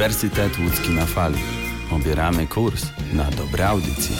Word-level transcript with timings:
Uniwersytet 0.00 0.58
Łódzki 0.58 0.90
na 0.90 1.06
Fali. 1.06 1.38
Obieramy 1.92 2.46
kurs 2.46 2.86
na 3.12 3.24
dobre 3.24 3.68
audycje. 3.68 4.16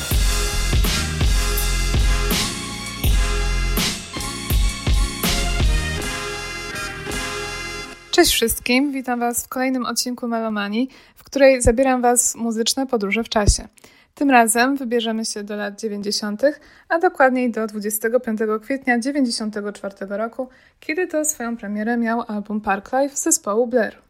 Cześć 8.10 8.32
wszystkim, 8.32 8.92
witam 8.92 9.20
Was 9.20 9.44
w 9.44 9.48
kolejnym 9.48 9.86
odcinku 9.86 10.28
Melomanii, 10.28 10.88
w 11.16 11.24
której 11.24 11.62
zabieram 11.62 12.02
Was 12.02 12.32
w 12.32 12.36
muzyczne 12.36 12.86
podróże 12.86 13.24
w 13.24 13.28
czasie. 13.28 13.68
Tym 14.14 14.30
razem 14.30 14.76
wybierzemy 14.76 15.24
się 15.24 15.44
do 15.44 15.56
lat 15.56 15.80
90., 15.80 16.42
a 16.88 16.98
dokładniej 16.98 17.50
do 17.50 17.66
25 17.66 18.40
kwietnia 18.62 18.98
1994 18.98 20.16
roku, 20.16 20.48
kiedy 20.80 21.06
to 21.06 21.24
swoją 21.24 21.56
premierę 21.56 21.96
miał 21.96 22.22
album 22.28 22.60
Parklife 22.60 23.16
zespołu 23.16 23.66
Blair. 23.66 24.09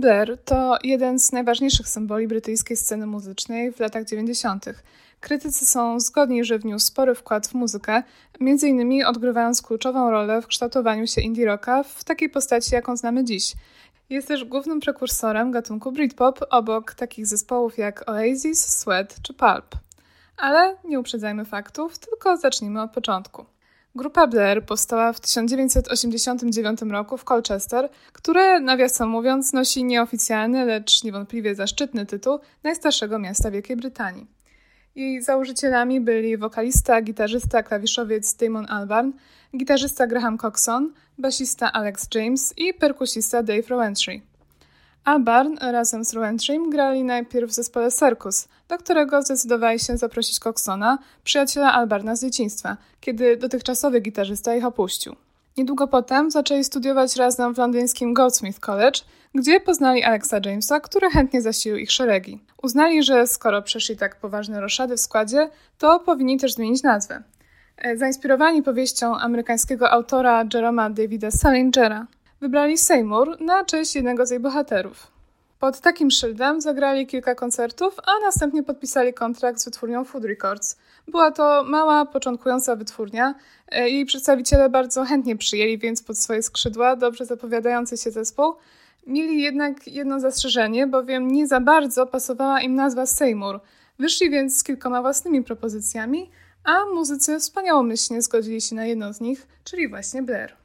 Blair 0.00 0.38
to 0.44 0.78
jeden 0.84 1.18
z 1.18 1.32
najważniejszych 1.32 1.88
symboli 1.88 2.28
brytyjskiej 2.28 2.76
sceny 2.76 3.06
muzycznej 3.06 3.72
w 3.72 3.80
latach 3.80 4.04
90. 4.04 4.64
Krytycy 5.20 5.66
są 5.66 6.00
zgodni, 6.00 6.44
że 6.44 6.58
wniósł 6.58 6.86
spory 6.86 7.14
wkład 7.14 7.48
w 7.48 7.54
muzykę, 7.54 8.02
innymi 8.62 9.04
odgrywając 9.04 9.62
kluczową 9.62 10.10
rolę 10.10 10.42
w 10.42 10.46
kształtowaniu 10.46 11.06
się 11.06 11.20
indie 11.20 11.46
rocka 11.46 11.82
w 11.82 12.04
takiej 12.04 12.30
postaci, 12.30 12.74
jaką 12.74 12.96
znamy 12.96 13.24
dziś. 13.24 13.52
Jest 14.10 14.28
też 14.28 14.44
głównym 14.44 14.80
prekursorem 14.80 15.50
gatunku 15.50 15.92
Britpop 15.92 16.40
obok 16.50 16.94
takich 16.94 17.26
zespołów 17.26 17.78
jak 17.78 18.08
Oasis, 18.08 18.66
Sweat 18.66 19.22
czy 19.22 19.34
Pulp. 19.34 19.76
Ale 20.36 20.76
nie 20.84 21.00
uprzedzajmy 21.00 21.44
faktów, 21.44 21.98
tylko 21.98 22.36
zacznijmy 22.36 22.82
od 22.82 22.90
początku. 22.90 23.44
Grupa 23.94 24.26
Blair 24.26 24.66
powstała 24.66 25.12
w 25.12 25.20
1989 25.20 26.82
roku 26.82 27.16
w 27.16 27.24
Colchester, 27.24 27.88
które, 28.12 28.60
nawiasem 28.60 29.08
mówiąc, 29.08 29.52
nosi 29.52 29.84
nieoficjalny, 29.84 30.64
lecz 30.64 31.04
niewątpliwie 31.04 31.54
zaszczytny 31.54 32.06
tytuł 32.06 32.38
najstarszego 32.62 33.18
miasta 33.18 33.50
Wielkiej 33.50 33.76
Brytanii. 33.76 34.26
Jej 34.94 35.22
założycielami 35.22 36.00
byli 36.00 36.36
wokalista, 36.36 37.02
gitarzysta, 37.02 37.62
klawiszowiec 37.62 38.34
Damon 38.34 38.66
Albarn, 38.68 39.12
gitarzysta 39.56 40.06
Graham 40.06 40.38
Coxon, 40.38 40.92
basista 41.18 41.72
Alex 41.72 42.08
James 42.14 42.54
i 42.56 42.74
perkusista 42.74 43.42
Dave 43.42 43.68
Rowentry. 43.68 44.20
Albarn 45.04 45.56
razem 45.60 46.04
z 46.04 46.12
Rowentrym 46.14 46.70
grali 46.70 47.04
najpierw 47.04 47.50
w 47.50 47.54
zespole 47.54 47.92
Circus, 47.92 48.48
do 48.68 48.78
którego 48.78 49.22
zdecydowali 49.22 49.78
się 49.78 49.96
zaprosić 49.96 50.38
Coxona, 50.38 50.98
przyjaciela 51.24 51.72
Albarna 51.72 52.16
z 52.16 52.22
dzieciństwa, 52.22 52.76
kiedy 53.00 53.36
dotychczasowy 53.36 54.00
gitarzysta 54.00 54.54
ich 54.54 54.64
opuścił. 54.64 55.16
Niedługo 55.56 55.88
potem 55.88 56.30
zaczęli 56.30 56.64
studiować 56.64 57.16
razem 57.16 57.54
w 57.54 57.58
londyńskim 57.58 58.14
Goldsmith 58.14 58.60
College, 58.60 59.00
gdzie 59.34 59.60
poznali 59.60 60.02
Alexa 60.02 60.40
Jamesa, 60.44 60.80
który 60.80 61.10
chętnie 61.10 61.42
zasilił 61.42 61.78
ich 61.78 61.92
szeregi. 61.92 62.40
Uznali, 62.62 63.02
że 63.02 63.26
skoro 63.26 63.62
przeszli 63.62 63.96
tak 63.96 64.16
poważne 64.16 64.60
roszady 64.60 64.96
w 64.96 65.00
składzie, 65.00 65.50
to 65.78 66.00
powinni 66.00 66.38
też 66.38 66.54
zmienić 66.54 66.82
nazwę. 66.82 67.22
E, 67.76 67.96
zainspirowani 67.96 68.62
powieścią 68.62 69.16
amerykańskiego 69.16 69.90
autora 69.90 70.44
Jeroma 70.54 70.90
Davida 70.90 71.30
Salingera, 71.30 72.06
wybrali 72.40 72.78
Seymour 72.78 73.40
na 73.40 73.64
cześć 73.64 73.94
jednego 73.94 74.26
z 74.26 74.30
jej 74.30 74.40
bohaterów. 74.40 75.06
Pod 75.58 75.80
takim 75.80 76.10
szyldem 76.10 76.60
zagrali 76.60 77.06
kilka 77.06 77.34
koncertów, 77.34 77.96
a 78.06 78.26
następnie 78.26 78.62
podpisali 78.62 79.14
kontrakt 79.14 79.60
z 79.60 79.64
wytwórnią 79.64 80.04
Food 80.04 80.24
Records. 80.24 80.76
Była 81.08 81.30
to 81.30 81.64
mała, 81.64 82.06
początkująca 82.06 82.76
wytwórnia. 82.76 83.34
E, 83.68 83.90
jej 83.90 84.06
przedstawiciele 84.06 84.68
bardzo 84.68 85.04
chętnie 85.04 85.36
przyjęli 85.36 85.78
więc 85.78 86.02
pod 86.02 86.18
swoje 86.18 86.42
skrzydła 86.42 86.96
dobrze 86.96 87.26
zapowiadający 87.26 87.96
się 87.96 88.10
zespół. 88.10 88.54
Mieli 89.06 89.42
jednak 89.42 89.86
jedno 89.86 90.20
zastrzeżenie, 90.20 90.86
bowiem 90.86 91.28
nie 91.28 91.46
za 91.46 91.60
bardzo 91.60 92.06
pasowała 92.06 92.60
im 92.60 92.74
nazwa 92.74 93.06
Seymour. 93.06 93.60
Wyszli 93.98 94.30
więc 94.30 94.58
z 94.58 94.64
kilkoma 94.64 95.02
własnymi 95.02 95.44
propozycjami, 95.44 96.30
a 96.64 96.84
muzycy 96.94 97.38
wspaniałomyślnie 97.38 98.22
zgodzili 98.22 98.60
się 98.60 98.74
na 98.74 98.84
jedną 98.86 99.12
z 99.12 99.20
nich, 99.20 99.46
czyli 99.64 99.88
właśnie 99.88 100.22
Blair. 100.22 100.59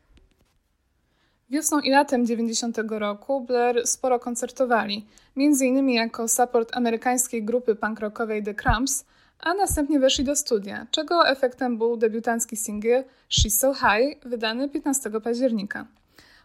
Wiosną 1.50 1.80
i 1.80 1.90
latem 1.90 2.26
90 2.26 2.78
roku 2.90 3.42
Blair 3.42 3.88
sporo 3.88 4.20
koncertowali, 4.20 5.06
m.in. 5.38 5.90
jako 5.90 6.28
support 6.28 6.78
amerykańskiej 6.78 7.44
grupy 7.44 7.76
punk 7.76 8.00
rockowej 8.00 8.44
The 8.44 8.54
Cramps, 8.54 9.06
a 9.40 9.54
następnie 9.54 10.00
weszli 10.00 10.24
do 10.24 10.36
studia, 10.36 10.88
czego 10.92 11.28
efektem 11.28 11.78
był 11.78 11.98
debiutancki 11.98 12.58
singiel 12.58 13.04
She's 13.30 13.50
So 13.50 13.74
High, 13.74 14.24
wydany 14.26 14.70
15 14.70 15.12
października. 15.22 15.86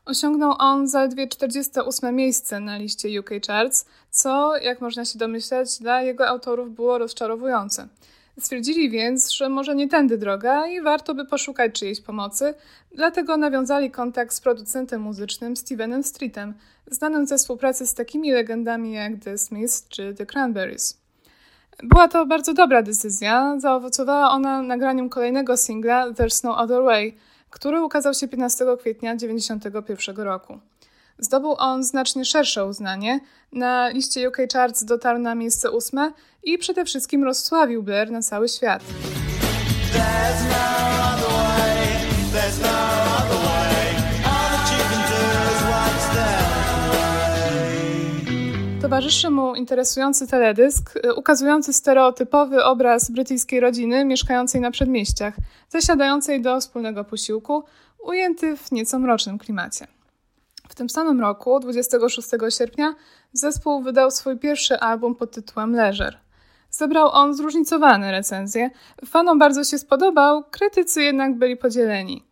Osiągnął 0.04 0.54
on 0.58 0.88
zaledwie 0.88 1.28
48 1.28 2.16
miejsce 2.16 2.60
na 2.60 2.76
liście 2.76 3.20
UK 3.20 3.30
Charts, 3.46 3.86
co, 4.10 4.56
jak 4.56 4.80
można 4.80 5.04
się 5.04 5.18
domyśleć, 5.18 5.78
dla 5.78 6.02
jego 6.02 6.28
autorów 6.28 6.74
było 6.74 6.98
rozczarowujące– 6.98 7.88
Stwierdzili 8.40 8.90
więc, 8.90 9.30
że 9.30 9.48
może 9.48 9.74
nie 9.74 9.88
tędy 9.88 10.18
droga 10.18 10.66
i 10.66 10.80
warto 10.80 11.14
by 11.14 11.24
poszukać 11.24 11.72
czyjejś 11.72 12.00
pomocy, 12.00 12.54
dlatego 12.94 13.36
nawiązali 13.36 13.90
kontakt 13.90 14.34
z 14.34 14.40
producentem 14.40 15.00
muzycznym 15.00 15.56
Stevenem 15.56 16.02
Streetem, 16.02 16.54
znanym 16.90 17.26
ze 17.26 17.38
współpracy 17.38 17.86
z 17.86 17.94
takimi 17.94 18.32
legendami 18.32 18.92
jak 18.92 19.12
The 19.24 19.38
Smiths 19.38 19.88
czy 19.88 20.14
The 20.14 20.26
Cranberries. 20.26 21.00
Była 21.82 22.08
to 22.08 22.26
bardzo 22.26 22.54
dobra 22.54 22.82
decyzja, 22.82 23.56
zaowocowała 23.58 24.30
ona 24.30 24.62
nagraniem 24.62 25.08
kolejnego 25.08 25.56
singla 25.56 26.10
There's 26.10 26.44
No 26.44 26.58
Other 26.58 26.82
Way, 26.82 27.16
który 27.50 27.82
ukazał 27.82 28.14
się 28.14 28.28
15 28.28 28.64
kwietnia 28.80 29.14
1991 29.14 30.16
roku. 30.16 30.58
Zdobył 31.20 31.54
on 31.58 31.84
znacznie 31.84 32.24
szersze 32.24 32.66
uznanie. 32.66 33.20
Na 33.52 33.88
liście 33.88 34.28
UK 34.28 34.36
Charts 34.52 34.84
dotarł 34.84 35.18
na 35.18 35.34
miejsce 35.34 35.70
ósme 35.70 36.12
i 36.42 36.58
przede 36.58 36.84
wszystkim 36.84 37.24
rozsławił 37.24 37.82
Blair 37.82 38.10
na 38.10 38.22
cały 38.22 38.48
świat. 38.48 38.82
Towarzyszy 48.82 49.30
mu 49.30 49.54
interesujący 49.54 50.26
teledysk, 50.26 50.98
ukazujący 51.16 51.72
stereotypowy 51.72 52.64
obraz 52.64 53.10
brytyjskiej 53.10 53.60
rodziny 53.60 54.04
mieszkającej 54.04 54.60
na 54.60 54.70
przedmieściach, 54.70 55.34
zasiadającej 55.68 56.42
do 56.42 56.60
wspólnego 56.60 57.04
posiłku, 57.04 57.64
ujęty 58.04 58.56
w 58.56 58.72
nieco 58.72 58.98
mrocznym 58.98 59.38
klimacie. 59.38 59.99
W 60.70 60.74
tym 60.74 60.90
samym 60.90 61.20
roku, 61.20 61.60
26 61.60 62.28
sierpnia, 62.58 62.94
zespół 63.32 63.82
wydał 63.82 64.10
swój 64.10 64.38
pierwszy 64.38 64.78
album 64.78 65.14
pod 65.14 65.30
tytułem 65.30 65.74
Leisure. 65.74 66.18
Zebrał 66.70 67.10
on 67.12 67.34
zróżnicowane 67.34 68.10
recenzje. 68.10 68.70
Fanom 69.06 69.38
bardzo 69.38 69.64
się 69.64 69.78
spodobał, 69.78 70.44
krytycy 70.50 71.02
jednak 71.02 71.38
byli 71.38 71.56
podzieleni. 71.56 72.24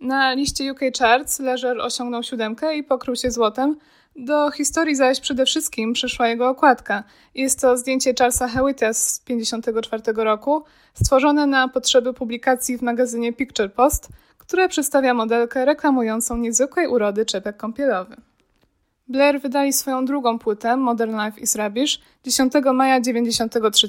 Na 0.00 0.32
liście 0.32 0.72
UK 0.72 0.80
Charts 0.98 1.40
Leisure 1.40 1.82
osiągnął 1.82 2.22
siódemkę 2.22 2.76
i 2.76 2.84
pokrył 2.84 3.16
się 3.16 3.30
złotem. 3.30 3.76
Do 4.16 4.50
historii 4.50 4.96
zaś 4.96 5.20
przede 5.20 5.46
wszystkim 5.46 5.92
przyszła 5.92 6.28
jego 6.28 6.48
okładka. 6.48 7.04
Jest 7.34 7.60
to 7.60 7.76
zdjęcie 7.76 8.14
Charlesa 8.18 8.48
Hewita 8.48 8.94
z 8.94 9.20
1954 9.20 10.24
roku, 10.24 10.64
stworzone 10.94 11.46
na 11.46 11.68
potrzeby 11.68 12.14
publikacji 12.14 12.78
w 12.78 12.82
magazynie 12.82 13.32
Picture 13.32 13.72
Post– 13.72 14.08
które 14.46 14.68
przedstawia 14.68 15.14
modelkę 15.14 15.64
reklamującą 15.64 16.36
niezwykłej 16.36 16.88
urody 16.88 17.26
czepek 17.26 17.56
kąpielowy. 17.56 18.16
Blair 19.08 19.40
wydali 19.40 19.72
swoją 19.72 20.04
drugą 20.04 20.38
płytę 20.38 20.76
Modern 20.76 21.20
Life 21.24 21.40
is 21.40 21.56
Rubbish 21.56 22.00
10 22.24 22.52
maja 22.74 23.00
1993. 23.00 23.88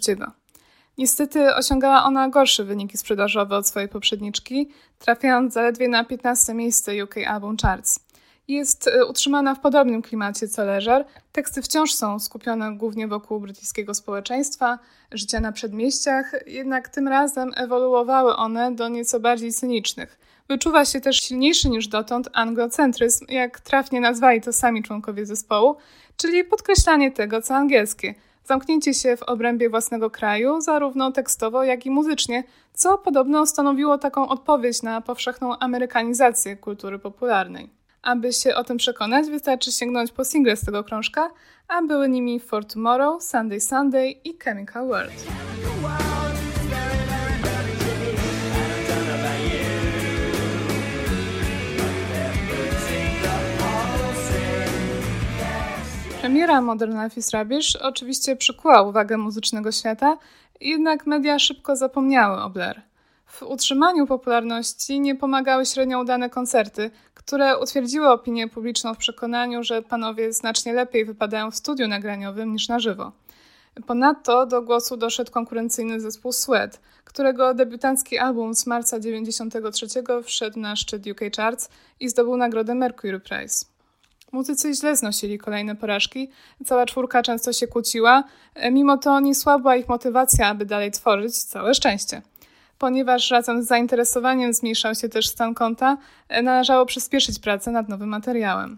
Niestety 0.98 1.56
osiągała 1.56 2.04
ona 2.04 2.30
gorsze 2.30 2.64
wyniki 2.64 2.98
sprzedażowe 2.98 3.58
od 3.58 3.68
swojej 3.68 3.90
poprzedniczki, 3.90 4.70
trafiając 5.00 5.54
zaledwie 5.54 5.88
na 5.88 6.04
15 6.04 6.54
miejsce 6.54 7.04
UK 7.04 7.16
Album 7.28 7.58
Charts. 7.62 8.00
Jest 8.48 8.88
y, 8.88 9.06
utrzymana 9.06 9.56
w 9.56 9.60
podobnym 9.60 10.02
klimacie 10.02 10.48
co 10.48 10.66
Leżer. 10.66 11.06
Teksty 11.32 11.62
wciąż 11.62 11.94
są 11.94 12.20
skupione 12.20 12.78
głównie 12.78 13.08
wokół 13.08 13.40
brytyjskiego 13.40 13.94
społeczeństwa, 13.94 14.80
życia 15.12 15.40
na 15.40 15.52
przedmieściach, 15.52 16.32
jednak 16.48 16.90
tym 16.90 17.08
razem 17.08 17.52
ewoluowały 17.56 18.36
one 18.36 18.72
do 18.72 18.90
nieco 18.90 19.20
bardziej 19.20 19.54
cynicznych– 19.54 20.18
Wyczuwa 20.50 20.86
się 20.86 21.02
też 21.02 21.18
silniejszy 21.18 21.70
niż 21.70 21.88
dotąd 21.88 22.30
anglocentryzm, 22.34 23.26
jak 23.30 23.60
trafnie 23.60 24.02
nazwali 24.02 24.42
to 24.42 24.54
sami 24.54 24.84
członkowie 24.84 25.26
zespołu, 25.26 25.76
czyli 26.18 26.44
podkreślanie 26.44 27.12
tego, 27.12 27.42
co 27.42 27.56
angielskie, 27.56 28.16
zamknięcie 28.44 28.94
się 28.94 29.18
w 29.18 29.24
obrębie 29.24 29.70
własnego 29.70 30.10
kraju, 30.10 30.62
zarówno 30.62 31.12
tekstowo, 31.12 31.64
jak 31.64 31.86
i 31.86 31.90
muzycznie, 31.90 32.44
co 32.74 32.98
podobno 32.98 33.46
stanowiło 33.46 33.98
taką 33.98 34.28
odpowiedź 34.28 34.82
na 34.82 35.02
powszechną 35.02 35.60
amerykanizację 35.60 36.56
kultury 36.56 37.00
popularnej. 37.00 37.70
Aby 38.02 38.34
się 38.34 38.56
o 38.56 38.64
tym 38.64 38.78
przekonać, 38.78 39.28
wystarczy 39.28 39.72
sięgnąć 39.72 40.12
po 40.12 40.26
single 40.26 40.56
z 40.56 40.66
tego 40.66 40.84
krążka, 40.84 41.30
a 41.68 41.82
były 41.82 42.10
nimi 42.10 42.40
For 42.40 42.66
Tomorrow, 42.66 43.24
Sunday 43.24 43.62
Sunday 43.62 44.12
i 44.12 44.38
Chemical 44.44 44.88
World. 44.88 45.26
Premiera 56.26 56.62
Modern 56.62 57.04
Life 57.04 57.20
is 57.20 57.34
Rubbish 57.34 57.76
oczywiście 57.76 58.36
przykuła 58.36 58.82
uwagę 58.82 59.18
muzycznego 59.18 59.72
świata, 59.72 60.18
jednak 60.62 61.06
media 61.06 61.40
szybko 61.40 61.76
zapomniały 61.76 62.42
o 62.42 62.50
Blair. 62.50 62.82
W 63.26 63.44
utrzymaniu 63.44 64.08
popularności 64.08 65.00
nie 65.00 65.16
pomagały 65.16 65.66
średnio 65.66 66.00
udane 66.00 66.30
koncerty, 66.30 66.92
które 67.14 67.60
utwierdziły 67.60 68.10
opinię 68.10 68.48
publiczną 68.48 68.94
w 68.94 68.98
przekonaniu, 68.98 69.64
że 69.64 69.82
panowie 69.82 70.34
znacznie 70.34 70.74
lepiej 70.74 71.06
wypadają 71.06 71.52
w 71.52 71.56
studiu 71.56 71.88
nagraniowym 71.88 72.54
niż 72.54 72.68
na 72.68 72.80
żywo. 72.80 73.12
Ponadto 73.88 74.46
do 74.46 74.62
głosu 74.62 74.98
doszedł 74.98 75.32
konkurencyjny 75.32 76.00
zespół 76.00 76.32
Sweat, 76.32 76.82
którego 77.04 77.54
debiutancki 77.54 78.18
album 78.18 78.56
z 78.56 78.68
marca 78.68 78.98
1993 78.98 79.88
wszedł 80.24 80.60
na 80.60 80.76
szczyt 80.76 81.08
UK 81.08 81.22
Charts 81.38 81.70
i 82.00 82.10
zdobył 82.10 82.38
nagrodę 82.38 82.76
Mercury 82.76 83.20
Prize. 83.20 83.75
Muzycy 84.36 84.74
źle 84.74 84.96
znosili 84.96 85.38
kolejne 85.38 85.76
porażki, 85.76 86.30
cała 86.66 86.86
czwórka 86.86 87.24
często 87.24 87.54
się 87.54 87.68
kłóciła, 87.68 88.24
mimo 88.72 88.98
to 88.98 89.20
nie 89.20 89.36
słabła 89.36 89.76
ich 89.76 89.90
motywacja, 89.90 90.48
aby 90.48 90.66
dalej 90.66 90.92
tworzyć, 90.92 91.44
całe 91.44 91.74
szczęście. 91.74 92.22
Ponieważ 92.78 93.32
razem 93.32 93.64
z 93.64 93.68
zainteresowaniem 93.68 94.54
zmniejszał 94.54 94.96
się 94.96 95.10
też 95.10 95.28
stan 95.28 95.54
konta, 95.54 95.98
należało 96.44 96.86
przyspieszyć 96.86 97.40
pracę 97.40 97.72
nad 97.72 97.90
nowym 97.90 98.10
materiałem. 98.10 98.78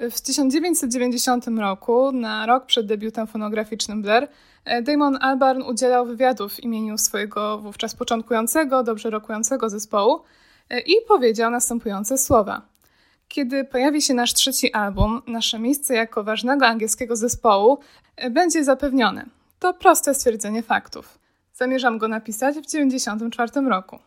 W 0.00 0.20
1990 0.20 1.46
roku, 1.58 2.12
na 2.12 2.46
rok 2.46 2.66
przed 2.66 2.86
debiutem 2.86 3.26
fonograficznym 3.26 4.02
Blair, 4.02 4.28
Damon 4.82 5.18
Albarn 5.20 5.62
udzielał 5.62 6.06
wywiadów 6.06 6.54
w 6.54 6.60
imieniu 6.60 6.98
swojego 6.98 7.58
wówczas 7.58 7.94
początkującego, 7.94 8.82
dobrze 8.82 9.10
rokującego 9.10 9.70
zespołu 9.70 10.20
i 10.86 10.94
powiedział 11.08 11.50
następujące 11.50 12.18
słowa. 12.18 12.73
Kiedy 13.34 13.64
pojawi 13.64 14.02
się 14.02 14.14
nasz 14.14 14.34
trzeci 14.34 14.72
album, 14.72 15.22
nasze 15.26 15.58
miejsce 15.58 15.94
jako 15.94 16.24
ważnego 16.24 16.66
angielskiego 16.66 17.16
zespołu 17.16 17.78
będzie 18.30 18.64
zapewnione. 18.64 19.26
To 19.58 19.74
proste 19.74 20.14
stwierdzenie 20.14 20.62
faktów. 20.62 21.18
Zamierzam 21.54 21.98
go 21.98 22.08
napisać 22.08 22.56
w 22.56 22.66
1994 22.66 23.68
roku. 23.68 23.98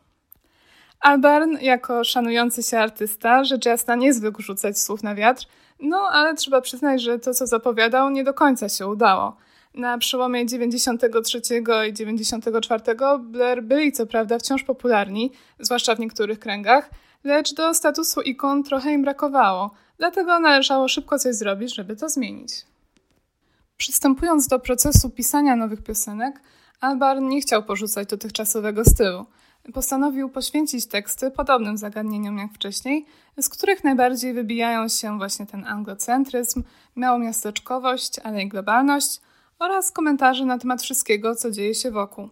Albarn, 1.00 1.58
jako 1.62 2.04
szanujący 2.04 2.64
się 2.64 2.80
artysta, 2.80 3.44
rzecz 3.44 3.66
jasna 3.66 3.96
nie 3.96 4.14
zwykł 4.14 4.42
rzucać 4.42 4.80
słów 4.80 5.04
na 5.04 5.16
wiatr, 5.16 5.46
no 5.80 5.98
ale 5.98 6.36
trzeba 6.36 6.62
przyznać, 6.62 7.02
że 7.02 7.20
to, 7.20 7.34
co 7.34 7.48
zapowiadał, 7.48 8.10
nie 8.10 8.24
do 8.24 8.34
końca 8.34 8.70
się 8.70 8.88
udało. 8.88 9.38
Na 9.74 9.98
przełomie 9.98 10.46
93 10.46 11.42
i 11.90 11.94
94 11.94 12.84
Blair 13.20 13.64
byli 13.64 13.92
co 13.92 14.06
prawda 14.06 14.40
wciąż 14.40 14.64
popularni, 14.64 15.32
zwłaszcza 15.60 15.96
w 15.96 16.00
niektórych 16.00 16.40
kręgach, 16.40 16.90
lecz 17.28 17.54
do 17.54 17.74
statusu 17.74 18.22
ikon 18.22 18.64
trochę 18.64 18.94
im 18.94 19.02
brakowało, 19.02 19.72
dlatego 19.98 20.40
należało 20.40 20.88
szybko 20.88 21.20
coś 21.20 21.36
zrobić, 21.36 21.76
żeby 21.76 21.96
to 21.96 22.10
zmienić. 22.10 22.66
Przystępując 23.78 24.48
do 24.48 24.60
procesu 24.60 25.10
pisania 25.10 25.56
nowych 25.56 25.84
piosenek, 25.84 26.42
Albarn 26.82 27.28
nie 27.28 27.42
chciał 27.42 27.64
porzucać 27.64 28.10
dotychczasowego 28.10 28.86
stylu. 28.86 29.26
Postanowił 29.74 30.30
poświęcić 30.30 30.86
teksty 30.86 31.32
podobnym 31.32 31.78
zagadnieniom 31.78 32.38
jak 32.38 32.54
wcześniej, 32.54 33.06
z 33.40 33.50
których 33.50 33.84
najbardziej 33.84 34.34
wybijają 34.34 34.88
się 34.88 35.18
właśnie 35.18 35.46
ten 35.46 35.66
anglocentryzm, 35.66 36.64
małomiasteczkowość, 36.96 38.20
ale 38.20 38.44
i 38.44 38.48
globalność 38.48 39.22
oraz 39.60 39.92
komentarze 39.92 40.46
na 40.46 40.58
temat 40.58 40.82
wszystkiego, 40.82 41.36
co 41.36 41.52
dzieje 41.52 41.76
się 41.76 41.92
wokół. 41.92 42.30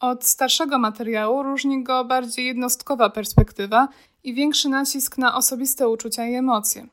Od 0.00 0.24
starszego 0.24 0.78
materiału 0.78 1.42
różni 1.42 1.82
go 1.82 2.04
bardziej 2.04 2.46
jednostkowa 2.46 3.10
perspektywa 3.10 3.88
i 4.24 4.34
większy 4.34 4.68
nacisk 4.68 5.18
na 5.18 5.36
osobiste 5.36 5.88
uczucia 5.88 6.26
i 6.26 6.34
emocje. 6.34 6.86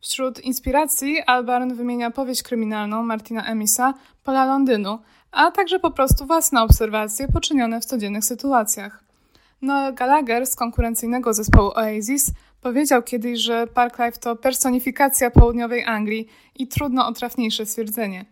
Wśród 0.00 0.40
inspiracji 0.40 1.20
Albarn 1.20 1.74
wymienia 1.74 2.10
powieść 2.10 2.42
kryminalną 2.42 3.02
Martina 3.02 3.44
Emisa 3.46 3.94
Pola 4.24 4.44
Londynu, 4.44 4.98
a 5.30 5.50
także 5.50 5.78
po 5.78 5.90
prostu 5.90 6.26
własne 6.26 6.62
obserwacje 6.62 7.28
poczynione 7.28 7.80
w 7.80 7.84
codziennych 7.84 8.24
sytuacjach. 8.24 9.04
Noel 9.62 9.94
Gallagher 9.94 10.46
z 10.46 10.56
konkurencyjnego 10.56 11.34
zespołu 11.34 11.70
Oasis 11.74 12.30
powiedział 12.60 13.02
kiedyś, 13.02 13.40
że 13.40 13.66
Parklife 13.66 14.18
to 14.18 14.36
personifikacja 14.36 15.30
południowej 15.30 15.84
Anglii 15.84 16.28
i 16.58 16.68
trudno 16.68 17.06
o 17.06 17.12
trafniejsze 17.12 17.66
stwierdzenie. 17.66 18.24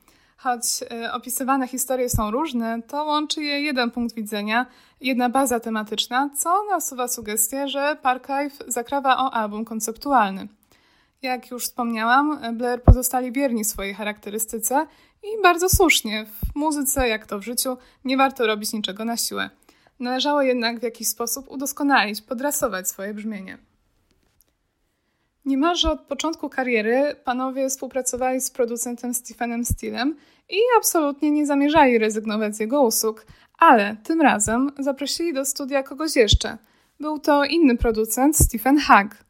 Choć 0.43 0.63
y, 0.83 1.13
opisywane 1.13 1.69
historie 1.69 2.11
są 2.11 2.31
różne, 2.31 2.83
to 2.83 3.05
łączy 3.05 3.43
je 3.43 3.63
jeden 3.63 3.91
punkt 3.91 4.15
widzenia, 4.15 4.67
jedna 5.01 5.29
baza 5.29 5.61
tematyczna, 5.61 6.31
co 6.37 6.65
nasuwa 6.71 7.09
sugestię, 7.09 7.69
że 7.69 7.97
Parklife 8.03 8.65
zakrawa 8.69 9.17
o 9.17 9.35
album 9.35 9.65
konceptualny. 9.65 10.49
Jak 11.23 11.51
już 11.51 11.65
wspomniałam, 11.65 12.57
Blair 12.57 12.83
pozostali 12.83 13.33
wierni 13.33 13.65
swojej 13.65 13.95
charakterystyce 13.95 14.87
i 15.23 15.43
bardzo 15.43 15.69
słusznie. 15.69 16.27
W 16.27 16.57
muzyce, 16.57 17.09
jak 17.09 17.27
to 17.27 17.39
w 17.39 17.43
życiu, 17.43 17.77
nie 18.05 18.17
warto 18.17 18.47
robić 18.47 18.73
niczego 18.73 19.05
na 19.05 19.17
siłę. 19.17 19.51
Należało 19.99 20.43
jednak 20.43 20.81
w 20.81 20.83
jakiś 20.83 21.09
sposób 21.09 21.51
udoskonalić, 21.51 22.23
podrasować 22.23 22.89
swoje 22.89 23.15
brzmienie. 23.15 23.70
Niemalże 25.45 25.91
od 25.91 26.01
początku 26.01 26.49
kariery 26.49 27.17
panowie 27.25 27.69
współpracowali 27.69 28.41
z 28.41 28.51
producentem 28.51 29.15
Stephenem 29.15 29.65
Steelem 29.65 30.17
i 30.51 30.59
absolutnie 30.79 31.31
nie 31.31 31.47
zamierzali 31.47 31.99
rezygnować 31.99 32.57
z 32.57 32.61
jego 32.61 32.83
usług, 32.83 33.27
ale 33.59 33.97
tym 34.05 34.21
razem 34.21 34.73
zaprosili 34.79 35.33
do 35.33 35.45
studia 35.45 35.83
kogoś 35.83 36.17
jeszcze. 36.17 36.59
Był 37.01 37.19
to 37.19 37.45
inny 37.45 37.77
producent, 37.77 38.37
Stephen 38.37 38.81
Hug. 38.81 39.25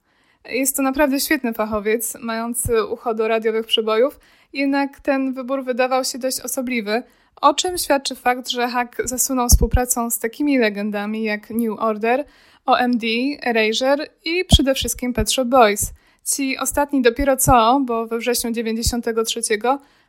Jest 0.45 0.77
to 0.77 0.83
naprawdę 0.83 1.21
świetny 1.21 1.53
fachowiec, 1.53 2.17
mający 2.21 2.85
ucho 2.85 3.15
do 3.15 3.29
radiowych 3.29 3.67
przebojów, 3.67 4.21
jednak 4.53 5.01
ten 5.01 5.33
wybór 5.33 5.65
wydawał 5.65 6.05
się 6.05 6.19
dość 6.19 6.41
osobliwy, 6.41 7.03
o 7.41 7.55
czym 7.55 7.79
świadczy 7.79 8.15
fakt, 8.15 8.49
że 8.49 8.69
Hug 8.69 9.09
zasunął 9.09 9.49
współpracą 9.49 10.11
z 10.11 10.19
takimi 10.19 10.59
legendami 10.59 11.23
jak 11.23 11.51
New 11.51 11.79
Order, 11.79 12.25
OMD, 12.67 13.03
Erasure 13.43 14.07
i 14.25 14.45
przede 14.45 14.75
wszystkim 14.75 15.13
Pet 15.13 15.33
Shop 15.33 15.45
Boys– 15.45 15.93
Ci 16.35 16.59
ostatni 16.59 17.03
dopiero 17.03 17.37
co, 17.37 17.81
bo 17.85 18.07
we 18.07 18.19
wrześniu 18.19 18.51
93 18.51 19.41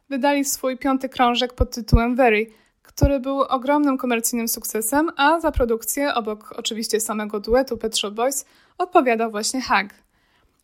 wydali 0.10 0.46
swój 0.46 0.78
piąty 0.78 1.10
krążek 1.10 1.54
pod 1.54 1.72
tytułem 1.72 2.16
Very, 2.16 2.46
który 2.82 3.20
był 3.20 3.42
ogromnym 3.42 3.98
komercyjnym 3.98 4.48
sukcesem, 4.48 5.12
a 5.18 5.40
za 5.40 5.52
produkcję, 5.52 6.14
obok 6.14 6.54
oczywiście 6.58 7.00
samego 7.00 7.40
duetu 7.40 7.78
Pet 7.78 7.98
Shop 7.98 8.12
Boys, 8.12 8.46
odpowiadał 8.78 9.32
właśnie 9.32 9.62
Hag. 9.62 9.94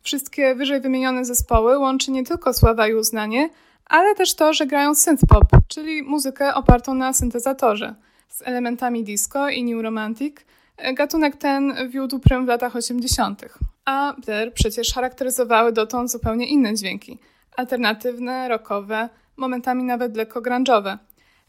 Wszystkie 0.02 0.54
wyżej 0.54 0.80
wymienione 0.80 1.24
zespoły 1.24 1.78
łączy 1.78 2.10
nie 2.10 2.24
tylko 2.24 2.54
sława 2.54 2.88
i 2.88 2.94
uznanie, 2.94 3.50
ale 3.86 4.14
też 4.14 4.34
to, 4.34 4.52
że 4.52 4.66
grają 4.66 4.92
synth-pop, 4.92 5.58
czyli 5.68 6.02
muzykę 6.02 6.54
opartą 6.54 6.94
na 6.94 7.12
syntezatorze, 7.12 7.94
z 8.28 8.42
elementami 8.42 9.04
disco 9.04 9.48
i 9.48 9.64
new 9.64 9.82
romantic. 9.82 10.36
Gatunek 10.94 11.36
ten 11.36 11.88
wiódł 11.88 12.18
prym 12.18 12.44
w 12.44 12.48
latach 12.48 12.76
80 12.76 13.42
a 13.88 14.14
Blair 14.26 14.52
przecież 14.52 14.94
charakteryzowały 14.94 15.72
dotąd 15.72 16.10
zupełnie 16.10 16.46
inne 16.46 16.74
dźwięki. 16.74 17.18
Alternatywne, 17.56 18.48
rockowe, 18.48 19.08
momentami 19.36 19.84
nawet 19.84 20.16
lekko 20.16 20.40
grunge'owe. 20.40 20.98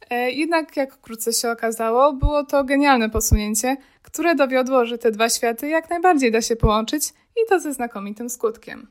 E, 0.09 0.31
jednak, 0.31 0.77
jak 0.77 0.93
wkrótce 0.93 1.33
się 1.33 1.51
okazało, 1.51 2.13
było 2.13 2.43
to 2.43 2.63
genialne 2.63 3.09
posunięcie, 3.09 3.77
które 4.01 4.35
dowiodło, 4.35 4.85
że 4.85 4.97
te 4.97 5.11
dwa 5.11 5.29
światy 5.29 5.69
jak 5.69 5.89
najbardziej 5.89 6.31
da 6.31 6.41
się 6.41 6.55
połączyć 6.55 7.09
i 7.09 7.49
to 7.49 7.59
ze 7.59 7.73
znakomitym 7.73 8.29
skutkiem. 8.29 8.87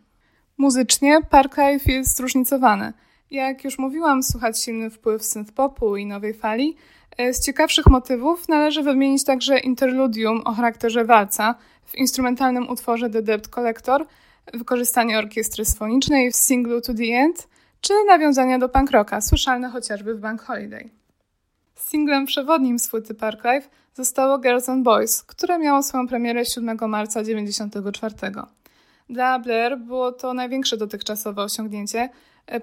Muzycznie 0.59 1.19
Parklife 1.31 1.93
jest 1.93 2.17
zróżnicowany. 2.17 2.93
Jak 3.31 3.65
już 3.65 3.79
mówiłam, 3.79 4.23
słuchać 4.23 4.63
silny 4.63 4.91
wpływ 4.91 5.23
synth-popu 5.23 5.99
i 5.99 6.07
nowej 6.07 6.35
fali. 6.35 6.77
E, 7.19 7.35
z 7.35 7.41
ciekawszych 7.41 7.87
motywów 7.87 8.49
należy 8.49 8.83
wymienić 8.83 9.25
także 9.25 9.59
interludium 9.59 10.43
o 10.45 10.53
charakterze 10.53 11.05
walca, 11.05 11.55
w 11.85 11.95
instrumentalnym 11.95 12.69
utworze 12.69 13.11
The 13.11 13.23
Debt 13.23 13.49
Collector, 13.49 14.07
wykorzystanie 14.55 15.19
orkiestry 15.19 15.65
sfonicznej 15.65 16.33
w 16.33 16.37
singlu 16.37 16.81
To 16.81 16.95
The 16.95 17.05
End, 17.05 17.49
czy 17.81 17.93
nawiązania 18.07 18.59
do 18.59 18.69
punk 18.69 18.91
rocka, 18.91 19.21
słyszalne 19.21 19.69
chociażby 19.69 20.15
w 20.15 20.21
Bank 20.21 20.43
Holiday. 20.43 20.91
Singlem 21.75 22.27
przewodnim 22.27 22.79
z 22.79 22.89
płyty 22.89 23.15
Parklife 23.15 23.69
zostało 23.95 24.39
Girls 24.39 24.69
and 24.69 24.85
Boys, 24.85 25.23
które 25.23 25.59
miało 25.59 25.83
swoją 25.83 26.09
premierę 26.09 26.45
7 26.45 26.79
marca 26.89 27.21
1994. 27.21 28.15
Dla 29.11 29.39
Blair 29.39 29.79
było 29.79 30.13
to 30.13 30.35
największe 30.35 30.77
dotychczasowe 30.77 31.43
osiągnięcie, 31.43 32.09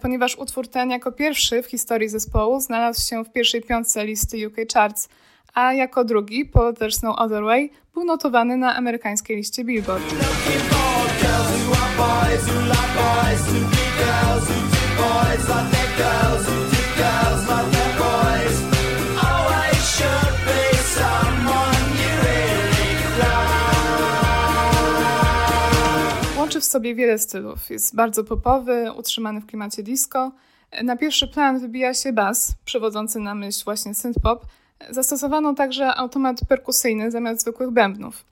ponieważ 0.01 0.35
utwór 0.35 0.67
ten 0.67 0.89
jako 0.89 1.11
pierwszy 1.11 1.63
w 1.63 1.65
historii 1.65 2.09
zespołu 2.09 2.59
znalazł 2.59 3.09
się 3.09 3.23
w 3.23 3.31
pierwszej 3.31 3.61
piątce 3.61 4.05
listy 4.05 4.47
UK 4.47 4.55
Charts– 4.73 5.07
a 5.55 5.73
jako 5.73 6.03
drugi 6.03 6.45
po 6.45 6.73
There's 6.73 7.03
No 7.03 7.15
Other 7.15 7.43
Way 7.43 7.71
był 7.93 8.03
notowany 8.03 8.57
na 8.57 8.75
amerykańskiej 8.75 9.37
liście 9.37 9.63
Billboard. 9.63 10.03
Łączy 16.03 16.64
w 26.65 26.67
sobie 26.67 26.95
wiele 26.95 27.17
stylów. 27.17 27.69
Jest 27.69 27.95
bardzo 27.95 28.23
popowy, 28.23 28.91
utrzymany 28.97 29.41
w 29.41 29.45
klimacie 29.45 29.83
disco. 29.83 30.31
Na 30.83 30.97
pierwszy 30.97 31.27
plan 31.27 31.59
wybija 31.59 31.93
się 31.93 32.13
bas, 32.13 32.53
przewodzący 32.65 33.19
na 33.19 33.35
myśl 33.35 33.63
właśnie 33.65 33.91
synth-pop. 33.91 34.39
Zastosowano 34.89 35.53
także 35.53 35.95
automat 35.95 36.39
perkusyjny 36.49 37.11
zamiast 37.11 37.41
zwykłych 37.41 37.71
bębnów. 37.71 38.25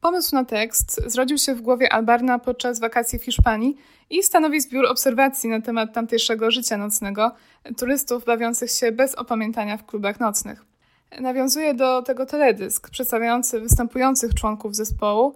Pomysł 0.00 0.34
na 0.34 0.44
tekst 0.44 1.00
zrodził 1.06 1.38
się 1.38 1.54
w 1.54 1.62
głowie 1.62 1.92
Albarna 1.92 2.38
podczas 2.38 2.80
wakacji 2.80 3.18
w 3.18 3.24
Hiszpanii 3.24 3.76
i 4.10 4.22
stanowi 4.22 4.60
zbiór 4.60 4.86
obserwacji 4.86 5.50
na 5.50 5.60
temat 5.60 5.94
tamtejszego 5.94 6.50
życia 6.50 6.76
nocnego, 6.76 7.32
turystów 7.76 8.24
bawiących 8.24 8.70
się 8.70 8.92
bez 8.92 9.14
opamiętania 9.14 9.76
w 9.76 9.86
klubach 9.86 10.20
nocnych. 10.20 10.64
Nawiązuje 11.20 11.74
do 11.74 12.02
tego 12.02 12.26
teledysk 12.26 12.90
przedstawiający 12.90 13.60
występujących 13.60 14.34
członków 14.34 14.76
zespołu 14.76 15.34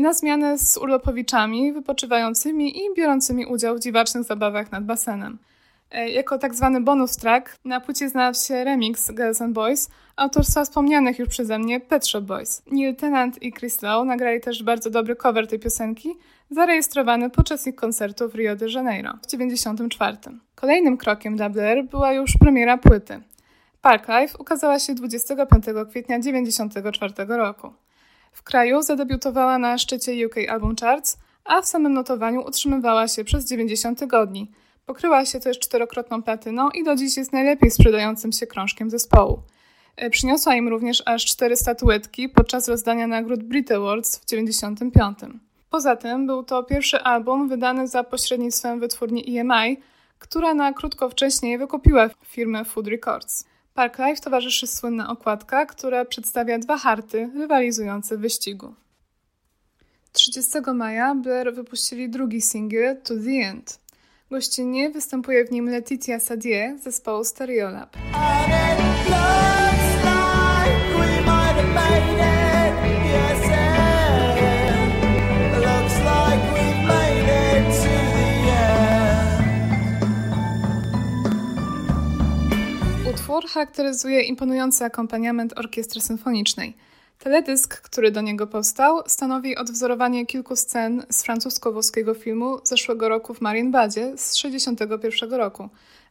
na 0.00 0.12
zmianę 0.12 0.58
z 0.58 0.76
urlopowiczami 0.76 1.72
wypoczywającymi 1.72 2.78
i 2.78 2.94
biorącymi 2.96 3.46
udział 3.46 3.76
w 3.76 3.80
dziwacznych 3.80 4.24
zabawach 4.24 4.72
nad 4.72 4.84
basenem. 4.84 5.38
E, 5.90 6.10
jako 6.10 6.38
tak 6.38 6.54
zwany 6.54 6.80
bonus 6.80 7.16
track 7.16 7.56
na 7.64 7.80
płycie 7.80 8.08
znalazł 8.08 8.46
się 8.46 8.64
remix 8.64 9.12
Girls 9.12 9.42
and 9.42 9.52
Boys 9.52 9.90
autorstwa 10.16 10.64
wspomnianych 10.64 11.18
już 11.18 11.28
przeze 11.28 11.58
mnie 11.58 11.80
Pet 11.80 12.06
Shop 12.06 12.20
Boys. 12.20 12.62
Neil 12.70 12.96
Tennant 12.96 13.42
i 13.42 13.52
Chris 13.52 13.82
Lowe 13.82 14.04
nagrali 14.04 14.40
też 14.40 14.62
bardzo 14.62 14.90
dobry 14.90 15.16
cover 15.16 15.46
tej 15.46 15.58
piosenki, 15.58 16.14
zarejestrowany 16.50 17.30
podczas 17.30 17.66
ich 17.66 17.74
koncertu 17.74 18.28
w 18.28 18.34
Rio 18.34 18.56
de 18.56 18.70
Janeiro 18.70 19.12
w 19.22 19.26
1994. 19.26 20.38
Kolejnym 20.54 20.96
krokiem 20.96 21.36
dla 21.36 21.50
była 21.90 22.12
już 22.12 22.32
premiera 22.40 22.78
płyty. 22.78 23.20
Parklife 23.82 24.38
ukazała 24.38 24.78
się 24.78 24.94
25 24.94 25.64
kwietnia 25.90 26.18
1994 26.18 27.36
roku. 27.36 27.72
W 28.32 28.42
kraju 28.42 28.82
zadebiutowała 28.82 29.58
na 29.58 29.78
szczycie 29.78 30.26
UK 30.26 30.34
Album 30.48 30.76
Charts, 30.80 31.18
a 31.44 31.62
w 31.62 31.66
samym 31.66 31.92
notowaniu 31.92 32.40
utrzymywała 32.40 33.08
się 33.08 33.24
przez 33.24 33.48
90 33.48 33.98
tygodni. 33.98 34.50
Pokryła 34.86 35.24
się 35.24 35.40
też 35.40 35.58
czterokrotną 35.58 36.22
platyną 36.22 36.70
i 36.70 36.84
do 36.84 36.96
dziś 36.96 37.16
jest 37.16 37.32
najlepiej 37.32 37.70
sprzedającym 37.70 38.32
się 38.32 38.46
krążkiem 38.46 38.90
zespołu. 38.90 39.42
E, 39.96 40.10
przyniosła 40.10 40.54
im 40.54 40.68
również 40.68 41.02
aż 41.06 41.24
cztery 41.24 41.56
statuetki 41.56 42.28
podczas 42.28 42.68
rozdania 42.68 43.06
nagród 43.06 43.42
Brit 43.42 43.72
Awards 43.72 44.18
w 44.18 44.26
95. 44.26 45.18
Poza 45.70 45.96
tym 45.96 46.26
był 46.26 46.42
to 46.42 46.62
pierwszy 46.62 47.00
album 47.00 47.48
wydany 47.48 47.88
za 47.88 48.04
pośrednictwem 48.04 48.80
wytwórni 48.80 49.38
EMI, 49.38 49.76
która 50.18 50.54
na 50.54 50.72
krótko 50.72 51.10
wcześniej 51.10 51.58
wykupiła 51.58 52.10
firmę 52.24 52.64
Food 52.64 52.86
Records. 52.86 53.44
Parklife 53.74 54.22
towarzyszy 54.22 54.66
słynna 54.66 55.10
okładka, 55.10 55.66
która 55.66 56.04
przedstawia 56.04 56.58
dwa 56.58 56.78
harty 56.78 57.30
rywalizujące 57.34 58.16
w 58.16 58.20
wyścigu. 58.20 58.74
30 60.12 60.50
maja 60.74 61.14
Blair 61.14 61.54
wypuścili 61.54 62.08
drugi 62.08 62.40
singiel 62.40 62.96
To 63.02 63.14
The 63.14 63.48
End. 63.48 63.80
Gościnnie 64.30 64.90
występuje 64.90 65.44
w 65.44 65.50
nim 65.50 65.68
Letitia 65.68 66.20
Sadie 66.20 66.78
z 66.80 66.82
zespołu 66.82 67.24
Stereolab. 67.24 67.96
Utwór 83.30 83.50
charakteryzuje 83.50 84.22
imponujący 84.22 84.84
akompaniament 84.84 85.58
orkiestry 85.58 86.00
symfonicznej. 86.00 86.76
Teledysk, 87.18 87.80
który 87.80 88.10
do 88.10 88.20
niego 88.20 88.46
powstał, 88.46 89.02
stanowi 89.06 89.56
odwzorowanie 89.56 90.26
kilku 90.26 90.56
scen 90.56 91.02
z 91.10 91.22
francusko-włoskiego 91.22 92.14
filmu 92.14 92.58
zeszłego 92.64 93.08
roku 93.08 93.34
w 93.34 93.40
Marienbadzie 93.40 94.12
z 94.16 94.32
1961 94.32 95.32
roku, 95.38 95.68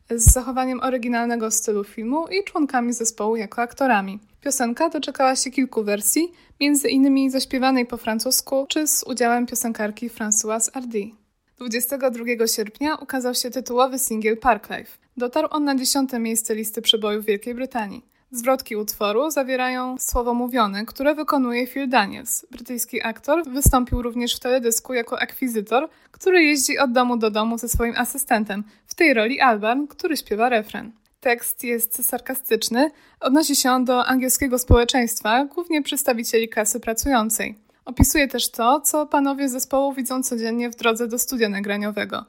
z 0.09 0.31
zachowaniem 0.33 0.79
oryginalnego 0.83 1.51
stylu 1.51 1.83
filmu 1.83 2.27
i 2.27 2.43
członkami 2.43 2.93
zespołu 2.93 3.35
jako 3.35 3.61
aktorami. 3.61 4.19
Piosenka 4.41 4.89
doczekała 4.89 5.35
się 5.35 5.51
kilku 5.51 5.83
wersji, 5.83 6.31
między 6.59 6.89
innymi 6.89 7.29
zaśpiewanej 7.29 7.85
po 7.85 7.97
francusku 7.97 8.65
czy 8.69 8.87
z 8.87 9.03
udziałem 9.03 9.45
piosenkarki 9.45 10.09
Françoise 10.09 10.71
Hardy. 10.73 11.18
22 11.59 12.47
sierpnia 12.47 12.95
ukazał 12.95 13.35
się 13.35 13.49
tytułowy 13.49 13.99
singiel 13.99 14.37
Parklife. 14.37 14.97
Dotarł 15.17 15.47
on 15.51 15.63
na 15.63 15.75
dziesiąte 15.75 16.19
miejsce 16.19 16.55
listy 16.55 16.81
przebojów 16.81 17.25
Wielkiej 17.25 17.55
Brytanii. 17.55 18.05
Zwrotki 18.31 18.75
utworu 18.75 19.31
zawierają 19.31 19.95
słowo 19.99 20.33
mówione, 20.33 20.85
które 20.85 21.15
wykonuje 21.15 21.67
Phil 21.67 21.89
Daniels. 21.89 22.45
Brytyjski 22.51 23.03
aktor 23.03 23.49
wystąpił 23.49 24.01
również 24.01 24.35
w 24.35 24.39
teledysku 24.39 24.93
jako 24.93 25.21
akwizytor, 25.21 25.89
który 26.11 26.43
jeździ 26.43 26.77
od 26.77 26.91
domu 26.91 27.17
do 27.17 27.31
domu 27.31 27.57
ze 27.57 27.69
swoim 27.69 27.93
asystentem, 27.97 28.63
w 28.87 28.95
tej 28.95 29.13
roli 29.13 29.41
Alban, 29.41 29.87
który 29.87 30.17
śpiewa 30.17 30.49
refren. 30.49 30.91
Tekst 31.19 31.63
jest 31.63 32.05
sarkastyczny, 32.05 32.91
odnosi 33.19 33.55
się 33.55 33.71
on 33.71 33.85
do 33.85 34.05
angielskiego 34.05 34.59
społeczeństwa, 34.59 35.45
głównie 35.45 35.83
przedstawicieli 35.83 36.49
klasy 36.49 36.79
pracującej. 36.79 37.68
Opisuje 37.89 38.27
też 38.27 38.51
to, 38.51 38.81
co 38.81 39.05
panowie 39.05 39.49
zespołu 39.49 39.93
widzą 39.93 40.23
codziennie 40.23 40.69
w 40.69 40.75
drodze 40.75 41.07
do 41.07 41.19
studia 41.19 41.49
nagraniowego. 41.49 42.25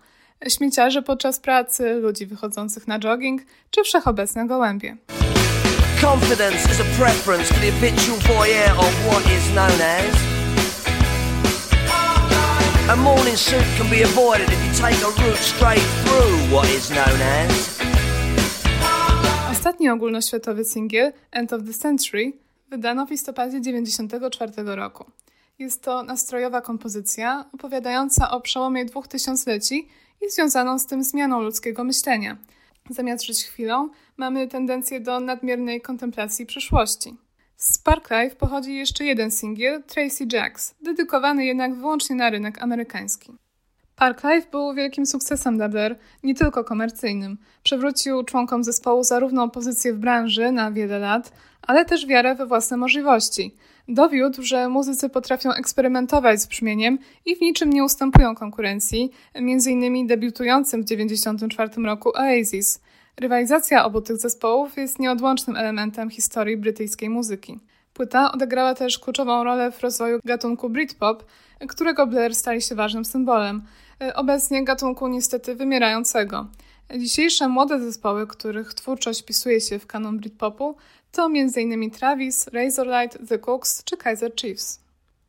Śmieciarze 0.49 1.03
podczas 1.03 1.41
pracy, 1.41 1.95
ludzi 1.95 2.27
wychodzących 2.27 2.89
na 2.89 2.99
jogging, 2.99 3.43
czy 3.71 3.83
wszechobecne 3.83 4.47
gołębie. 4.47 4.97
Confidence 6.03 6.57
is 6.57 6.81
a 6.81 7.03
preference 7.03 7.55
for 7.55 7.61
the 7.61 7.73
habitual 7.73 8.19
voyeur 8.37 8.71
of 8.79 8.93
what 9.07 9.23
is 9.23 9.45
known 9.53 9.81
as. 9.81 10.17
A 12.91 12.97
morning 12.97 13.39
suit 13.39 13.65
can 13.79 13.89
be 13.91 14.05
avoided 14.05 14.49
if 14.49 14.67
you 14.67 14.89
take 14.89 15.05
a 15.05 15.23
route 15.23 15.39
straight 15.39 15.85
through 16.05 16.53
what 16.53 16.69
is 16.79 16.89
known 16.89 17.21
as. 17.23 17.81
Ostatni 19.53 19.91
ogólnoświatowy 19.91 20.65
singiel, 20.65 21.13
End 21.31 21.53
of 21.53 21.63
the 21.67 21.73
Century, 21.73 22.33
wydano 22.71 23.07
w 23.07 23.11
listopadzie 23.11 23.61
1994 23.61 24.77
roku. 24.77 25.05
Jest 25.61 25.83
to 25.83 26.03
nastrojowa 26.03 26.61
kompozycja 26.61 27.45
opowiadająca 27.53 28.31
o 28.31 28.41
przełomie 28.41 28.85
dwóch 28.85 29.09
tysiącleci 29.09 29.89
i 30.27 30.31
związaną 30.31 30.79
z 30.79 30.87
tym 30.87 31.05
zmianą 31.05 31.43
ludzkiego 31.43 31.85
myślenia. 31.85 32.37
Zamiast 32.91 33.25
żyć 33.25 33.45
chwilą, 33.45 33.89
mamy 34.17 34.49
tendencję 34.49 35.01
do 35.01 35.21
nadmiernej 35.21 35.81
kontemplacji 35.81 36.47
przyszłości. 36.47 37.17
Z 37.57 37.79
Parklife 37.79 38.37
pochodzi 38.37 38.75
jeszcze 38.75 39.05
jeden 39.05 39.31
singiel, 39.31 39.83
Tracy 39.83 40.27
Jacks, 40.33 40.75
dedykowany 40.83 41.45
jednak 41.45 41.75
wyłącznie 41.75 42.17
na 42.17 42.31
rynek 42.31 42.63
amerykański. 42.63 43.33
Parklife 43.97 44.51
był 44.51 44.75
wielkim 44.75 45.07
sukcesem 45.07 45.57
dla 45.57 45.69
Blair, 45.69 45.99
nie 46.23 46.35
tylko 46.35 46.65
komercyjnym. 46.65 47.39
Przewrócił 47.63 48.25
członkom 48.25 48.65
zespołu 48.65 49.05
zarówno 49.05 49.49
pozycję 49.49 49.93
w 49.93 49.99
branży 49.99 50.53
na 50.53 50.73
wiele 50.73 50.99
lat, 50.99 51.33
ale 51.63 51.85
też 51.85 52.07
wiarę 52.07 52.35
we 52.35 52.47
własne 52.47 52.77
możliwości. 52.77 53.55
Dowiódł, 53.89 54.43
że 54.43 54.69
muzycy 54.69 55.09
potrafią 55.09 55.53
eksperymentować 55.53 56.41
z 56.41 56.47
brzmieniem 56.47 56.99
i 57.27 57.37
w 57.37 57.41
niczym 57.41 57.71
nie 57.71 57.85
ustępują 57.85 58.35
konkurencji, 58.35 59.13
m.in. 59.35 60.07
debiutującym 60.07 60.83
w 60.83 60.85
1994 60.85 61.87
roku 61.87 62.13
Oasis. 62.15 62.81
Rywalizacja 63.17 63.85
obu 63.85 64.01
tych 64.01 64.17
zespołów 64.17 64.77
jest 64.77 64.99
nieodłącznym 64.99 65.57
elementem 65.57 66.11
historii 66.11 66.57
brytyjskiej 66.57 67.09
muzyki. 67.09 67.59
Płyta 67.95 68.33
odegrała 68.33 68.75
też 68.75 68.99
kluczową 68.99 69.45
rolę 69.45 69.73
w 69.73 69.81
rozwoju 69.81 70.19
gatunku 70.25 70.71
Britpop, 70.71 71.25
którego 71.69 72.07
Blair 72.07 72.35
stali 72.35 72.63
się 72.63 72.75
ważnym 72.75 73.05
symbolem. 73.05 73.63
Obecnie 74.15 74.65
gatunku 74.65 75.09
niestety 75.09 75.55
wymierającego. 75.55 76.47
Dzisiejsze 76.99 77.49
młode 77.49 77.81
zespoły, 77.81 78.27
których 78.27 78.75
twórczość 78.75 79.23
wpisuje 79.23 79.61
się 79.61 79.79
w 79.79 79.87
kanon 79.87 80.19
Britpopu, 80.19 80.77
to 81.13 81.27
m.in. 81.27 81.91
Travis, 81.91 82.49
Razorlight, 82.49 83.29
The 83.29 83.39
Cooks 83.39 83.85
czy 83.85 83.97
Kaiser 83.97 84.35
Chiefs. 84.35 84.81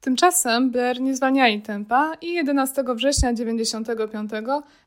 Tymczasem 0.01 0.71
Blair 0.71 1.01
nie 1.01 1.15
zwalniali 1.15 1.61
tempa 1.61 2.13
i 2.21 2.33
11 2.33 2.83
września 2.95 3.33
1995 3.33 4.31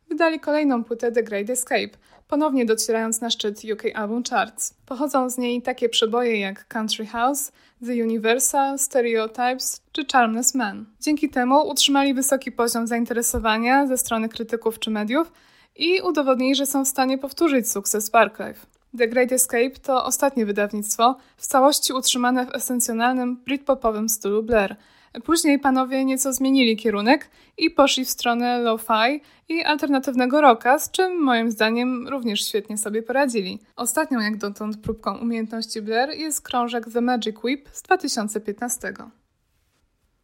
wydali 0.08 0.40
kolejną 0.40 0.84
płytę 0.84 1.12
The 1.12 1.22
Great 1.22 1.50
Escape, 1.50 1.88
ponownie 2.28 2.66
docierając 2.66 3.20
na 3.20 3.30
szczyt 3.30 3.62
UK 3.72 3.82
Album 3.94 4.22
Charts. 4.30 4.74
Pochodzą 4.86 5.30
z 5.30 5.38
niej 5.38 5.62
takie 5.62 5.88
przeboje 5.88 6.40
jak 6.40 6.68
Country 6.68 7.06
House, 7.06 7.52
The 7.86 7.92
Universal, 7.92 8.78
Stereotypes 8.78 9.80
czy 9.92 10.04
Charmless 10.12 10.54
Man. 10.54 10.86
Dzięki 11.00 11.28
temu 11.30 11.68
utrzymali 11.68 12.14
wysoki 12.14 12.52
poziom 12.52 12.86
zainteresowania 12.86 13.86
ze 13.86 13.98
strony 13.98 14.28
krytyków 14.28 14.78
czy 14.78 14.90
mediów 14.90 15.32
i 15.76 16.00
udowodnili, 16.00 16.54
że 16.54 16.66
są 16.66 16.84
w 16.84 16.88
stanie 16.88 17.18
powtórzyć 17.18 17.70
sukces 17.70 18.10
Parklife. 18.10 18.73
The 18.98 19.08
Great 19.08 19.32
Escape 19.32 19.70
to 19.70 20.04
ostatnie 20.04 20.46
wydawnictwo, 20.46 21.16
w 21.36 21.46
całości 21.46 21.92
utrzymane 21.92 22.46
w 22.46 22.54
esencjonalnym 22.54 23.36
britpopowym 23.36 24.08
stylu 24.08 24.42
Blair. 24.42 24.76
Później 25.24 25.58
panowie 25.58 26.04
nieco 26.04 26.32
zmienili 26.32 26.76
kierunek 26.76 27.30
i 27.58 27.70
poszli 27.70 28.04
w 28.04 28.10
stronę 28.10 28.58
lo-fi 28.58 29.20
i 29.48 29.62
alternatywnego 29.62 30.40
rocka, 30.40 30.78
z 30.78 30.90
czym 30.90 31.22
moim 31.22 31.50
zdaniem 31.50 32.08
również 32.08 32.48
świetnie 32.48 32.78
sobie 32.78 33.02
poradzili. 33.02 33.60
Ostatnią 33.76 34.20
jak 34.20 34.36
dotąd 34.36 34.76
próbką 34.76 35.18
umiejętności 35.18 35.82
Blair 35.82 36.10
jest 36.10 36.42
krążek 36.42 36.84
The 36.92 37.00
Magic 37.00 37.44
Whip 37.44 37.68
z 37.72 37.82
2015. 37.82 38.94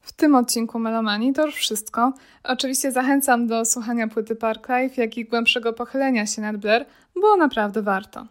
W 0.01 0.13
tym 0.13 0.35
odcinku 0.35 0.79
Melomanii 0.79 1.33
to 1.33 1.47
już 1.47 1.55
wszystko. 1.55 2.13
Oczywiście 2.45 2.93
zachęcam 2.93 3.47
do 3.47 3.65
słuchania 3.65 4.09
płyty 4.09 4.37
Parklife, 4.37 5.03
jak 5.03 5.17
i 5.17 5.25
głębszego 5.25 5.73
pochylenia 5.73 6.27
się 6.27 6.43
nad 6.43 6.57
Blair, 6.57 6.87
bo 7.21 7.37
naprawdę 7.37 7.83
warto. 7.83 8.27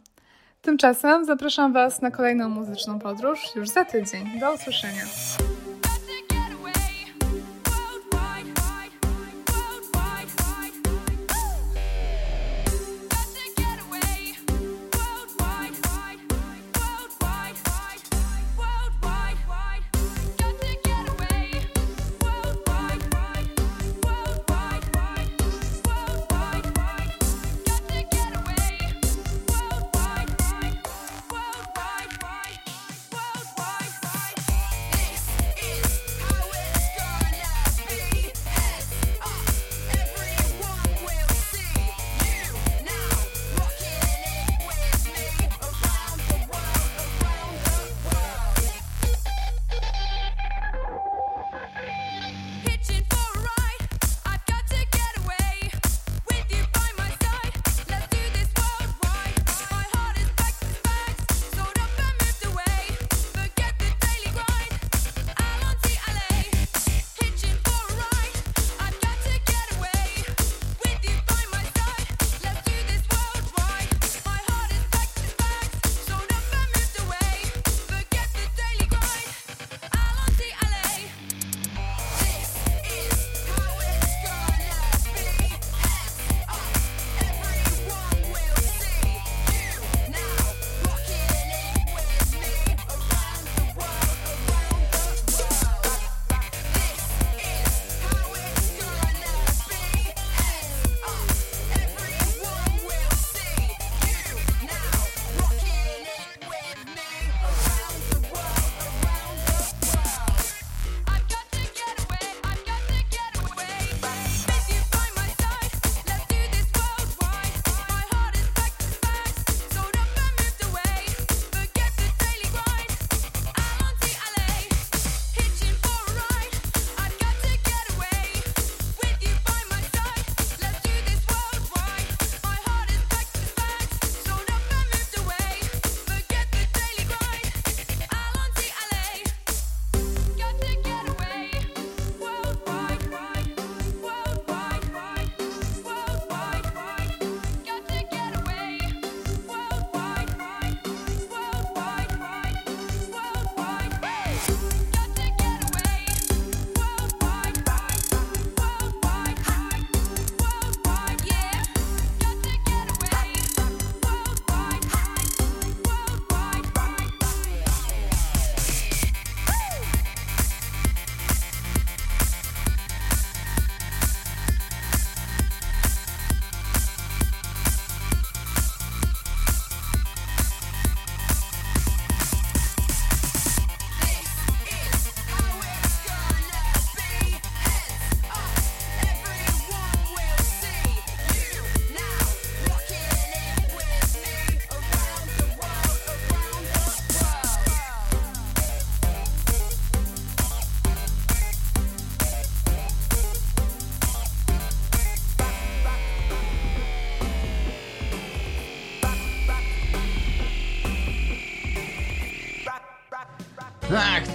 Tymczasem 0.62 1.26
zapraszam 1.26 1.74
Was 1.74 2.02
na 2.02 2.12
kolejną 2.12 2.50
muzyczną 2.50 3.00
podróż 3.00 3.40
już 3.56 3.70
za 3.70 3.86
tydzień. 3.86 4.40
Do 4.40 4.54
usłyszenia. 4.54 5.04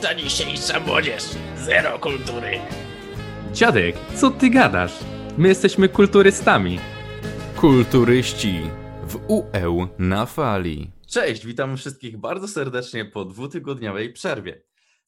Ta 0.04 0.14
dzisiejsza 0.14 0.80
młodzież. 0.80 1.22
Zero 1.56 1.98
kultury. 1.98 2.60
Dziadek, 3.52 3.96
co 4.14 4.30
ty 4.30 4.50
gadasz? 4.50 5.04
My 5.38 5.48
jesteśmy 5.48 5.88
kulturystami. 5.88 6.78
Kulturyści 7.56 8.60
w 9.02 9.16
UE 9.28 9.88
na 9.98 10.26
fali. 10.26 10.90
Cześć, 11.06 11.46
witam 11.46 11.76
wszystkich 11.76 12.16
bardzo 12.16 12.48
serdecznie 12.48 13.04
po 13.04 13.24
dwutygodniowej 13.24 14.12
przerwie. 14.12 14.62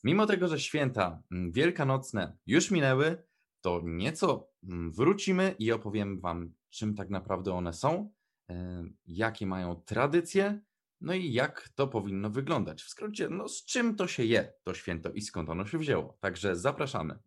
Mimo 0.05 0.27
tego, 0.27 0.49
że 0.49 0.61
święta 0.61 1.23
mm, 1.33 1.53
wielkanocne 1.53 2.37
już 2.47 2.71
minęły, 2.71 3.23
to 3.61 3.81
nieco 3.85 4.49
mm, 4.65 4.93
wrócimy 4.93 5.55
i 5.59 5.73
opowiem 5.73 6.21
Wam, 6.21 6.53
czym 6.71 6.95
tak 6.95 7.11
naprawdę 7.11 7.53
one 7.53 7.73
są, 7.73 8.11
jakie 9.07 9.47
mają 9.47 9.75
tradycje, 9.75 10.61
no 11.01 11.15
i 11.15 11.33
jak 11.33 11.69
to 11.75 11.87
powinno 11.87 12.31
wyglądać. 12.31 12.83
W 12.83 12.89
skrócie, 12.89 13.29
no 13.31 13.49
z 13.49 13.65
czym 13.65 13.97
to 13.97 14.07
się 14.07 14.25
je, 14.25 14.53
to 14.65 14.75
święto 14.75 15.11
i 15.11 15.21
skąd 15.21 15.51
ono 15.51 15.67
się 15.67 15.79
wzięło. 15.79 16.19
Także 16.21 16.57
zapraszamy. 16.57 17.19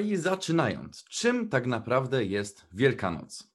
I 0.00 0.16
zaczynając, 0.16 1.04
czym 1.04 1.48
tak 1.48 1.66
naprawdę 1.66 2.24
jest 2.24 2.66
Wielkanoc? 2.72 3.50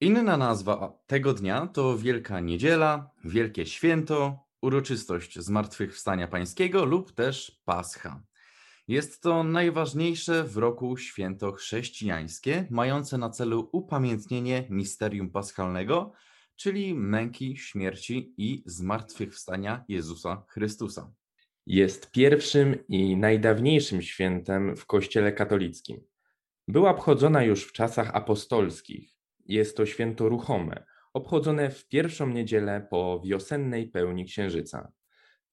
Inna 0.00 0.36
nazwa 0.36 0.98
tego 1.06 1.34
dnia 1.34 1.66
to 1.66 1.98
Wielka 1.98 2.40
Niedziela, 2.40 3.10
Wielkie 3.24 3.66
Święto, 3.66 4.38
uroczystość 4.62 5.38
Zmartwychwstania 5.38 6.28
Pańskiego 6.28 6.84
lub 6.84 7.12
też 7.12 7.60
Pascha. 7.64 8.22
Jest 8.88 9.22
to 9.22 9.44
najważniejsze 9.44 10.44
w 10.44 10.56
roku 10.56 10.96
święto 10.96 11.52
chrześcijańskie, 11.52 12.66
mające 12.70 13.18
na 13.18 13.30
celu 13.30 13.68
upamiętnienie 13.72 14.66
misterium 14.70 15.30
paschalnego, 15.30 16.12
czyli 16.56 16.94
męki, 16.94 17.56
śmierci 17.56 18.34
i 18.36 18.62
zmartwychwstania 18.66 19.84
Jezusa 19.88 20.44
Chrystusa. 20.48 21.12
Jest 21.66 22.10
pierwszym 22.10 22.86
i 22.88 23.16
najdawniejszym 23.16 24.02
świętem 24.02 24.76
w 24.76 24.86
Kościele 24.86 25.32
katolickim. 25.32 26.00
Była 26.68 26.90
obchodzona 26.90 27.44
już 27.44 27.64
w 27.64 27.72
czasach 27.72 28.16
apostolskich. 28.16 29.10
Jest 29.46 29.76
to 29.76 29.86
święto 29.86 30.28
ruchome, 30.28 30.84
obchodzone 31.12 31.70
w 31.70 31.88
pierwszą 31.88 32.28
niedzielę 32.28 32.86
po 32.90 33.20
wiosennej 33.24 33.86
pełni 33.88 34.24
księżyca. 34.24 34.92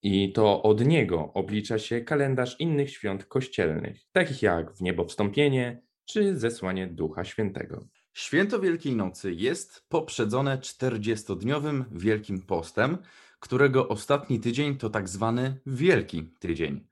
I 0.03 0.33
to 0.33 0.63
od 0.63 0.85
niego 0.85 1.33
oblicza 1.33 1.79
się 1.79 2.01
kalendarz 2.01 2.59
innych 2.59 2.91
świąt 2.91 3.25
kościelnych, 3.25 4.01
takich 4.11 4.41
jak 4.41 4.73
w 4.73 4.81
niebo 4.81 5.05
wstąpienie 5.05 5.81
czy 6.05 6.37
zesłanie 6.37 6.87
Ducha 6.87 7.23
Świętego. 7.23 7.87
Święto 8.13 8.59
Wielkiej 8.59 8.95
Nocy 8.95 9.33
jest 9.33 9.85
poprzedzone 9.89 10.57
40-dniowym 10.57 11.83
Wielkim 11.91 12.41
Postem, 12.41 12.97
którego 13.41 13.87
ostatni 13.87 14.39
tydzień 14.39 14.77
to 14.77 14.89
tak 14.89 15.09
zwany 15.09 15.59
Wielki 15.65 16.23
Tydzień. 16.39 16.87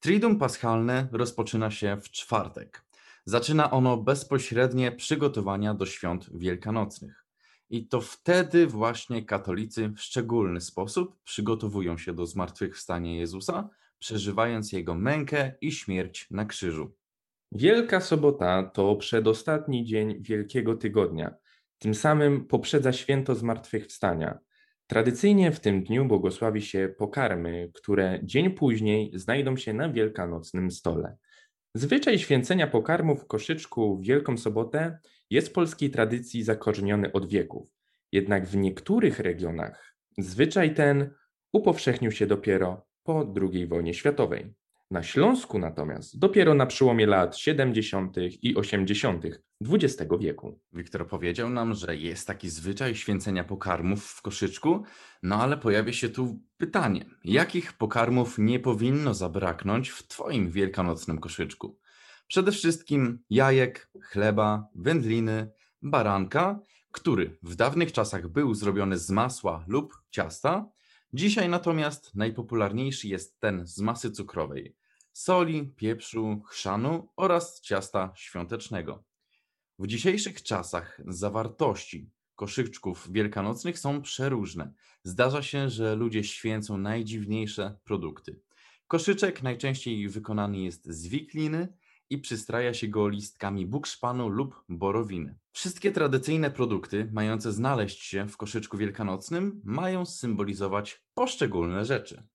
Triduum 0.00 0.38
Paschalne 0.38 1.08
rozpoczyna 1.12 1.70
się 1.70 1.96
w 2.00 2.10
czwartek. 2.10 2.84
Zaczyna 3.24 3.70
ono 3.70 3.96
bezpośrednie 3.96 4.92
przygotowania 4.92 5.74
do 5.74 5.86
świąt 5.86 6.38
wielkanocnych. 6.38 7.24
I 7.70 7.88
to 7.88 8.00
wtedy 8.00 8.66
właśnie 8.66 9.24
katolicy 9.24 9.88
w 9.88 10.00
szczególny 10.00 10.60
sposób 10.60 11.16
przygotowują 11.24 11.98
się 11.98 12.12
do 12.12 12.26
zmartwychwstania 12.26 13.16
Jezusa, 13.16 13.68
przeżywając 13.98 14.72
jego 14.72 14.94
mękę 14.94 15.52
i 15.60 15.72
śmierć 15.72 16.26
na 16.30 16.44
krzyżu. 16.44 16.94
Wielka 17.52 18.00
Sobota 18.00 18.62
to 18.62 18.96
przedostatni 18.96 19.84
dzień 19.84 20.22
Wielkiego 20.22 20.74
Tygodnia. 20.74 21.34
Tym 21.78 21.94
samym 21.94 22.44
poprzedza 22.44 22.92
święto 22.92 23.34
Zmartwychwstania. 23.34 24.38
Tradycyjnie 24.88 25.52
w 25.52 25.60
tym 25.60 25.82
dniu 25.84 26.04
błogosławi 26.04 26.62
się 26.62 26.94
pokarmy, 26.98 27.70
które 27.74 28.20
dzień 28.22 28.50
później 28.50 29.12
znajdą 29.14 29.56
się 29.56 29.72
na 29.72 29.88
wielkanocnym 29.88 30.70
stole. 30.70 31.16
Zwyczaj 31.74 32.18
święcenia 32.18 32.66
pokarmów 32.66 33.22
w 33.22 33.26
koszyczku 33.26 33.98
w 33.98 34.06
Wielką 34.06 34.36
Sobotę 34.36 34.98
jest 35.30 35.48
w 35.48 35.52
polskiej 35.52 35.90
tradycji 35.90 36.42
zakorzeniony 36.42 37.12
od 37.12 37.28
wieków. 37.28 37.68
Jednak 38.12 38.46
w 38.46 38.56
niektórych 38.56 39.18
regionach 39.18 39.96
zwyczaj 40.18 40.74
ten 40.74 41.10
upowszechnił 41.52 42.10
się 42.10 42.26
dopiero 42.26 42.86
po 43.02 43.34
II 43.52 43.66
wojnie 43.66 43.94
światowej. 43.94 44.54
Na 44.90 45.02
Śląsku 45.02 45.58
natomiast 45.58 46.18
dopiero 46.18 46.54
na 46.54 46.66
przełomie 46.66 47.06
lat 47.06 47.36
70. 47.36 48.16
i 48.42 48.56
80. 48.56 49.24
XX 49.68 50.10
wieku. 50.20 50.60
Wiktor 50.72 51.08
powiedział 51.08 51.50
nam, 51.50 51.74
że 51.74 51.96
jest 51.96 52.26
taki 52.26 52.50
zwyczaj 52.50 52.94
święcenia 52.94 53.44
pokarmów 53.44 54.04
w 54.04 54.22
koszyczku, 54.22 54.84
no 55.22 55.36
ale 55.36 55.56
pojawia 55.56 55.92
się 55.92 56.08
tu 56.08 56.40
pytanie: 56.56 57.04
jakich 57.24 57.72
pokarmów 57.72 58.38
nie 58.38 58.60
powinno 58.60 59.14
zabraknąć 59.14 59.88
w 59.88 60.08
Twoim 60.08 60.50
wielkanocnym 60.50 61.18
koszyczku? 61.18 61.78
Przede 62.26 62.52
wszystkim 62.52 63.18
jajek, 63.30 63.90
chleba, 64.02 64.68
wędliny, 64.74 65.50
baranka, 65.82 66.60
który 66.92 67.38
w 67.42 67.54
dawnych 67.54 67.92
czasach 67.92 68.28
był 68.28 68.54
zrobiony 68.54 68.98
z 68.98 69.10
masła 69.10 69.64
lub 69.66 69.94
ciasta, 70.10 70.70
dzisiaj 71.12 71.48
natomiast 71.48 72.14
najpopularniejszy 72.14 73.08
jest 73.08 73.40
ten 73.40 73.66
z 73.66 73.80
masy 73.80 74.10
cukrowej, 74.10 74.77
soli, 75.18 75.72
pieprzu, 75.76 76.42
chrzanu 76.46 77.08
oraz 77.16 77.60
ciasta 77.60 78.12
świątecznego. 78.16 79.04
W 79.78 79.86
dzisiejszych 79.86 80.42
czasach 80.42 81.00
zawartości 81.06 82.10
koszyczków 82.34 83.08
wielkanocnych 83.12 83.78
są 83.78 84.02
przeróżne. 84.02 84.72
Zdarza 85.02 85.42
się, 85.42 85.70
że 85.70 85.94
ludzie 85.94 86.24
święcą 86.24 86.78
najdziwniejsze 86.78 87.78
produkty. 87.84 88.40
Koszyczek 88.88 89.42
najczęściej 89.42 90.08
wykonany 90.08 90.58
jest 90.58 90.86
z 90.86 91.06
wikliny 91.06 91.76
i 92.10 92.18
przystraja 92.18 92.74
się 92.74 92.88
go 92.88 93.08
listkami 93.08 93.66
bukszpanu 93.66 94.28
lub 94.28 94.64
borowiny. 94.68 95.38
Wszystkie 95.52 95.92
tradycyjne 95.92 96.50
produkty 96.50 97.10
mające 97.12 97.52
znaleźć 97.52 98.02
się 98.02 98.28
w 98.28 98.36
koszyczku 98.36 98.76
wielkanocnym 98.76 99.60
mają 99.64 100.06
symbolizować 100.06 101.04
poszczególne 101.14 101.84
rzeczy. 101.84 102.28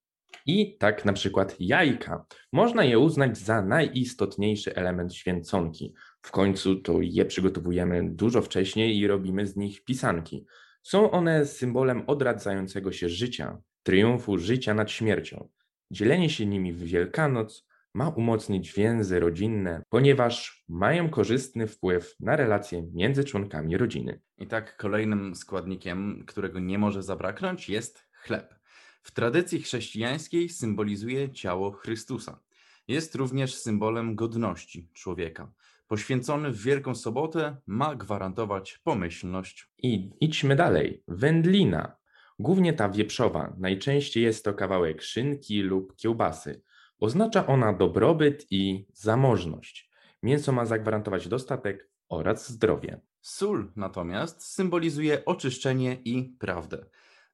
I 0.45 0.77
tak 0.77 1.05
na 1.05 1.13
przykład 1.13 1.55
jajka. 1.59 2.25
Można 2.51 2.83
je 2.83 2.99
uznać 2.99 3.37
za 3.37 3.61
najistotniejszy 3.61 4.75
element 4.75 5.13
święconki. 5.13 5.93
W 6.21 6.31
końcu 6.31 6.75
to 6.75 7.01
je 7.01 7.25
przygotowujemy 7.25 8.09
dużo 8.09 8.41
wcześniej 8.41 8.97
i 8.97 9.07
robimy 9.07 9.47
z 9.47 9.55
nich 9.55 9.83
pisanki. 9.83 10.45
Są 10.83 11.11
one 11.11 11.45
symbolem 11.45 12.03
odradzającego 12.07 12.91
się 12.91 13.09
życia, 13.09 13.61
triumfu 13.83 14.37
życia 14.37 14.73
nad 14.73 14.91
śmiercią. 14.91 15.49
Dzielenie 15.91 16.29
się 16.29 16.45
nimi 16.45 16.73
w 16.73 16.83
Wielkanoc 16.83 17.67
ma 17.93 18.09
umocnić 18.09 18.73
więzy 18.73 19.19
rodzinne, 19.19 19.83
ponieważ 19.89 20.63
mają 20.69 21.09
korzystny 21.09 21.67
wpływ 21.67 22.15
na 22.19 22.35
relacje 22.35 22.83
między 22.93 23.23
członkami 23.23 23.77
rodziny. 23.77 24.21
I 24.37 24.47
tak 24.47 24.77
kolejnym 24.77 25.35
składnikiem, 25.35 26.23
którego 26.27 26.59
nie 26.59 26.77
może 26.77 27.03
zabraknąć, 27.03 27.69
jest 27.69 28.07
chleb. 28.13 28.62
W 29.03 29.11
tradycji 29.11 29.61
chrześcijańskiej 29.61 30.49
symbolizuje 30.49 31.31
ciało 31.31 31.71
Chrystusa. 31.71 32.39
Jest 32.87 33.15
również 33.15 33.55
symbolem 33.55 34.15
godności 34.15 34.89
człowieka. 34.93 35.51
Poświęcony 35.87 36.51
w 36.51 36.61
Wielką 36.61 36.95
Sobotę 36.95 37.57
ma 37.67 37.95
gwarantować 37.95 38.77
pomyślność. 38.83 39.69
I 39.77 40.09
idźmy 40.19 40.55
dalej. 40.55 41.03
Wędlina. 41.07 41.97
Głównie 42.39 42.73
ta 42.73 42.89
wieprzowa. 42.89 43.55
Najczęściej 43.57 44.23
jest 44.23 44.45
to 44.45 44.53
kawałek 44.53 45.01
szynki 45.01 45.61
lub 45.61 45.95
kiełbasy. 45.95 46.61
Oznacza 46.99 47.47
ona 47.47 47.73
dobrobyt 47.73 48.47
i 48.51 48.85
zamożność. 48.93 49.89
Mięso 50.23 50.51
ma 50.51 50.65
zagwarantować 50.65 51.27
dostatek 51.27 51.89
oraz 52.09 52.51
zdrowie. 52.51 53.01
Sól 53.21 53.71
natomiast 53.75 54.43
symbolizuje 54.43 55.25
oczyszczenie 55.25 55.97
i 56.05 56.35
prawdę. 56.39 56.85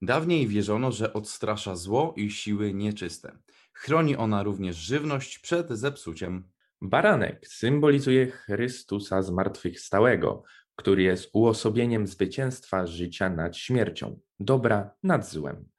Dawniej 0.02 0.48
wierzono, 0.48 0.92
że 0.92 1.14
odstrasza 1.14 1.76
zło 1.76 2.14
i 2.18 2.30
siły 2.32 2.74
nieczyste. 2.74 3.38
Chroni 3.74 4.16
ona 4.16 4.44
również 4.44 4.76
żywność 4.76 5.40
przed 5.40 5.70
zepsuciem. 5.70 6.50
Baranek 6.82 7.48
symbolizuje 7.48 8.28
Chrystusa 8.28 9.22
zmartwychwstałego, 9.22 10.44
który 10.76 11.04
jest 11.04 11.30
uosobieniem 11.34 12.08
zwycięstwa 12.08 12.88
życia 12.88 13.30
nad 13.30 13.58
śmiercią, 13.58 14.20
dobra 14.40 14.92
nad 15.04 15.30
złem. 15.30 15.70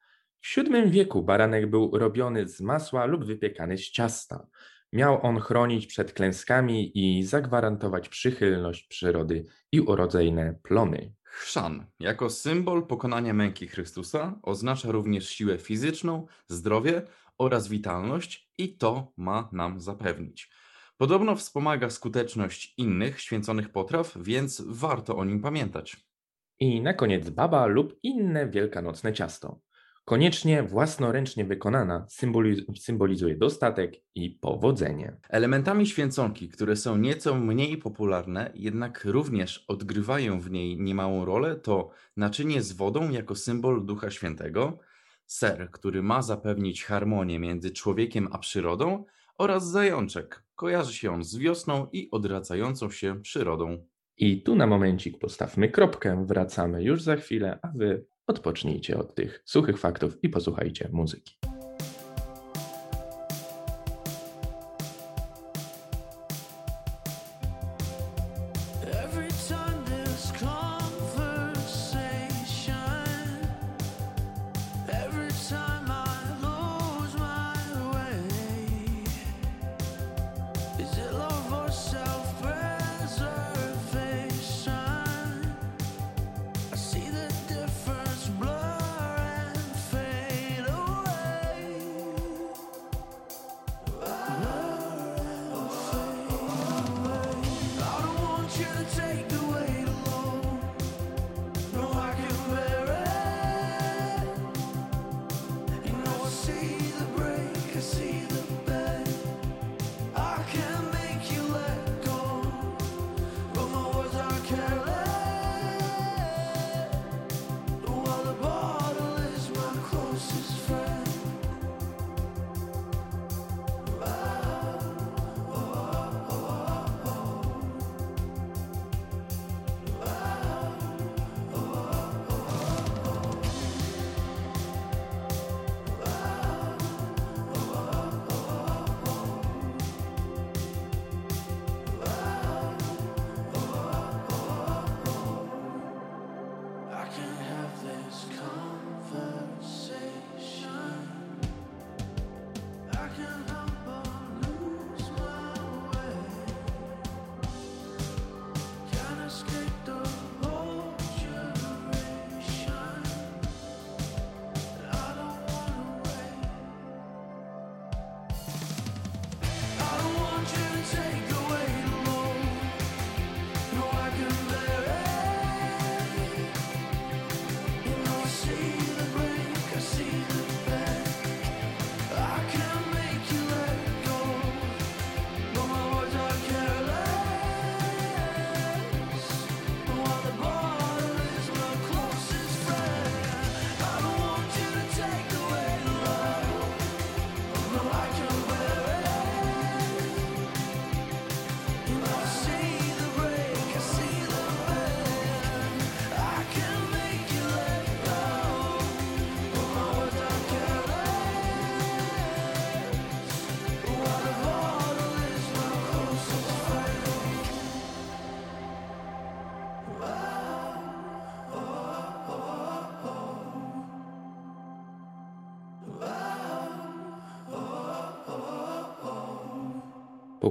W 0.41 0.55
VII 0.55 0.91
wieku 0.91 1.23
baranek 1.23 1.69
był 1.69 1.97
robiony 1.97 2.47
z 2.47 2.61
masła 2.61 3.05
lub 3.05 3.25
wypiekany 3.25 3.77
z 3.77 3.91
ciasta. 3.91 4.47
Miał 4.93 5.25
on 5.25 5.39
chronić 5.39 5.87
przed 5.87 6.13
klęskami 6.13 6.91
i 6.99 7.23
zagwarantować 7.23 8.09
przychylność 8.09 8.87
przyrody 8.87 9.45
i 9.71 9.81
urodzajne 9.81 10.55
plony. 10.63 11.13
Chrzan, 11.33 11.85
jako 11.99 12.29
symbol 12.29 12.87
pokonania 12.87 13.33
męki 13.33 13.67
Chrystusa, 13.67 14.39
oznacza 14.43 14.91
również 14.91 15.29
siłę 15.29 15.57
fizyczną, 15.57 16.25
zdrowie 16.47 17.01
oraz 17.37 17.67
witalność 17.67 18.51
i 18.57 18.77
to 18.77 19.13
ma 19.17 19.49
nam 19.51 19.81
zapewnić. 19.81 20.51
Podobno 20.97 21.35
wspomaga 21.35 21.89
skuteczność 21.89 22.73
innych 22.77 23.21
święconych 23.21 23.69
potraw, 23.69 24.17
więc 24.21 24.63
warto 24.67 25.17
o 25.17 25.25
nim 25.25 25.41
pamiętać. 25.41 25.97
I 26.59 26.81
na 26.81 26.93
koniec 26.93 27.29
baba 27.29 27.65
lub 27.65 27.99
inne 28.03 28.49
wielkanocne 28.49 29.13
ciasto. 29.13 29.59
Koniecznie 30.05 30.63
własnoręcznie 30.63 31.45
wykonana 31.45 32.05
symboliz- 32.09 32.79
symbolizuje 32.79 33.35
dostatek 33.35 33.93
i 34.15 34.29
powodzenie. 34.29 35.17
Elementami 35.29 35.87
święconki, 35.87 36.49
które 36.49 36.75
są 36.75 36.97
nieco 36.97 37.35
mniej 37.35 37.77
popularne, 37.77 38.51
jednak 38.55 39.05
również 39.05 39.65
odgrywają 39.67 40.39
w 40.39 40.51
niej 40.51 40.79
niemałą 40.79 41.25
rolę, 41.25 41.55
to 41.55 41.89
naczynie 42.17 42.61
z 42.61 42.71
wodą 42.71 43.09
jako 43.11 43.35
symbol 43.35 43.85
Ducha 43.85 44.11
Świętego, 44.11 44.79
ser, 45.25 45.71
który 45.71 46.03
ma 46.03 46.21
zapewnić 46.21 46.83
harmonię 46.83 47.39
między 47.39 47.71
człowiekiem 47.71 48.27
a 48.31 48.37
przyrodą, 48.37 49.05
oraz 49.37 49.71
zajączek. 49.71 50.43
Kojarzy 50.55 50.93
się 50.93 51.11
on 51.11 51.23
z 51.23 51.37
wiosną 51.37 51.87
i 51.91 52.11
odradzającą 52.11 52.91
się 52.91 53.21
przyrodą. 53.21 53.87
I 54.17 54.43
tu 54.43 54.55
na 54.55 54.67
momencik 54.67 55.19
postawmy 55.19 55.69
kropkę, 55.69 56.25
wracamy 56.27 56.83
już 56.83 57.01
za 57.01 57.15
chwilę, 57.15 57.59
a 57.61 57.67
wy 57.75 58.05
odpocznijcie 58.31 58.97
od 58.97 59.15
tych 59.15 59.41
suchych 59.45 59.79
faktów 59.79 60.23
i 60.23 60.29
posłuchajcie 60.29 60.89
muzyki. 60.91 61.35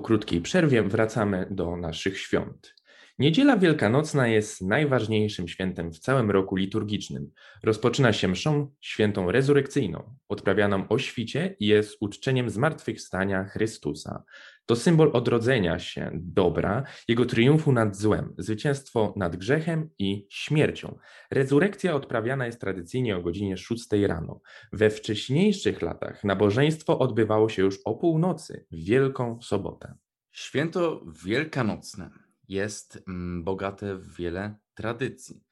Po 0.00 0.04
krótkiej 0.04 0.40
przerwie 0.40 0.82
wracamy 0.82 1.46
do 1.50 1.76
naszych 1.76 2.18
świąt. 2.18 2.74
Niedziela 3.18 3.56
Wielkanocna 3.56 4.28
jest 4.28 4.62
najważniejszym 4.62 5.48
świętem 5.48 5.92
w 5.92 5.98
całym 5.98 6.30
roku 6.30 6.56
liturgicznym. 6.56 7.30
Rozpoczyna 7.62 8.12
się 8.12 8.28
mszą 8.28 8.72
świętą 8.80 9.30
rezurekcyjną, 9.30 10.14
odprawianą 10.28 10.88
o 10.88 10.98
świcie 10.98 11.56
i 11.58 11.66
jest 11.66 11.96
uczczeniem 12.00 12.50
zmartwychwstania 12.50 13.44
Chrystusa. 13.44 14.24
To 14.66 14.76
symbol 14.76 15.10
odrodzenia 15.12 15.78
się 15.78 16.10
dobra, 16.14 16.84
jego 17.08 17.26
triumfu 17.26 17.72
nad 17.72 17.96
złem, 17.96 18.34
zwycięstwo 18.38 19.14
nad 19.16 19.36
grzechem 19.36 19.90
i 19.98 20.26
śmiercią. 20.30 20.98
Rezurekcja 21.30 21.94
odprawiana 21.94 22.46
jest 22.46 22.60
tradycyjnie 22.60 23.16
o 23.16 23.22
godzinie 23.22 23.56
6 23.56 23.86
rano. 24.06 24.40
We 24.72 24.90
wcześniejszych 24.90 25.82
latach 25.82 26.24
nabożeństwo 26.24 26.98
odbywało 26.98 27.48
się 27.48 27.62
już 27.62 27.78
o 27.84 27.94
północy, 27.94 28.66
w 28.70 28.84
Wielką 28.84 29.42
Sobotę. 29.42 29.94
Święto 30.32 31.04
Wielkanocne 31.24 32.10
jest 32.48 33.02
mm, 33.08 33.44
bogate 33.44 33.96
w 33.96 34.16
wiele 34.16 34.56
tradycji. 34.74 35.44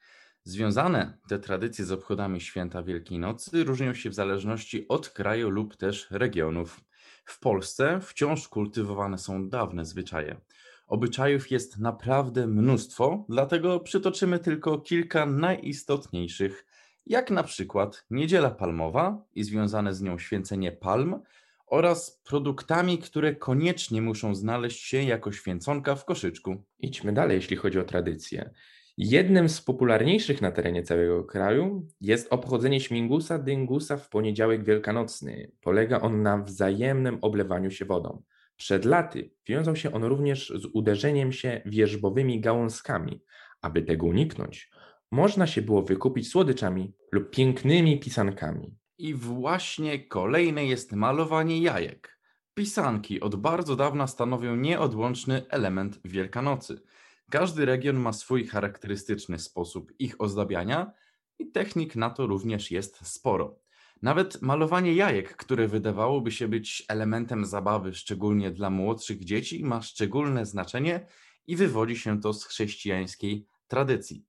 Związane 0.43 1.17
te 1.29 1.39
tradycje 1.39 1.85
z 1.85 1.91
obchodami 1.91 2.41
święta 2.41 2.83
Wielkiej 2.83 3.19
Nocy 3.19 3.63
różnią 3.63 3.93
się 3.93 4.09
w 4.09 4.13
zależności 4.13 4.87
od 4.87 5.09
kraju 5.09 5.49
lub 5.49 5.75
też 5.75 6.07
regionów. 6.11 6.81
W 7.29 7.39
Polsce 7.39 7.99
wciąż 8.01 8.47
kultywowane 8.47 9.17
są 9.17 9.49
dawne 9.49 9.85
zwyczaje. 9.85 10.41
Obyczajów 10.87 11.51
jest 11.51 11.79
naprawdę 11.79 12.47
mnóstwo, 12.47 13.25
dlatego 13.29 13.79
przytoczymy 13.79 14.39
tylko 14.39 14.79
kilka 14.79 15.25
najistotniejszych, 15.25 16.65
jak 17.05 17.31
na 17.31 17.43
przykład 17.43 18.05
Niedziela 18.09 18.51
Palmowa 18.51 19.25
i 19.35 19.43
związane 19.43 19.93
z 19.93 20.01
nią 20.01 20.19
święcenie 20.19 20.71
palm 20.71 21.21
oraz 21.67 22.21
produktami, 22.23 22.97
które 22.97 23.35
koniecznie 23.35 24.01
muszą 24.01 24.35
znaleźć 24.35 24.85
się 24.85 25.03
jako 25.03 25.31
święconka 25.31 25.95
w 25.95 26.05
koszyczku. 26.05 26.63
Idźmy 26.79 27.13
dalej, 27.13 27.35
jeśli 27.35 27.57
chodzi 27.57 27.79
o 27.79 27.83
tradycję. 27.83 28.53
Jednym 29.01 29.49
z 29.49 29.61
popularniejszych 29.61 30.41
na 30.41 30.51
terenie 30.51 30.83
całego 30.83 31.23
kraju 31.23 31.87
jest 32.01 32.27
obchodzenie 32.33 32.79
śmigusa 32.81 33.39
dyngusa 33.39 33.97
w 33.97 34.09
poniedziałek 34.09 34.63
wielkanocny. 34.63 35.51
Polega 35.61 36.01
on 36.01 36.21
na 36.21 36.37
wzajemnym 36.37 37.17
oblewaniu 37.21 37.71
się 37.71 37.85
wodą. 37.85 38.23
Przed 38.55 38.85
laty 38.85 39.31
wiązał 39.47 39.75
się 39.75 39.93
on 39.93 40.03
również 40.03 40.53
z 40.55 40.65
uderzeniem 40.73 41.31
się 41.31 41.61
wierzbowymi 41.65 42.41
gałązkami. 42.41 43.21
Aby 43.61 43.81
tego 43.81 44.05
uniknąć, 44.05 44.71
można 45.11 45.47
się 45.47 45.61
było 45.61 45.81
wykupić 45.81 46.29
słodyczami 46.29 46.93
lub 47.11 47.29
pięknymi 47.29 47.99
pisankami. 47.99 48.75
I 48.97 49.13
właśnie 49.13 49.99
kolejne 49.99 50.65
jest 50.65 50.91
malowanie 50.91 51.61
jajek. 51.61 52.19
Pisanki 52.53 53.19
od 53.19 53.35
bardzo 53.35 53.75
dawna 53.75 54.07
stanowią 54.07 54.55
nieodłączny 54.55 55.45
element 55.49 55.99
Wielkanocy. 56.05 56.81
Każdy 57.29 57.65
region 57.65 57.95
ma 57.95 58.13
swój 58.13 58.47
charakterystyczny 58.47 59.39
sposób 59.39 59.93
ich 59.99 60.21
ozdabiania 60.21 60.91
i 61.39 61.51
technik 61.51 61.95
na 61.95 62.09
to 62.09 62.27
również 62.27 62.71
jest 62.71 63.07
sporo. 63.07 63.59
Nawet 64.01 64.41
malowanie 64.41 64.93
jajek, 64.93 65.35
które 65.35 65.67
wydawałoby 65.67 66.31
się 66.31 66.47
być 66.47 66.85
elementem 66.87 67.45
zabawy, 67.45 67.93
szczególnie 67.93 68.51
dla 68.51 68.69
młodszych 68.69 69.23
dzieci, 69.23 69.63
ma 69.63 69.81
szczególne 69.81 70.45
znaczenie 70.45 71.05
i 71.47 71.55
wywodzi 71.55 71.95
się 71.95 72.21
to 72.21 72.33
z 72.33 72.45
chrześcijańskiej 72.45 73.45
tradycji. 73.67 74.25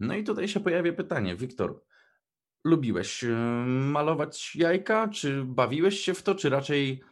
No 0.00 0.14
i 0.14 0.24
tutaj 0.24 0.48
się 0.48 0.60
pojawia 0.60 0.92
pytanie, 0.92 1.36
Wiktor, 1.36 1.80
lubiłeś 2.64 3.24
malować 3.66 4.56
jajka? 4.56 5.08
Czy 5.08 5.44
bawiłeś 5.44 6.00
się 6.00 6.14
w 6.14 6.22
to, 6.22 6.34
czy 6.34 6.50
raczej 6.50 7.02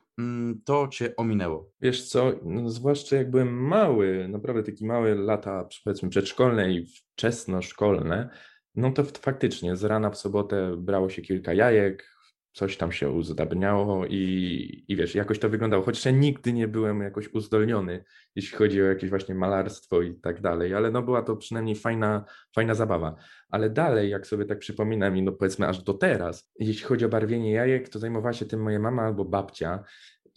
to 0.65 0.89
cię 0.89 1.17
ominęło? 1.17 1.71
Wiesz 1.81 2.09
co, 2.09 2.33
no, 2.45 2.69
zwłaszcza 2.71 3.17
jak 3.17 3.31
byłem 3.31 3.67
mały, 3.67 4.29
naprawdę 4.29 4.63
takie 4.63 4.87
małe 4.87 5.15
lata, 5.15 5.69
powiedzmy 5.85 6.09
przedszkolne 6.09 6.73
i 6.73 6.87
wczesnoszkolne, 6.87 8.31
no 8.75 8.93
to 8.93 9.05
faktycznie 9.05 9.77
z 9.77 9.85
rana 9.85 10.11
w 10.11 10.19
sobotę 10.19 10.77
brało 10.79 11.09
się 11.09 11.23
kilka 11.23 11.55
jajek, 11.55 12.13
coś 12.53 12.77
tam 12.77 12.93
się 12.93 13.11
uzdabniało 13.11 14.07
i, 14.07 14.85
i 14.89 14.97
wiesz, 14.97 15.15
jakoś 15.15 15.39
to 15.39 15.49
wyglądało. 15.49 15.83
Chociaż 15.83 16.05
ja 16.05 16.11
nigdy 16.11 16.53
nie 16.53 16.69
byłem 16.69 17.01
jakoś 17.01 17.35
uzdolniony, 17.35 18.05
jeśli 18.35 18.59
chodzi 18.59 18.83
o 18.83 18.85
jakieś 18.85 19.11
właśnie 19.11 19.35
malarstwo 19.35 20.03
i 20.03 20.15
tak 20.15 20.41
dalej, 20.41 20.75
ale 20.75 20.91
no 20.91 21.03
była 21.03 21.23
to 21.23 21.37
przynajmniej 21.37 21.77
fajna, 21.77 22.25
fajna 22.55 22.75
zabawa. 22.75 23.17
Ale 23.49 23.71
dalej, 23.71 24.11
jak 24.11 24.27
sobie 24.27 24.45
tak 24.45 24.59
przypominam 24.59 25.17
i 25.17 25.23
no 25.23 25.33
powiedzmy 25.33 25.69
aż 25.69 25.83
do 25.83 25.95
teraz, 25.95 26.51
jeśli 26.59 26.85
chodzi 26.85 27.05
o 27.05 27.09
barwienie 27.09 27.53
jajek, 27.53 27.89
to 27.89 27.99
zajmowała 27.99 28.33
się 28.33 28.47
tym 28.47 28.63
moja 28.63 28.79
mama 28.79 29.03
albo 29.03 29.25
babcia 29.25 29.85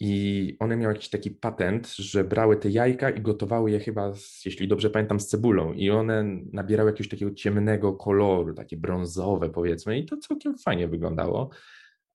i 0.00 0.56
one 0.58 0.76
miały 0.76 0.94
jakiś 0.94 1.08
taki 1.08 1.30
patent, 1.30 1.94
że 1.94 2.24
brały 2.24 2.56
te 2.56 2.70
jajka 2.70 3.10
i 3.10 3.20
gotowały 3.20 3.70
je 3.70 3.80
chyba, 3.80 4.14
z, 4.14 4.44
jeśli 4.44 4.68
dobrze 4.68 4.90
pamiętam, 4.90 5.20
z 5.20 5.26
cebulą 5.26 5.72
i 5.72 5.90
one 5.90 6.24
nabierały 6.52 6.90
jakiegoś 6.90 7.08
takiego 7.08 7.34
ciemnego 7.34 7.92
koloru, 7.92 8.54
takie 8.54 8.76
brązowe 8.76 9.50
powiedzmy 9.50 9.98
i 9.98 10.06
to 10.06 10.16
całkiem 10.16 10.58
fajnie 10.58 10.88
wyglądało. 10.88 11.50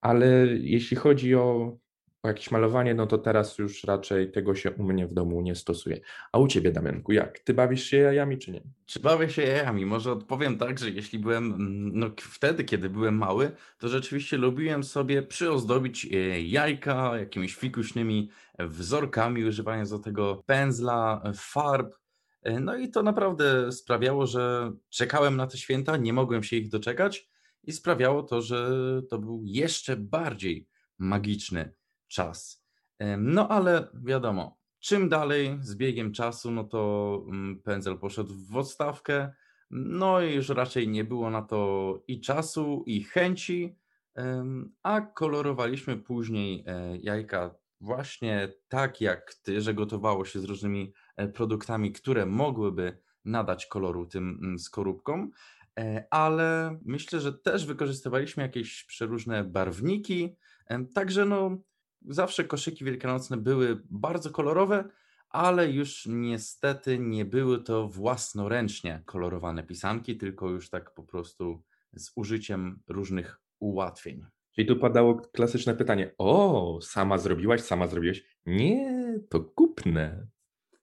Ale 0.02 0.28
jeśli 0.48 0.98
chodzi 0.98 1.36
o, 1.36 1.78
jakieś 2.24 2.52
malowanie, 2.52 2.94
no 2.94 3.08
to 3.08 3.18
teraz 3.18 3.58
już 3.58 3.84
raczej 3.84 4.32
tego 4.32 4.56
się 4.56 4.72
u 4.72 4.84
mnie 4.84 5.08
w 5.08 5.14
domu 5.14 5.42
nie 5.42 5.56
stosuje. 5.56 6.00
A 6.32 6.40
u 6.40 6.48
ciebie, 6.48 6.72
Damianku, 6.72 7.12
jak? 7.12 7.40
Ty 7.40 7.54
bawisz 7.54 7.84
się 7.84 7.98
jajami, 7.98 8.38
czy 8.38 8.52
nie? 8.52 8.62
Czy 8.86 9.00
bawię 9.00 9.30
się 9.30 9.42
jajami? 9.42 9.86
Może 9.86 10.12
odpowiem 10.12 10.58
tak, 10.58 10.80
że 10.80 10.90
jeśli 10.90 11.20
byłem, 11.20 11.46
mm, 11.46 11.92
no 12.00 12.10
wtedy, 12.18 12.64
kiedy 12.64 12.90
byłem 12.90 13.18
mały, 13.18 13.52
to 13.78 13.90
rzeczywiście 13.90 14.38
lubiłem 14.38 14.84
sobie 14.84 15.24
przyozdobić 15.24 16.06
e, 16.06 16.42
jajka 16.42 17.18
jakimiś 17.18 17.56
fikuśnymi 17.56 18.30
wzorkami, 18.60 19.46
używając 19.46 19.90
do 19.90 20.00
tego 20.00 20.44
pędzla, 20.46 21.24
farb. 21.36 21.96
E, 22.44 22.60
no 22.60 22.78
i 22.78 22.90
to 22.90 23.04
naprawdę 23.04 23.72
sprawiało, 23.72 24.28
że 24.28 24.72
czekałem 24.90 25.38
na 25.38 25.48
te 25.48 25.58
święta, 25.58 25.98
nie 25.98 26.14
mogłem 26.14 26.44
się 26.44 26.56
ich 26.56 26.70
doczekać 26.70 27.31
i 27.63 27.71
sprawiało 27.71 28.24
to, 28.24 28.41
że 28.41 28.71
to 29.10 29.19
był 29.19 29.41
jeszcze 29.45 29.97
bardziej 29.97 30.67
magiczny 30.97 31.74
czas. 32.08 32.65
No 33.17 33.47
ale 33.47 33.88
wiadomo, 34.04 34.58
czym 34.80 35.10
dalej 35.10 35.58
z 35.62 35.76
biegiem 35.76 36.12
czasu, 36.12 36.52
no 36.52 36.63
to 36.63 37.24
mm, 37.28 37.62
pędzel 37.62 37.97
poszedł 37.97 38.34
w 38.34 38.58
odstawkę, 38.58 39.34
no 39.71 40.21
i 40.21 40.36
już 40.36 40.50
raczej 40.50 40.88
nie 40.88 41.04
było 41.04 41.30
na 41.30 41.41
to 41.41 42.04
i 42.08 42.21
czasu, 42.21 42.84
i 42.86 43.04
chęci, 43.04 43.76
a 44.84 45.02
kolorowaliśmy 45.02 45.97
później 45.97 46.63
e, 46.67 46.97
jajka 46.97 47.56
właśnie 47.82 48.54
tak 48.67 49.02
jak 49.02 49.34
ty, 49.34 49.62
że 49.62 49.74
gotowało 49.74 50.26
się 50.26 50.39
z 50.39 50.43
różnymi 50.43 50.93
e, 51.15 51.28
produktami, 51.28 51.91
które 51.91 52.26
mogłyby 52.26 52.97
nadać 53.26 53.65
koloru 53.65 54.06
tym 54.06 54.39
mm, 54.43 54.60
skorupkom. 54.60 55.32
E, 55.79 56.05
ale 56.12 56.79
myślę, 56.86 57.19
że 57.19 57.34
też 57.34 57.65
wykorzystywaliśmy 57.65 58.43
jakieś 58.43 58.84
przeróżne 58.84 59.43
barwniki. 59.43 60.36
e, 60.67 60.86
Także 60.86 61.25
no, 61.25 61.57
zawsze 62.01 62.43
koszyki 62.43 62.86
wielkanocne 62.86 63.38
były 63.38 63.81
bardzo 63.89 64.29
kolorowe, 64.31 64.89
ale 65.29 65.71
już 65.71 66.05
niestety 66.05 66.99
nie 66.99 67.25
były 67.25 67.63
to 67.63 67.88
własnoręcznie 67.88 69.03
kolorowane 69.05 69.63
pisanki, 69.63 70.17
tylko 70.17 70.49
już 70.49 70.69
tak 70.69 70.93
po 70.93 71.03
prostu 71.03 71.63
z 71.93 72.12
użyciem 72.15 72.79
różnych 72.88 73.41
ułatwień. 73.60 74.25
Czyli 74.55 74.67
tu 74.67 74.75
padało 74.75 75.15
klasyczne 75.15 75.75
pytanie: 75.75 76.15
O, 76.17 76.79
sama 76.81 77.17
zrobiłaś, 77.17 77.62
sama 77.62 77.88
zrobiłeś? 77.88 78.38
Nie, 78.45 79.19
to 79.29 79.39
kupne. 79.39 80.27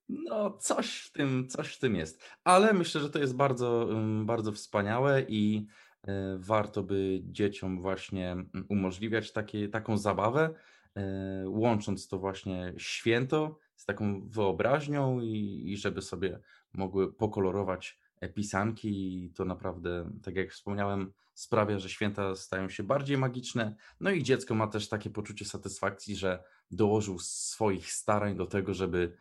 No, 0.09 0.51
coś 0.51 1.01
w 1.01 1.13
tym, 1.13 1.49
coś 1.49 1.75
w 1.75 1.79
tym 1.79 1.97
jest. 1.97 2.23
Ale 2.45 2.73
myślę, 2.73 3.01
że 3.01 3.11
to 3.11 3.19
jest 3.19 3.37
bardzo, 3.37 3.93
ym, 3.93 4.27
bardzo 4.27 4.53
wspaniałe 4.53 5.23
i 5.29 5.67
y, 6.09 6.13
warto 6.39 6.83
by 6.83 7.21
dzieciom 7.25 7.81
właśnie 7.81 8.33
mm, 8.33 8.67
umożliwiać 8.69 9.33
takie, 9.33 9.69
taką 9.69 9.99
zabawę, 9.99 10.51
y, 10.99 11.01
łącząc 11.49 12.09
to 12.09 12.19
właśnie 12.19 12.73
święto 12.77 13.59
z 13.77 13.85
taką 13.85 14.29
wyobraźnią 14.29 15.21
i, 15.21 15.63
i 15.67 15.77
żeby 15.77 16.03
sobie 16.03 16.41
mogły 16.73 17.13
pokolorować 17.13 17.99
e, 18.21 18.29
pisanki 18.29 19.25
i 19.25 19.31
to 19.31 19.45
naprawdę, 19.45 20.11
tak 20.23 20.37
jak 20.37 20.51
wspomniałem, 20.51 21.13
sprawia, 21.35 21.79
że 21.79 21.89
święta 21.89 22.35
stają 22.35 22.69
się 22.69 22.83
bardziej 22.83 23.19
magiczne. 23.19 23.75
No 24.01 24.11
i 24.11 24.23
dziecko 24.23 24.55
ma 24.55 24.67
też 24.67 24.89
takie 24.89 25.11
poczucie 25.11 25.45
satysfakcji, 25.45 26.17
że 26.17 26.43
dołożył 26.71 27.19
swoich 27.19 27.93
starań 27.93 28.37
do 28.37 28.47
tego, 28.47 28.75
żeby 28.75 29.17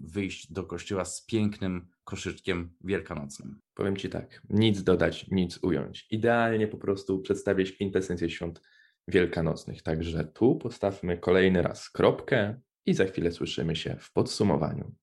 wyjść 0.00 0.52
do 0.52 0.64
kościoła 0.64 1.04
z 1.04 1.26
pięknym 1.26 1.88
koszyczkiem 2.04 2.74
wielkanocnym. 2.84 3.60
Powiem 3.74 3.96
ci 3.96 4.08
tak, 4.08 4.42
nic 4.50 4.82
dodać, 4.82 5.26
nic 5.30 5.58
ująć. 5.62 6.06
Idealnie 6.10 6.68
po 6.68 6.78
prostu 6.78 7.20
przedstawiać 7.20 7.72
kwintesencję 7.72 8.30
świąt 8.30 8.60
wielkanocnych. 9.08 9.82
Także 9.82 10.24
tu 10.24 10.56
postawmy 10.56 11.18
kolejny 11.18 11.62
raz 11.62 11.90
kropkę 11.90 12.60
i 12.86 12.94
za 12.94 13.04
chwilę 13.04 13.32
słyszymy 13.32 13.76
się 13.76 13.96
w 14.00 14.12
podsumowaniu. 14.12 14.94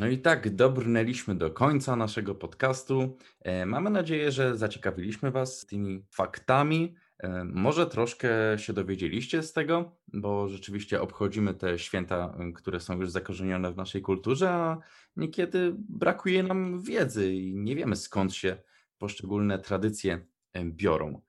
No 0.00 0.08
i 0.08 0.18
tak 0.18 0.54
dobrnęliśmy 0.54 1.34
do 1.34 1.50
końca 1.50 1.96
naszego 1.96 2.34
podcastu. 2.34 3.16
E, 3.40 3.66
Mamy 3.66 3.90
nadzieję, 3.90 4.32
że 4.32 4.56
zaciekawiliśmy 4.56 5.30
Was 5.30 5.66
tymi 5.66 6.04
faktami. 6.10 6.94
E, 7.18 7.44
Może 7.44 7.86
troszkę 7.86 8.28
się 8.58 8.72
dowiedzieliście 8.72 9.42
z 9.42 9.52
tego, 9.52 9.96
bo 10.08 10.48
rzeczywiście 10.48 11.02
obchodzimy 11.02 11.54
te 11.54 11.78
święta, 11.78 12.36
y, 12.48 12.52
które 12.52 12.80
są 12.80 13.00
już 13.00 13.10
zakorzenione 13.10 13.72
w 13.72 13.76
naszej 13.76 14.02
kulturze, 14.02 14.50
a 14.50 14.78
niekiedy 15.16 15.74
brakuje 15.78 16.42
nam 16.42 16.82
wiedzy 16.82 17.32
i 17.32 17.56
nie 17.56 17.76
wiemy 17.76 17.96
skąd 17.96 18.34
się 18.34 18.56
poszczególne 18.98 19.58
tradycje 19.58 20.26
e, 20.52 20.64
biorą. 20.64 21.22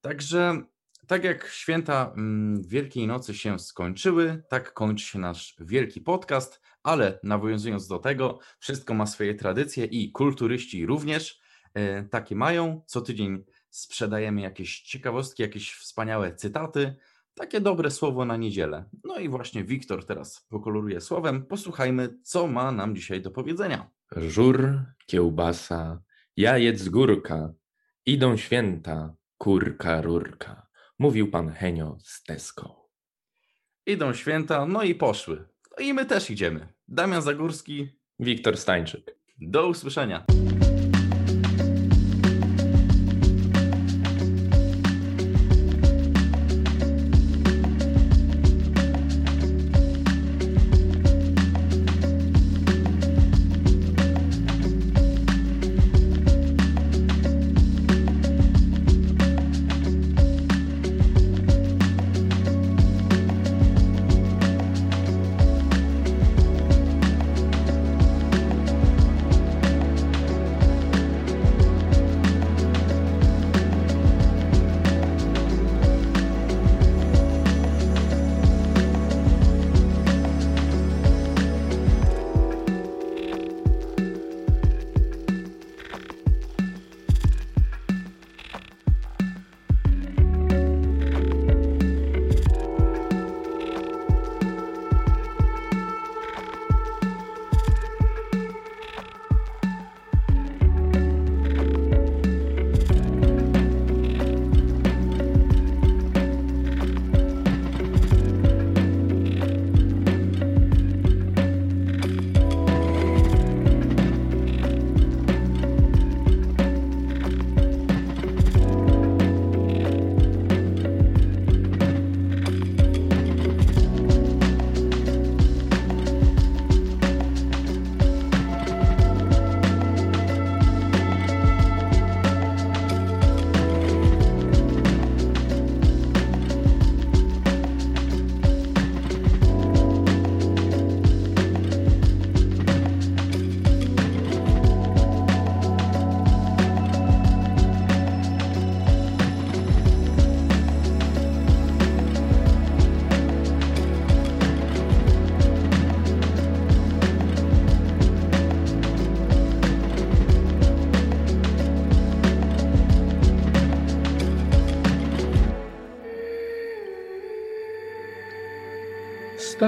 Także 0.00 0.62
tak 1.06 1.24
jak 1.24 1.48
święta 1.48 2.12
mm, 2.16 2.62
Wielkiej 2.62 3.06
Nocy 3.06 3.34
się 3.34 3.58
skończyły, 3.58 4.42
tak 4.48 4.74
kończy 4.74 5.06
się 5.06 5.18
nasz 5.18 5.56
wielki 5.60 6.00
podcast, 6.00 6.60
ale 6.88 7.18
nawiązując 7.22 7.88
do 7.88 7.98
tego, 7.98 8.38
wszystko 8.58 8.94
ma 8.94 9.06
swoje 9.06 9.34
tradycje 9.34 9.84
i 9.84 10.12
kulturyści 10.12 10.86
również 10.86 11.40
e, 11.74 12.04
takie 12.04 12.36
mają. 12.36 12.82
Co 12.86 13.00
tydzień 13.00 13.44
sprzedajemy 13.70 14.40
jakieś 14.40 14.80
ciekawostki, 14.80 15.42
jakieś 15.42 15.72
wspaniałe 15.72 16.34
cytaty, 16.34 16.96
takie 17.34 17.60
dobre 17.60 17.90
słowo 17.90 18.24
na 18.24 18.36
niedzielę. 18.36 18.84
No 19.04 19.18
i 19.18 19.28
właśnie 19.28 19.64
Wiktor 19.64 20.06
teraz 20.06 20.46
pokoloruje 20.48 21.00
słowem. 21.00 21.46
Posłuchajmy, 21.46 22.18
co 22.22 22.46
ma 22.46 22.72
nam 22.72 22.96
dzisiaj 22.96 23.22
do 23.22 23.30
powiedzenia. 23.30 23.90
Żur, 24.16 24.80
kiełbasa, 25.06 26.02
jajec 26.36 26.88
górka, 26.88 27.52
idą 28.06 28.36
święta, 28.36 29.14
kurka, 29.38 30.00
rurka. 30.00 30.66
Mówił 30.98 31.30
pan 31.30 31.50
Henio 31.50 31.96
z 32.00 32.22
Tesco. 32.22 32.90
Idą 33.86 34.12
święta, 34.14 34.66
no 34.66 34.82
i 34.82 34.94
poszły. 34.94 35.48
No 35.78 35.84
i 35.84 35.94
my 35.94 36.06
też 36.06 36.30
idziemy. 36.30 36.77
Damian 36.88 37.22
Zagórski, 37.22 37.88
Wiktor 38.20 38.56
Stańczyk. 38.56 39.18
do 39.40 39.68
usłyszenia. 39.68 40.24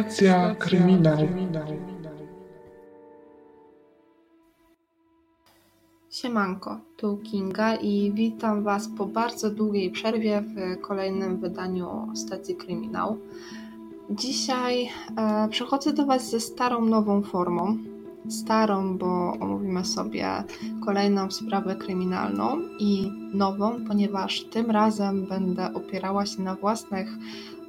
Stacja 0.00 0.54
kryminał. 0.54 1.18
Siemanko, 6.10 6.78
tu 6.96 7.16
Kinga 7.16 7.74
i 7.74 8.12
witam 8.14 8.62
Was 8.62 8.88
po 8.98 9.06
bardzo 9.06 9.50
długiej 9.50 9.90
przerwie 9.90 10.42
w 10.42 10.80
kolejnym 10.80 11.36
wydaniu 11.36 12.08
Stacji 12.14 12.56
Kryminał. 12.56 13.18
Dzisiaj 14.10 14.88
e, 15.16 15.48
przychodzę 15.48 15.92
do 15.92 16.06
Was 16.06 16.30
ze 16.30 16.40
starą, 16.40 16.84
nową 16.84 17.22
formą. 17.22 17.78
Starą, 18.28 18.98
bo 18.98 19.32
omówimy 19.40 19.84
sobie 19.84 20.44
kolejną 20.84 21.30
sprawę 21.30 21.76
kryminalną 21.76 22.58
i 22.78 23.12
nową, 23.34 23.84
ponieważ 23.88 24.44
tym 24.44 24.70
razem 24.70 25.26
będę 25.26 25.74
opierała 25.74 26.26
się 26.26 26.42
na 26.42 26.54
własnych 26.54 27.08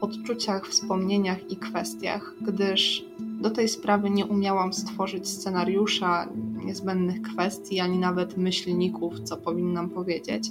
odczuciach, 0.02 0.68
wspomnieniach 0.68 1.52
i 1.52 1.56
kwestiach, 1.56 2.34
gdyż 2.41 3.06
do 3.20 3.49
tej 3.49 3.68
sprawy 3.70 4.10
nie 4.10 4.26
umiałam 4.26 4.74
stworzyć 4.74 5.30
scenariusza, 5.30 6.28
niezbędnych 6.66 7.22
kwestii, 7.22 7.80
ani 7.80 7.97
nawet 7.97 8.38
myślników, 8.38 9.20
co 9.20 9.38
powinnam 9.38 9.89
powiedzieć. 9.89 10.49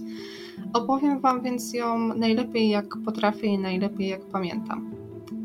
Opowiem 0.73 1.21
Wam 1.21 1.43
więc 1.43 1.75
ją 1.75 2.15
najlepiej 2.15 2.69
jak 2.69 2.97
potrafię 3.05 3.47
i 3.47 3.59
najlepiej 3.59 4.09
jak 4.09 4.21
pamiętam. 4.21 4.91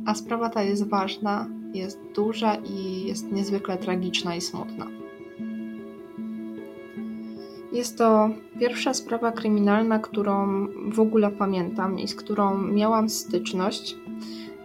A 0.05 0.15
sprawa 0.15 0.49
ta 0.49 0.63
jest 0.63 0.87
ważna, 0.89 1.47
jest 1.73 1.99
duża 2.15 2.55
i 2.55 3.05
jest 3.07 3.31
niezwykle 3.31 3.77
tragiczna 3.77 4.35
i 4.35 4.41
smutna. 4.41 5.04
Jest 7.75 7.97
to 7.97 8.29
pierwsza 8.59 8.93
sprawa 8.93 9.31
kryminalna, 9.31 9.99
którą 9.99 10.67
w 10.91 10.99
ogóle 10.99 11.31
pamiętam 11.31 11.99
i 11.99 12.07
z 12.07 12.15
którą 12.15 12.57
miałam 12.57 13.09
styczność. 13.09 13.95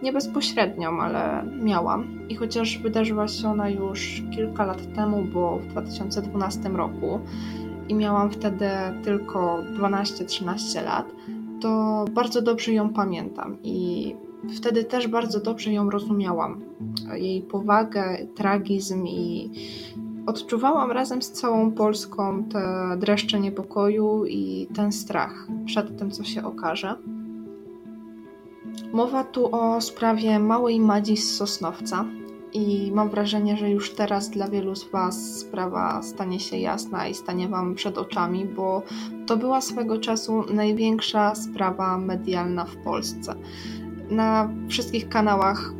Nie 0.03 0.13
bezpośrednią, 0.13 1.01
ale 1.01 1.45
miałam. 1.63 2.29
I 2.29 2.35
chociaż 2.35 2.77
wydarzyła 2.77 3.27
się 3.27 3.49
ona 3.49 3.69
już 3.69 4.23
kilka 4.35 4.65
lat 4.65 4.93
temu, 4.95 5.23
bo 5.33 5.59
w 5.59 5.67
2012 5.67 6.69
roku 6.69 7.19
i 7.89 7.95
miałam 7.95 8.31
wtedy 8.31 8.69
tylko 9.03 9.63
12-13 9.79 10.83
lat, 10.83 11.05
to 11.61 12.05
bardzo 12.11 12.41
dobrze 12.41 12.73
ją 12.73 12.89
pamiętam 12.89 13.57
i 13.63 14.15
wtedy 14.57 14.83
też 14.83 15.07
bardzo 15.07 15.39
dobrze 15.39 15.73
ją 15.73 15.89
rozumiałam. 15.89 16.61
Jej 17.13 17.41
powagę, 17.41 18.27
tragizm 18.35 19.05
i 19.05 19.49
odczuwałam 20.25 20.91
razem 20.91 21.21
z 21.21 21.31
całą 21.31 21.71
Polską 21.71 22.43
te 22.43 22.95
dreszcze 22.97 23.39
niepokoju 23.39 24.25
i 24.25 24.67
ten 24.75 24.91
strach 24.91 25.47
przed 25.65 25.99
tym, 25.99 26.11
co 26.11 26.23
się 26.23 26.43
okaże. 26.43 26.95
Mowa 28.93 29.23
tu 29.23 29.55
o 29.55 29.81
sprawie 29.81 30.39
małej 30.39 30.79
Madzi 30.79 31.17
z 31.17 31.35
Sosnowca 31.35 32.05
i 32.53 32.91
mam 32.95 33.09
wrażenie, 33.09 33.57
że 33.57 33.69
już 33.69 33.91
teraz 33.91 34.29
dla 34.29 34.47
wielu 34.47 34.75
z 34.75 34.91
Was 34.91 35.39
sprawa 35.39 36.01
stanie 36.03 36.39
się 36.39 36.57
jasna 36.57 37.07
i 37.07 37.13
stanie 37.13 37.47
Wam 37.47 37.75
przed 37.75 37.97
oczami, 37.97 38.45
bo 38.45 38.83
to 39.27 39.37
była 39.37 39.61
swego 39.61 39.99
czasu 39.99 40.43
największa 40.53 41.35
sprawa 41.35 41.97
medialna 41.97 42.65
w 42.65 42.75
Polsce. 42.75 43.35
Na 44.09 44.49
wszystkich 44.69 45.09
kanałach 45.09 45.73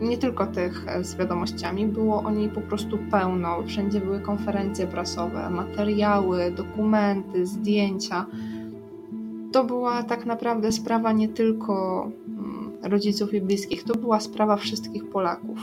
nie 0.00 0.18
tylko 0.18 0.46
tych 0.46 0.86
z 1.02 1.14
wiadomościami, 1.14 1.86
było 1.86 2.22
o 2.22 2.30
niej 2.30 2.48
po 2.48 2.60
prostu 2.60 2.98
pełno. 3.10 3.62
Wszędzie 3.66 4.00
były 4.00 4.20
konferencje 4.20 4.86
prasowe, 4.86 5.50
materiały, 5.50 6.50
dokumenty, 6.50 7.46
zdjęcia. 7.46 8.26
To 9.52 9.64
była 9.64 10.02
tak 10.02 10.26
naprawdę 10.26 10.72
sprawa 10.72 11.12
nie 11.12 11.28
tylko 11.28 12.04
mm, 12.28 12.72
rodziców 12.82 13.34
i 13.34 13.40
bliskich, 13.40 13.84
to 13.84 13.94
była 13.94 14.20
sprawa 14.20 14.56
wszystkich 14.56 15.08
Polaków. 15.08 15.58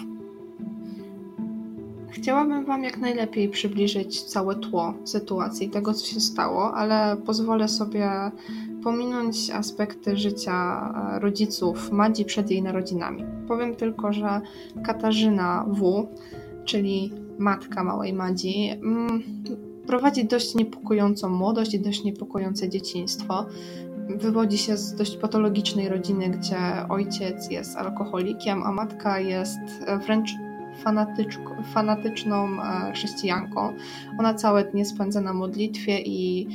Chciałabym 2.09 2.65
Wam 2.65 2.83
jak 2.83 2.97
najlepiej 2.97 3.49
przybliżyć 3.49 4.23
całe 4.23 4.55
tło 4.55 4.93
sytuacji, 5.03 5.69
tego 5.69 5.93
co 5.93 6.05
się 6.05 6.19
stało, 6.19 6.73
ale 6.73 7.17
pozwolę 7.25 7.67
sobie 7.67 8.09
pominąć 8.83 9.49
aspekty 9.49 10.17
życia 10.17 10.53
e, 11.15 11.19
rodziców 11.19 11.91
Madzi 11.91 12.25
przed 12.25 12.51
jej 12.51 12.63
narodzinami. 12.63 13.23
Powiem 13.47 13.75
tylko, 13.75 14.13
że 14.13 14.41
Katarzyna 14.85 15.65
W., 15.67 16.07
czyli 16.65 17.11
matka 17.37 17.83
małej 17.83 18.13
Madzi, 18.13 18.69
mm, 18.69 19.23
prowadzi 19.87 20.25
dość 20.25 20.55
niepokojącą 20.55 21.29
młodość 21.29 21.73
i 21.73 21.79
dość 21.79 22.03
niepokojące 22.03 22.69
dzieciństwo. 22.69 23.45
Wywodzi 24.09 24.57
się 24.57 24.77
z 24.77 24.95
dość 24.95 25.17
patologicznej 25.17 25.89
rodziny, 25.89 26.29
gdzie 26.29 26.57
ojciec 26.89 27.51
jest 27.51 27.77
alkoholikiem, 27.77 28.63
a 28.63 28.71
matka 28.71 29.19
jest 29.19 29.59
wręcz 30.05 30.31
fanatyczną 31.73 32.47
e, 32.47 32.91
chrześcijanką. 32.93 33.73
Ona 34.19 34.33
całe 34.33 34.63
dnie 34.63 34.85
spędza 34.85 35.21
na 35.21 35.33
modlitwie 35.33 35.99
i 35.99 36.47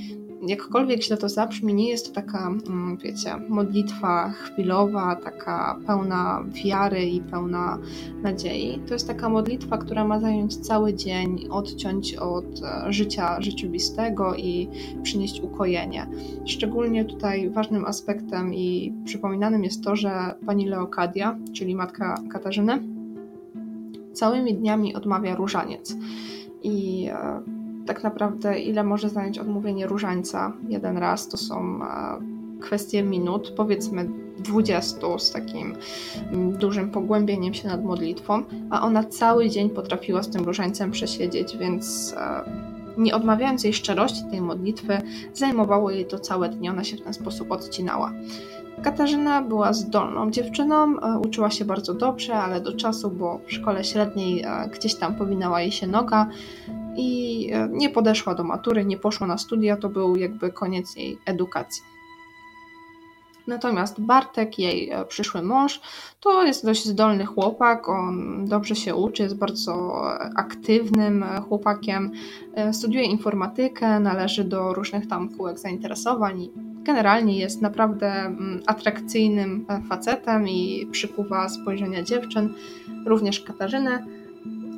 jakkolwiek 0.42 1.02
źle 1.02 1.16
to 1.16 1.28
zabrzmi, 1.28 1.74
nie 1.74 1.88
jest 1.88 2.06
to 2.08 2.14
taka, 2.14 2.46
mm, 2.46 2.96
wiecie, 2.96 3.36
modlitwa 3.48 4.30
chwilowa, 4.30 5.16
taka 5.16 5.78
pełna 5.86 6.44
wiary 6.64 7.04
i 7.04 7.20
pełna 7.20 7.78
nadziei. 8.22 8.80
To 8.86 8.94
jest 8.94 9.06
taka 9.06 9.28
modlitwa, 9.28 9.78
która 9.78 10.04
ma 10.04 10.20
zająć 10.20 10.56
cały 10.56 10.94
dzień, 10.94 11.48
odciąć 11.50 12.14
od 12.14 12.44
e, 12.62 12.92
życia 12.92 13.42
rzeczywistego 13.42 14.34
i 14.34 14.68
przynieść 15.02 15.40
ukojenie. 15.40 16.06
Szczególnie 16.44 17.04
tutaj 17.04 17.50
ważnym 17.50 17.84
aspektem 17.84 18.54
i 18.54 18.94
przypominanym 19.04 19.64
jest 19.64 19.84
to, 19.84 19.96
że 19.96 20.34
pani 20.46 20.68
Leokadia, 20.68 21.38
czyli 21.52 21.74
matka 21.74 22.14
Katarzyny, 22.30 22.82
całymi 24.12 24.54
dniami 24.54 24.94
odmawia 24.94 25.36
różaniec. 25.36 25.96
I 26.62 27.06
e, 27.12 27.55
tak 27.86 28.04
naprawdę 28.04 28.60
ile 28.60 28.84
może 28.84 29.08
zająć 29.08 29.38
odmówienie 29.38 29.86
różańca 29.86 30.52
jeden 30.68 30.98
raz, 30.98 31.28
to 31.28 31.36
są 31.36 31.82
e, 31.82 31.86
kwestie 32.60 33.02
minut, 33.02 33.52
powiedzmy 33.56 34.08
20 34.38 35.18
z 35.18 35.32
takim 35.32 35.76
mm, 36.32 36.52
dużym 36.52 36.90
pogłębieniem 36.90 37.54
się 37.54 37.68
nad 37.68 37.84
modlitwą, 37.84 38.42
a 38.70 38.82
ona 38.82 39.04
cały 39.04 39.50
dzień 39.50 39.70
potrafiła 39.70 40.22
z 40.22 40.30
tym 40.30 40.44
różańcem 40.44 40.90
przesiedzieć, 40.90 41.56
więc 41.56 42.14
e, 42.16 42.50
nie 42.98 43.14
odmawiając 43.14 43.64
jej 43.64 43.72
szczerości 43.72 44.24
tej 44.30 44.40
modlitwy, 44.40 44.98
zajmowało 45.34 45.90
jej 45.90 46.06
to 46.06 46.18
całe 46.18 46.48
dnie, 46.48 46.70
ona 46.70 46.84
się 46.84 46.96
w 46.96 47.02
ten 47.02 47.14
sposób 47.14 47.52
odcinała. 47.52 48.12
Katarzyna 48.82 49.42
była 49.42 49.72
zdolną 49.72 50.30
dziewczyną, 50.30 51.00
e, 51.00 51.18
uczyła 51.18 51.50
się 51.50 51.64
bardzo 51.64 51.94
dobrze, 51.94 52.34
ale 52.34 52.60
do 52.60 52.72
czasu, 52.72 53.10
bo 53.10 53.40
w 53.46 53.52
szkole 53.52 53.84
średniej 53.84 54.44
gdzieś 54.74 54.94
tam 54.94 55.14
powinęła 55.14 55.60
jej 55.60 55.72
się 55.72 55.86
noga, 55.86 56.28
i 56.96 57.50
e, 57.52 57.68
nie 57.72 57.90
podeszła 57.90 58.34
do 58.34 58.44
matury, 58.44 58.84
nie 58.84 58.96
poszła 58.98 59.26
na 59.26 59.38
studia, 59.38 59.76
to 59.76 59.88
był 59.88 60.16
jakby 60.16 60.52
koniec 60.52 60.96
jej 60.96 61.18
edukacji. 61.26 61.82
Natomiast 63.46 64.00
Bartek, 64.00 64.58
jej 64.58 64.90
e, 64.90 65.04
przyszły 65.04 65.42
mąż, 65.42 65.80
to 66.20 66.44
jest 66.44 66.64
dość 66.64 66.84
zdolny 66.84 67.26
chłopak, 67.26 67.88
on 67.88 68.44
dobrze 68.46 68.76
się 68.76 68.94
uczy, 68.94 69.22
jest 69.22 69.36
bardzo 69.36 70.02
aktywnym 70.36 71.22
e, 71.22 71.40
chłopakiem, 71.40 72.12
studiuje 72.72 73.04
informatykę, 73.04 74.00
należy 74.00 74.44
do 74.44 74.74
różnych 74.74 75.08
tam 75.08 75.28
kółek 75.28 75.58
zainteresowań 75.58 76.42
i 76.42 76.50
generalnie 76.82 77.38
jest 77.38 77.62
naprawdę 77.62 78.12
mm, 78.12 78.62
atrakcyjnym 78.66 79.66
facetem 79.88 80.48
i 80.48 80.88
przykuwa 80.90 81.48
spojrzenia 81.48 82.02
dziewczyn, 82.02 82.54
również 83.06 83.40
Katarzynę. 83.40 84.06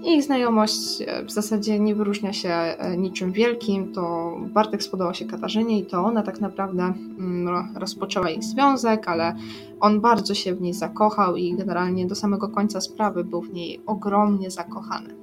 Ich 0.04 0.22
znajomość 0.22 1.02
e, 1.06 1.24
w 1.24 1.30
zasadzie 1.30 1.78
nie 1.78 1.94
wyróżnia 1.94 2.32
się 2.32 2.48
e, 2.48 2.96
niczym 2.96 3.32
wielkim. 3.32 3.92
To 3.92 4.36
Bartek 4.40 4.82
spodobał 4.82 5.14
się 5.14 5.24
Katarzynie 5.24 5.78
i 5.78 5.86
to 5.86 6.00
ona 6.00 6.22
tak 6.22 6.40
naprawdę 6.40 6.82
mm, 6.82 7.76
rozpoczęła 7.76 8.30
ich 8.30 8.44
związek, 8.44 9.08
ale 9.08 9.34
on 9.80 10.00
bardzo 10.00 10.34
się 10.34 10.54
w 10.54 10.60
niej 10.60 10.74
zakochał 10.74 11.36
i 11.36 11.54
generalnie 11.56 12.06
do 12.06 12.14
samego 12.14 12.48
końca 12.48 12.80
sprawy 12.80 13.24
był 13.24 13.42
w 13.42 13.52
niej 13.52 13.80
ogromnie 13.86 14.50
zakochany. 14.50 15.14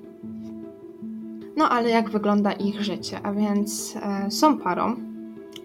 No 1.57 1.69
ale 1.69 1.89
jak 1.89 2.09
wygląda 2.09 2.51
ich 2.51 2.81
życie? 2.81 3.19
A 3.23 3.33
więc 3.33 3.95
e, 3.95 4.31
są 4.31 4.57
parą. 4.57 4.95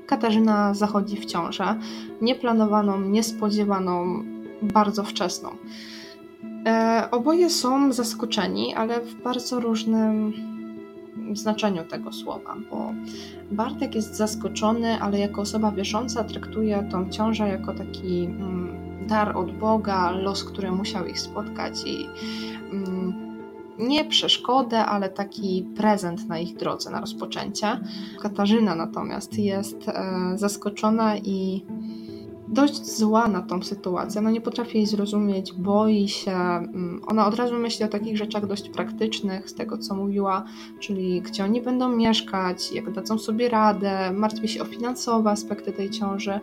Katarzyna 0.07 0.75
zachodzi 0.75 1.17
w 1.17 1.25
ciążę, 1.25 1.79
nieplanowaną, 2.21 3.01
niespodziewaną, 3.01 4.23
bardzo 4.63 5.05
wczesną. 5.05 5.51
E, 6.67 7.09
oboje 7.11 7.51
są 7.51 7.93
zaskoczeni, 7.93 8.75
ale 8.75 9.01
w 9.01 9.23
bardzo 9.23 9.61
różnym 9.61 10.33
znaczeniu 11.33 11.85
tego 11.85 12.13
słowa, 12.13 12.57
bo 12.71 12.93
Bartek 13.51 13.95
jest 13.95 14.17
zaskoczony, 14.17 15.01
ale 15.01 15.19
jako 15.19 15.41
osoba 15.41 15.73
wierząca 15.73 16.25
traktuje 16.25 16.89
tą 16.91 17.11
ciążę 17.11 17.49
jako 17.49 17.75
taki 17.75 18.25
mm, 18.25 19.07
dar 19.07 19.37
od 19.37 19.53
Boga, 19.59 20.11
los, 20.11 20.45
który 20.45 20.73
musiał 20.73 21.07
ich 21.07 21.21
spotkać 21.21 21.85
i 21.87 22.07
mm, 22.73 23.31
nie 23.79 24.05
przeszkodę, 24.05 24.85
ale 24.87 25.09
taki 25.09 25.67
prezent 25.77 26.29
na 26.29 26.39
ich 26.39 26.57
drodze, 26.57 26.91
na 26.91 27.01
rozpoczęcie. 27.01 27.81
Katarzyna 28.23 28.75
natomiast 28.75 29.39
jest 29.39 29.89
e, 29.89 30.33
zaskoczona 30.37 31.17
i 31.17 31.65
dość 32.51 32.97
zła 32.97 33.29
na 33.29 33.43
tą 33.43 33.63
sytuację. 33.63 34.21
Ona 34.21 34.31
nie 34.31 34.41
potrafi 34.41 34.79
jej 34.79 34.87
zrozumieć, 34.87 35.53
boi 35.53 36.09
się. 36.09 36.33
Mm, 36.33 37.01
ona 37.07 37.27
od 37.27 37.35
razu 37.35 37.59
myśli 37.59 37.85
o 37.85 37.89
takich 37.89 38.17
rzeczach 38.17 38.47
dość 38.47 38.69
praktycznych, 38.69 39.51
z 39.51 39.55
tego 39.55 39.79
co 39.79 39.95
mówiła, 39.95 40.45
czyli 40.79 41.23
gdzie 41.23 41.45
oni 41.45 41.63
będą 41.63 41.97
mieszkać, 41.97 42.73
jak 42.73 42.91
dadzą 42.93 43.19
sobie 43.19 43.49
radę, 43.49 44.13
martwi 44.13 44.49
się 44.49 44.63
o 44.63 44.65
finansowe 44.65 45.31
aspekty 45.31 45.73
tej 45.73 45.91
ciąży 45.91 46.41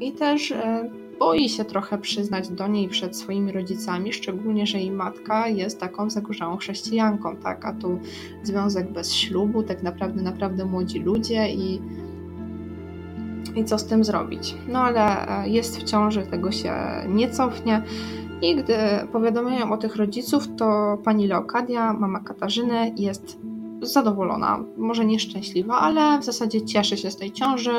i 0.00 0.12
też 0.12 0.52
e, 0.52 0.90
boi 1.18 1.48
się 1.48 1.64
trochę 1.64 1.98
przyznać 1.98 2.48
do 2.48 2.66
niej 2.66 2.88
przed 2.88 3.16
swoimi 3.16 3.52
rodzicami, 3.52 4.12
szczególnie, 4.12 4.66
że 4.66 4.78
jej 4.78 4.90
matka 4.90 5.48
jest 5.48 5.80
taką 5.80 6.10
zagorzałą 6.10 6.56
chrześcijanką, 6.56 7.36
tak? 7.36 7.64
A 7.64 7.72
tu 7.72 7.98
związek 8.42 8.92
bez 8.92 9.14
ślubu, 9.14 9.62
tak 9.62 9.82
naprawdę, 9.82 10.22
naprawdę 10.22 10.64
młodzi 10.64 10.98
ludzie 10.98 11.48
i 11.48 11.80
i 13.56 13.64
co 13.64 13.78
z 13.78 13.84
tym 13.84 14.04
zrobić. 14.04 14.54
No 14.68 14.78
ale 14.78 15.28
e, 15.28 15.48
jest 15.48 15.78
w 15.78 15.84
ciąży, 15.84 16.22
tego 16.22 16.52
się 16.52 16.74
nie 17.08 17.30
cofnie. 17.30 17.82
I 18.42 18.56
gdy 18.56 18.74
powiadomiają 19.12 19.72
o 19.72 19.76
tych 19.76 19.96
rodziców, 19.96 20.48
to 20.56 20.98
pani 21.04 21.26
Leokadia, 21.26 21.92
mama 21.92 22.20
Katarzyny, 22.20 22.92
jest 22.96 23.38
zadowolona, 23.82 24.64
może 24.76 25.04
nieszczęśliwa, 25.04 25.78
ale 25.78 26.18
w 26.18 26.24
zasadzie 26.24 26.62
cieszy 26.62 26.96
się 26.96 27.10
z 27.10 27.16
tej 27.16 27.32
ciąży, 27.32 27.72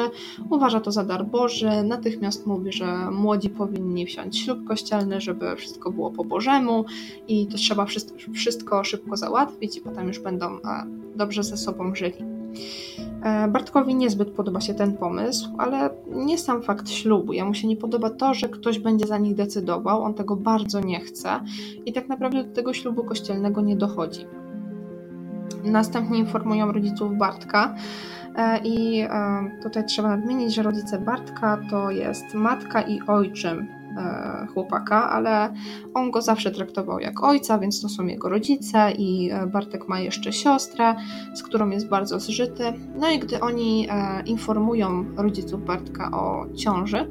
uważa 0.49 0.79
to 0.79 0.91
za 0.91 1.03
dar 1.03 1.25
Boży, 1.25 1.83
natychmiast 1.83 2.47
mówi, 2.47 2.71
że 2.71 3.11
młodzi 3.11 3.49
powinni 3.49 4.05
wziąć 4.05 4.39
ślub 4.39 4.67
kościelny, 4.67 5.21
żeby 5.21 5.55
wszystko 5.55 5.91
było 5.91 6.11
po 6.11 6.23
Bożemu 6.23 6.85
i 7.27 7.47
to 7.47 7.57
trzeba 7.57 7.85
wszystko, 7.85 8.17
wszystko 8.33 8.83
szybko 8.83 9.17
załatwić 9.17 9.77
i 9.77 9.81
potem 9.81 10.07
już 10.07 10.19
będą 10.19 10.45
e, 10.45 10.59
dobrze 11.15 11.43
ze 11.43 11.57
sobą 11.57 11.95
żyli. 11.95 12.25
E, 13.23 13.47
Bartkowi 13.47 13.95
niezbyt 13.95 14.31
podoba 14.31 14.61
się 14.61 14.73
ten 14.73 14.97
pomysł, 14.97 15.49
ale 15.57 15.89
nie 16.07 16.37
sam 16.37 16.61
fakt 16.61 16.89
ślubu. 16.89 17.33
Jemu 17.33 17.53
się 17.53 17.67
nie 17.67 17.77
podoba 17.77 18.09
to, 18.09 18.33
że 18.33 18.49
ktoś 18.49 18.79
będzie 18.79 19.07
za 19.07 19.17
nich 19.17 19.35
decydował, 19.35 20.03
on 20.03 20.13
tego 20.13 20.35
bardzo 20.35 20.79
nie 20.79 20.99
chce 20.99 21.29
i 21.85 21.93
tak 21.93 22.09
naprawdę 22.09 22.43
do 22.43 22.55
tego 22.55 22.73
ślubu 22.73 23.03
kościelnego 23.03 23.61
nie 23.61 23.75
dochodzi. 23.75 24.25
Następnie 25.63 26.19
informują 26.19 26.71
rodziców 26.71 27.17
Bartka. 27.17 27.75
E, 28.35 28.59
I 28.63 28.99
e, 28.99 29.09
tutaj 29.63 29.85
trzeba 29.85 30.07
nadmienić, 30.07 30.55
że 30.55 30.63
rodzice 30.63 30.99
Bartka 30.99 31.57
to 31.69 31.91
jest 31.91 32.33
matka 32.33 32.81
i 32.81 33.01
ojczym 33.07 33.76
chłopaka, 34.53 35.09
ale 35.09 35.53
on 35.93 36.11
go 36.11 36.21
zawsze 36.21 36.51
traktował 36.51 36.99
jak 36.99 37.23
ojca, 37.23 37.59
więc 37.59 37.81
to 37.81 37.89
są 37.89 38.05
jego 38.05 38.29
rodzice 38.29 38.91
i 38.91 39.31
e, 39.31 39.47
Bartek 39.47 39.87
ma 39.87 39.99
jeszcze 39.99 40.33
siostrę, 40.33 40.95
z 41.33 41.43
którą 41.43 41.69
jest 41.69 41.89
bardzo 41.89 42.19
zżyty. 42.19 42.63
No 42.95 43.09
i 43.09 43.19
gdy 43.19 43.39
oni 43.39 43.87
e, 43.89 44.23
informują 44.25 45.05
rodziców 45.17 45.65
Bartka 45.65 46.11
o 46.11 46.45
ciąży, 46.55 47.09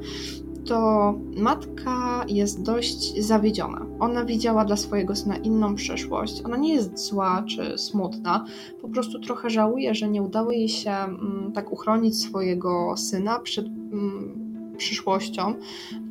to 0.67 1.13
matka 1.37 2.25
jest 2.27 2.63
dość 2.63 3.25
zawiedziona. 3.25 3.85
Ona 3.99 4.25
widziała 4.25 4.65
dla 4.65 4.75
swojego 4.75 5.15
syna 5.15 5.37
inną 5.37 5.75
przyszłość. 5.75 6.41
Ona 6.45 6.57
nie 6.57 6.73
jest 6.73 6.99
zła 6.99 7.43
czy 7.47 7.77
smutna, 7.77 8.45
po 8.81 8.89
prostu 8.89 9.19
trochę 9.19 9.49
żałuje, 9.49 9.95
że 9.95 10.09
nie 10.09 10.21
udało 10.21 10.51
jej 10.51 10.69
się 10.69 10.91
mm, 10.91 11.51
tak 11.53 11.71
uchronić 11.71 12.21
swojego 12.21 12.97
syna 12.97 13.39
przed 13.39 13.65
mm, 13.65 14.47
przyszłością, 14.77 15.53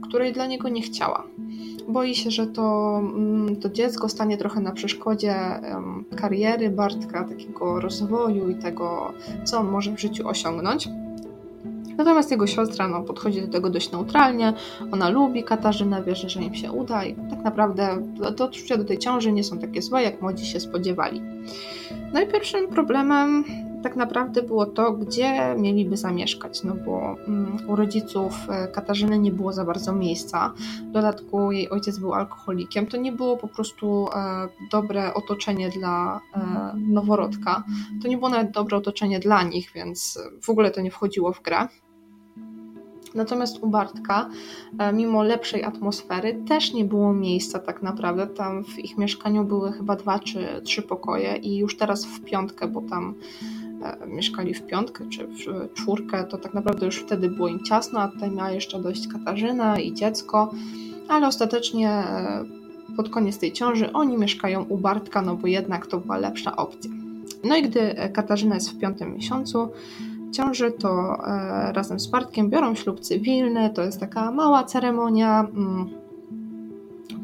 której 0.08 0.32
dla 0.32 0.46
niego 0.46 0.68
nie 0.68 0.82
chciała. 0.82 1.22
Boi 1.88 2.14
się, 2.14 2.30
że 2.30 2.46
to, 2.46 2.98
mm, 2.98 3.56
to 3.56 3.68
dziecko 3.68 4.08
stanie 4.08 4.36
trochę 4.36 4.60
na 4.60 4.72
przeszkodzie 4.72 5.34
kariery 6.16 6.70
Bartka, 6.70 7.24
takiego 7.24 7.80
rozwoju 7.80 8.50
i 8.50 8.54
tego, 8.54 9.12
co 9.44 9.58
on 9.58 9.68
może 9.68 9.92
w 9.92 10.00
życiu 10.00 10.28
osiągnąć. 10.28 10.88
Natomiast 11.96 12.30
jego 12.30 12.46
siostra 12.46 12.88
no, 12.88 13.02
podchodzi 13.02 13.40
do 13.40 13.48
tego 13.48 13.70
dość 13.70 13.92
neutralnie. 13.92 14.52
Ona 14.92 15.08
lubi 15.08 15.44
Katarzynę, 15.44 16.02
wierzy, 16.02 16.28
że 16.28 16.42
im 16.42 16.54
się 16.54 16.72
uda 16.72 17.04
i 17.04 17.14
tak 17.14 17.44
naprawdę 17.44 18.02
te 18.36 18.44
odczucia 18.44 18.76
do 18.76 18.84
tej 18.84 18.98
ciąży 18.98 19.32
nie 19.32 19.44
są 19.44 19.58
takie 19.58 19.82
złe, 19.82 20.02
jak 20.02 20.22
młodzi 20.22 20.46
się 20.46 20.60
spodziewali. 20.60 21.22
No 22.12 22.20
i 22.20 22.26
pierwszym 22.26 22.68
problemem 22.68 23.44
tak 23.86 23.96
naprawdę 23.96 24.42
było 24.42 24.66
to, 24.66 24.92
gdzie 24.92 25.54
mieliby 25.58 25.96
zamieszkać, 25.96 26.64
no 26.64 26.74
bo 26.74 27.16
mm, 27.28 27.58
u 27.68 27.76
rodziców 27.76 28.32
e, 28.48 28.68
Katarzyny 28.68 29.18
nie 29.18 29.32
było 29.32 29.52
za 29.52 29.64
bardzo 29.64 29.92
miejsca. 29.92 30.52
W 30.88 30.92
dodatku 30.92 31.52
jej 31.52 31.70
ojciec 31.70 31.98
był 31.98 32.14
alkoholikiem. 32.14 32.86
To 32.86 32.96
nie 32.96 33.12
było 33.12 33.36
po 33.36 33.48
prostu 33.48 34.08
e, 34.14 34.48
dobre 34.70 35.14
otoczenie 35.14 35.70
dla 35.70 36.20
e, 36.34 36.40
noworodka. 36.76 37.64
To 38.02 38.08
nie 38.08 38.18
było 38.18 38.28
nawet 38.28 38.50
dobre 38.50 38.76
otoczenie 38.76 39.20
dla 39.20 39.42
nich, 39.42 39.70
więc 39.74 40.18
w 40.42 40.50
ogóle 40.50 40.70
to 40.70 40.80
nie 40.80 40.90
wchodziło 40.90 41.32
w 41.32 41.42
grę. 41.42 41.68
Natomiast 43.14 43.58
u 43.62 43.68
Bartka, 43.68 44.30
mimo 44.92 45.22
lepszej 45.22 45.64
atmosfery, 45.64 46.42
też 46.48 46.72
nie 46.72 46.84
było 46.84 47.12
miejsca 47.12 47.58
tak 47.58 47.82
naprawdę. 47.82 48.26
Tam 48.26 48.64
w 48.64 48.78
ich 48.78 48.98
mieszkaniu 48.98 49.44
były 49.44 49.72
chyba 49.72 49.96
dwa 49.96 50.18
czy 50.18 50.62
trzy 50.64 50.82
pokoje 50.82 51.36
i 51.36 51.56
już 51.56 51.76
teraz 51.76 52.06
w 52.06 52.24
piątkę, 52.24 52.68
bo 52.68 52.82
tam 52.82 53.14
mieszkali 54.06 54.54
w 54.54 54.66
piątkę 54.66 55.04
czy 55.10 55.26
w 55.26 55.72
czwórkę, 55.74 56.24
to 56.24 56.38
tak 56.38 56.54
naprawdę 56.54 56.86
już 56.86 56.96
wtedy 56.96 57.28
było 57.28 57.48
im 57.48 57.64
ciasno, 57.64 58.00
a 58.00 58.08
tutaj 58.08 58.30
miała 58.30 58.50
jeszcze 58.50 58.82
dojść 58.82 59.08
Katarzyna 59.08 59.78
i 59.78 59.94
dziecko, 59.94 60.50
ale 61.08 61.26
ostatecznie 61.26 61.90
e, 61.90 62.44
pod 62.96 63.08
koniec 63.08 63.38
tej 63.38 63.52
ciąży 63.52 63.92
oni 63.92 64.18
mieszkają 64.18 64.64
u 64.64 64.78
Bartka, 64.78 65.22
no 65.22 65.36
bo 65.36 65.46
jednak 65.46 65.86
to 65.86 66.00
była 66.00 66.18
lepsza 66.18 66.56
opcja. 66.56 66.90
No 67.44 67.56
i 67.56 67.62
gdy 67.62 67.94
Katarzyna 68.12 68.54
jest 68.54 68.70
w 68.70 68.78
piątym 68.78 69.14
miesiącu 69.14 69.68
ciąży, 70.32 70.72
to 70.72 71.16
e, 71.26 71.72
razem 71.72 72.00
z 72.00 72.06
Bartkiem 72.06 72.50
biorą 72.50 72.74
ślub 72.74 73.00
cywilny, 73.00 73.70
to 73.70 73.82
jest 73.82 74.00
taka 74.00 74.30
mała 74.30 74.64
ceremonia, 74.64 75.40
mm, 75.40 76.05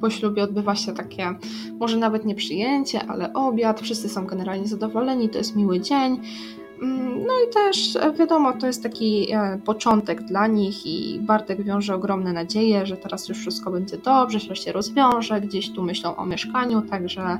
po 0.00 0.10
ślubie 0.10 0.42
odbywa 0.42 0.74
się 0.74 0.94
takie, 0.94 1.34
może 1.80 1.96
nawet 1.96 2.24
nie 2.24 2.34
przyjęcie, 2.34 3.00
ale 3.08 3.32
obiad, 3.32 3.80
wszyscy 3.80 4.08
są 4.08 4.26
generalnie 4.26 4.68
zadowoleni, 4.68 5.28
to 5.28 5.38
jest 5.38 5.56
miły 5.56 5.80
dzień. 5.80 6.20
Mm, 6.82 7.26
no 7.26 7.32
i 7.48 7.52
też 7.54 7.96
e, 7.96 8.12
wiadomo, 8.12 8.52
to 8.52 8.66
jest 8.66 8.82
taki 8.82 9.32
e, 9.32 9.58
początek 9.64 10.22
dla 10.22 10.46
nich 10.46 10.86
i 10.86 11.20
Bartek 11.20 11.62
wiąże 11.62 11.94
ogromne 11.94 12.32
nadzieje, 12.32 12.86
że 12.86 12.96
teraz 12.96 13.28
już 13.28 13.38
wszystko 13.38 13.70
będzie 13.70 13.98
dobrze, 13.98 14.38
że 14.40 14.56
się 14.56 14.72
rozwiąże, 14.72 15.40
gdzieś 15.40 15.70
tu 15.70 15.82
myślą 15.82 16.16
o 16.16 16.26
mieszkaniu, 16.26 16.82
także 16.82 17.38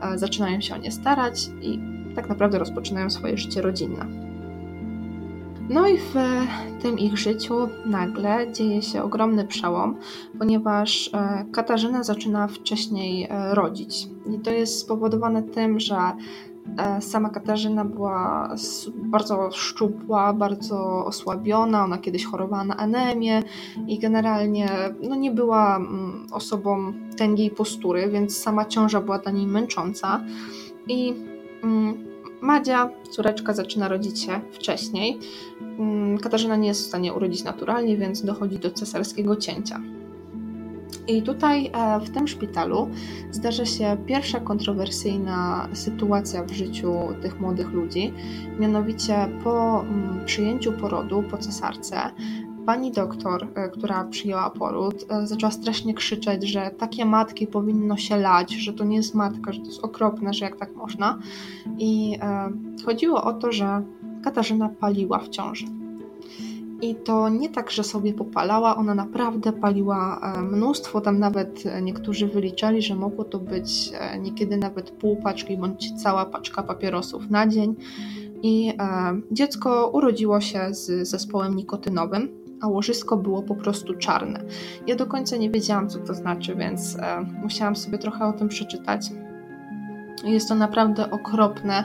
e, 0.00 0.18
zaczynają 0.18 0.60
się 0.60 0.74
o 0.74 0.78
nie 0.78 0.92
starać 0.92 1.50
i 1.62 1.80
tak 2.14 2.28
naprawdę 2.28 2.58
rozpoczynają 2.58 3.10
swoje 3.10 3.38
życie 3.38 3.62
rodzinne. 3.62 4.27
No 5.70 5.88
i 5.88 5.98
w 5.98 6.14
tym 6.82 6.98
ich 6.98 7.18
życiu 7.18 7.68
nagle 7.84 8.52
dzieje 8.52 8.82
się 8.82 9.02
ogromny 9.02 9.44
przełom, 9.44 9.96
ponieważ 10.38 11.10
e, 11.14 11.44
Katarzyna 11.52 12.02
zaczyna 12.02 12.48
wcześniej 12.48 13.26
e, 13.30 13.54
rodzić. 13.54 14.08
I 14.34 14.38
to 14.38 14.50
jest 14.50 14.78
spowodowane 14.78 15.42
tym, 15.42 15.80
że 15.80 15.96
e, 16.78 17.00
sama 17.00 17.30
Katarzyna 17.30 17.84
była 17.84 18.54
bardzo 18.94 19.50
szczupła, 19.50 20.32
bardzo 20.32 21.06
osłabiona. 21.06 21.84
Ona 21.84 21.98
kiedyś 21.98 22.24
chorowała 22.24 22.64
na 22.64 22.76
anemię 22.76 23.42
i 23.86 23.98
generalnie 23.98 24.68
no, 25.02 25.16
nie 25.16 25.30
była 25.30 25.80
osobą 26.32 26.92
tęgiej 27.16 27.50
postury, 27.50 28.08
więc 28.08 28.36
sama 28.36 28.64
ciąża 28.64 29.00
była 29.00 29.18
dla 29.18 29.32
niej 29.32 29.46
męcząca. 29.46 30.20
I 30.88 31.14
mm, 31.62 32.08
Madzia, 32.40 32.90
córeczka, 33.10 33.52
zaczyna 33.52 33.88
rodzić 33.88 34.22
się 34.22 34.40
wcześniej. 34.52 35.18
Mm, 35.78 36.18
Katarzyna 36.18 36.56
nie 36.56 36.68
jest 36.68 36.82
w 36.82 36.86
stanie 36.86 37.12
urodzić 37.12 37.44
naturalnie, 37.44 37.96
więc 37.96 38.24
dochodzi 38.24 38.58
do 38.58 38.70
cesarskiego 38.70 39.36
cięcia. 39.36 39.80
I 41.08 41.22
tutaj 41.22 41.70
e, 41.72 42.00
w 42.00 42.10
tym 42.10 42.28
szpitalu 42.28 42.88
zdarza 43.30 43.66
się 43.66 43.96
pierwsza 44.06 44.40
kontrowersyjna 44.40 45.68
sytuacja 45.72 46.44
w 46.44 46.50
życiu 46.50 46.92
tych 47.22 47.40
młodych 47.40 47.72
ludzi. 47.72 48.12
Mianowicie 48.58 49.28
po 49.44 49.80
mm, 49.80 50.24
przyjęciu 50.24 50.72
porodu, 50.72 51.22
po 51.30 51.38
cesarce, 51.38 51.96
pani 52.66 52.92
doktor, 52.92 53.48
e, 53.54 53.68
która 53.68 54.04
przyjęła 54.04 54.50
poród, 54.50 55.04
e, 55.08 55.26
zaczęła 55.26 55.50
strasznie 55.50 55.94
krzyczeć, 55.94 56.48
że 56.48 56.70
takie 56.78 57.04
matki 57.04 57.46
powinno 57.46 57.96
się 57.96 58.16
lać, 58.16 58.52
że 58.52 58.72
to 58.72 58.84
nie 58.84 58.96
jest 58.96 59.14
matka, 59.14 59.52
że 59.52 59.60
to 59.60 59.66
jest 59.66 59.84
okropne, 59.84 60.34
że 60.34 60.44
jak 60.44 60.56
tak 60.56 60.76
można. 60.76 61.18
I 61.78 62.18
chodziło 62.84 63.24
o 63.24 63.32
to, 63.32 63.52
że 63.52 63.82
Katarzyna 64.24 64.68
paliła 64.68 65.18
w 65.18 65.28
ciąży. 65.28 65.66
I 66.82 66.94
to 66.94 67.28
nie 67.28 67.48
tak, 67.48 67.70
że 67.70 67.84
sobie 67.84 68.14
popalała, 68.14 68.76
ona 68.76 68.94
naprawdę 68.94 69.52
paliła 69.52 70.20
mnóstwo. 70.42 71.00
Tam 71.00 71.18
nawet 71.18 71.64
niektórzy 71.82 72.26
wyliczali, 72.26 72.82
że 72.82 72.94
mogło 72.94 73.24
to 73.24 73.38
być 73.38 73.92
niekiedy 74.20 74.56
nawet 74.56 74.90
pół 74.90 75.16
paczki 75.16 75.56
bądź 75.56 76.02
cała 76.02 76.26
paczka 76.26 76.62
papierosów 76.62 77.30
na 77.30 77.46
dzień. 77.46 77.74
I 78.42 78.72
dziecko 79.30 79.90
urodziło 79.92 80.40
się 80.40 80.60
z 80.70 81.08
zespołem 81.08 81.56
nikotynowym, 81.56 82.28
a 82.60 82.68
łożysko 82.68 83.16
było 83.16 83.42
po 83.42 83.54
prostu 83.54 83.94
czarne. 83.94 84.44
Ja 84.86 84.96
do 84.96 85.06
końca 85.06 85.36
nie 85.36 85.50
wiedziałam, 85.50 85.88
co 85.88 85.98
to 85.98 86.14
znaczy, 86.14 86.54
więc 86.54 86.96
e, 86.96 87.26
musiałam 87.42 87.76
sobie 87.76 87.98
trochę 87.98 88.24
o 88.24 88.32
tym 88.32 88.48
przeczytać. 88.48 89.10
Jest 90.24 90.48
to 90.48 90.54
naprawdę 90.54 91.10
okropne, 91.10 91.84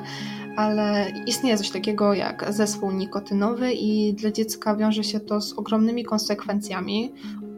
ale 0.56 1.12
istnieje 1.28 1.58
coś 1.58 1.70
takiego 1.70 2.14
jak 2.14 2.54
zespół 2.54 2.92
nikotynowy 2.92 3.74
i 3.74 4.14
dla 4.14 4.32
dziecka 4.32 4.76
wiąże 4.76 5.04
się 5.04 5.20
to 5.20 5.42
z 5.42 5.54
ogromnymi 5.54 6.04
konsekwencjami. 6.04 7.14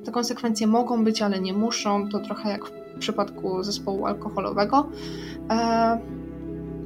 te 0.05 0.11
konsekwencje 0.11 0.67
mogą 0.67 1.03
być, 1.03 1.21
ale 1.21 1.39
nie 1.39 1.53
muszą. 1.53 2.09
To 2.09 2.19
trochę 2.19 2.49
jak 2.49 2.65
w 2.65 2.99
przypadku 2.99 3.63
zespołu 3.63 4.05
alkoholowego. 4.05 4.89
E, 5.49 5.99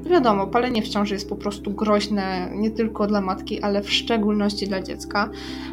wiadomo, 0.09 0.47
palenie 0.47 0.81
w 0.81 0.87
ciąży 0.87 1.13
jest 1.13 1.29
po 1.29 1.35
prostu 1.35 1.71
groźne 1.71 2.51
nie 2.55 2.71
tylko 2.71 3.07
dla 3.07 3.21
matki, 3.21 3.61
ale 3.61 3.81
w 3.81 3.91
szczególności 3.91 4.67
dla 4.67 4.81
dziecka. 4.81 5.29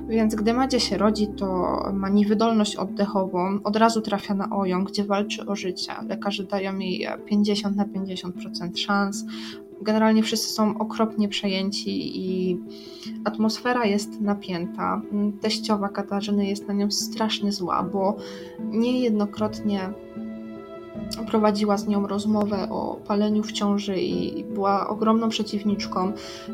Więc 0.09 0.35
gdy 0.35 0.55
Madzia 0.55 0.79
się 0.79 0.99
rodzi, 0.99 1.29
to 1.37 1.47
ma 1.93 2.09
niewydolność 2.09 2.77
oddechową, 2.77 3.59
od 3.65 3.77
razu 3.77 4.01
trafia 4.01 4.35
na 4.35 4.51
OJOM, 4.51 4.85
gdzie 4.85 5.05
walczy 5.05 5.47
o 5.47 5.57
życie. 5.57 5.93
Lekarze 6.09 6.45
dają 6.45 6.79
jej 6.79 7.07
50 7.27 7.77
na 7.77 7.85
50% 7.85 8.77
szans. 8.77 9.25
Generalnie 9.83 10.23
wszyscy 10.23 10.53
są 10.53 10.79
okropnie 10.79 11.29
przejęci 11.29 12.21
i 12.21 12.59
atmosfera 13.25 13.85
jest 13.85 14.21
napięta. 14.21 15.03
Teściowa 15.41 15.89
Katarzyny 15.89 16.47
jest 16.47 16.69
na 16.69 16.75
nią 16.75 16.91
strasznie 16.91 17.53
zła, 17.53 17.83
bo 17.83 18.17
niejednokrotnie 18.61 19.91
prowadziła 21.27 21.77
z 21.77 21.89
nią 21.89 22.07
rozmowę 22.07 22.69
o 22.71 23.01
paleniu 23.07 23.43
w 23.43 23.53
ciąży 23.53 23.97
i 24.01 24.45
była 24.45 24.89
ogromną 24.89 25.29
przeciwniczką. 25.29 26.13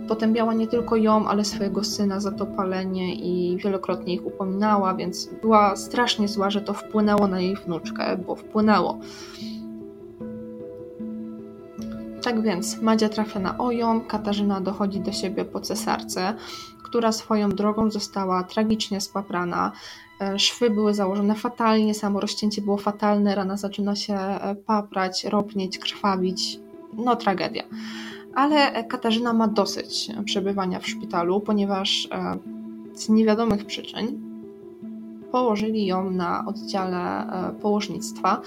Potępiała 0.08 0.54
nie 0.54 0.66
tylko 0.66 0.96
ją, 0.96 1.28
ale 1.28 1.44
swojego 1.44 1.84
syna 1.84 2.20
za 2.20 2.32
to 2.32 2.46
palenie 2.46 3.14
i 3.14 3.56
wielokrotnie 3.56 4.14
ich 4.14 4.26
upominała, 4.26 4.94
więc 4.94 5.30
była 5.42 5.76
strasznie 5.76 6.28
zła, 6.28 6.50
że 6.50 6.60
to 6.60 6.74
wpłynęło 6.74 7.28
na 7.28 7.40
jej 7.40 7.56
wnuczkę, 7.56 8.16
bo 8.26 8.36
wpłynęło. 8.36 8.98
Tak 12.22 12.42
więc 12.42 12.82
Madzia 12.82 13.08
trafia 13.08 13.40
na 13.40 13.58
Oją, 13.58 14.00
Katarzyna 14.00 14.60
dochodzi 14.60 15.00
do 15.00 15.12
siebie 15.12 15.44
po 15.44 15.60
cesarce, 15.60 16.34
która 16.82 17.12
swoją 17.12 17.48
drogą 17.48 17.90
została 17.90 18.42
tragicznie 18.42 19.00
spaprana. 19.00 19.72
E, 20.22 20.38
szwy 20.38 20.70
były 20.70 20.94
założone 20.94 21.34
fatalnie, 21.34 21.94
samo 21.94 22.20
rozcięcie 22.20 22.62
było 22.62 22.76
fatalne, 22.76 23.34
rana 23.34 23.56
zaczyna 23.56 23.96
się 23.96 24.14
e, 24.14 24.54
paprać, 24.54 25.24
ropnieć, 25.24 25.78
krwawić. 25.78 26.60
No 26.96 27.16
tragedia. 27.16 27.62
Ale 28.34 28.84
Katarzyna 28.84 29.32
ma 29.32 29.48
dosyć 29.48 30.08
przebywania 30.24 30.80
w 30.80 30.86
szpitalu, 30.86 31.40
ponieważ 31.40 32.08
e, 32.12 32.38
z 32.94 33.08
niewiadomych 33.08 33.66
przyczyn 33.66 34.32
położyli 35.32 35.86
ją 35.86 36.10
na 36.10 36.44
oddziale 36.46 37.26
położnictwa, 37.62 38.40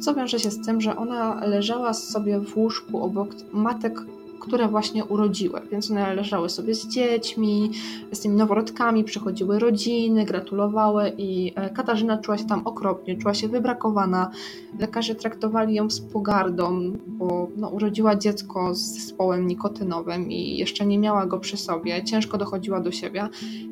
co 0.00 0.14
wiąże 0.14 0.38
się 0.38 0.50
z 0.50 0.66
tym, 0.66 0.80
że 0.80 0.96
ona 0.96 1.46
leżała 1.46 1.94
sobie 1.94 2.40
w 2.40 2.56
łóżku 2.56 3.04
obok 3.04 3.28
matek 3.52 4.00
które 4.48 4.68
właśnie 4.68 5.04
urodziły, 5.04 5.60
więc 5.70 5.90
one 5.90 6.14
leżały 6.14 6.48
sobie 6.48 6.74
z 6.74 6.88
dziećmi, 6.88 7.70
z 8.12 8.20
tymi 8.20 8.36
noworodkami, 8.36 9.04
przychodziły 9.04 9.58
rodziny, 9.58 10.24
gratulowały 10.24 11.12
i 11.18 11.52
e, 11.56 11.70
Katarzyna 11.70 12.18
czuła 12.18 12.38
się 12.38 12.44
tam 12.44 12.66
okropnie, 12.66 13.16
czuła 13.16 13.34
się 13.34 13.48
wybrakowana. 13.48 14.30
Lekarze 14.78 15.14
traktowali 15.14 15.74
ją 15.74 15.90
z 15.90 16.00
pogardą, 16.00 16.92
bo 17.06 17.48
no, 17.56 17.68
urodziła 17.68 18.16
dziecko 18.16 18.74
z 18.74 18.78
zespołem 18.78 19.46
nikotynowym 19.46 20.30
i 20.30 20.56
jeszcze 20.56 20.86
nie 20.86 20.98
miała 20.98 21.26
go 21.26 21.38
przy 21.38 21.56
sobie, 21.56 22.04
ciężko 22.04 22.38
dochodziła 22.38 22.80
do 22.80 22.92
siebie. 22.92 23.28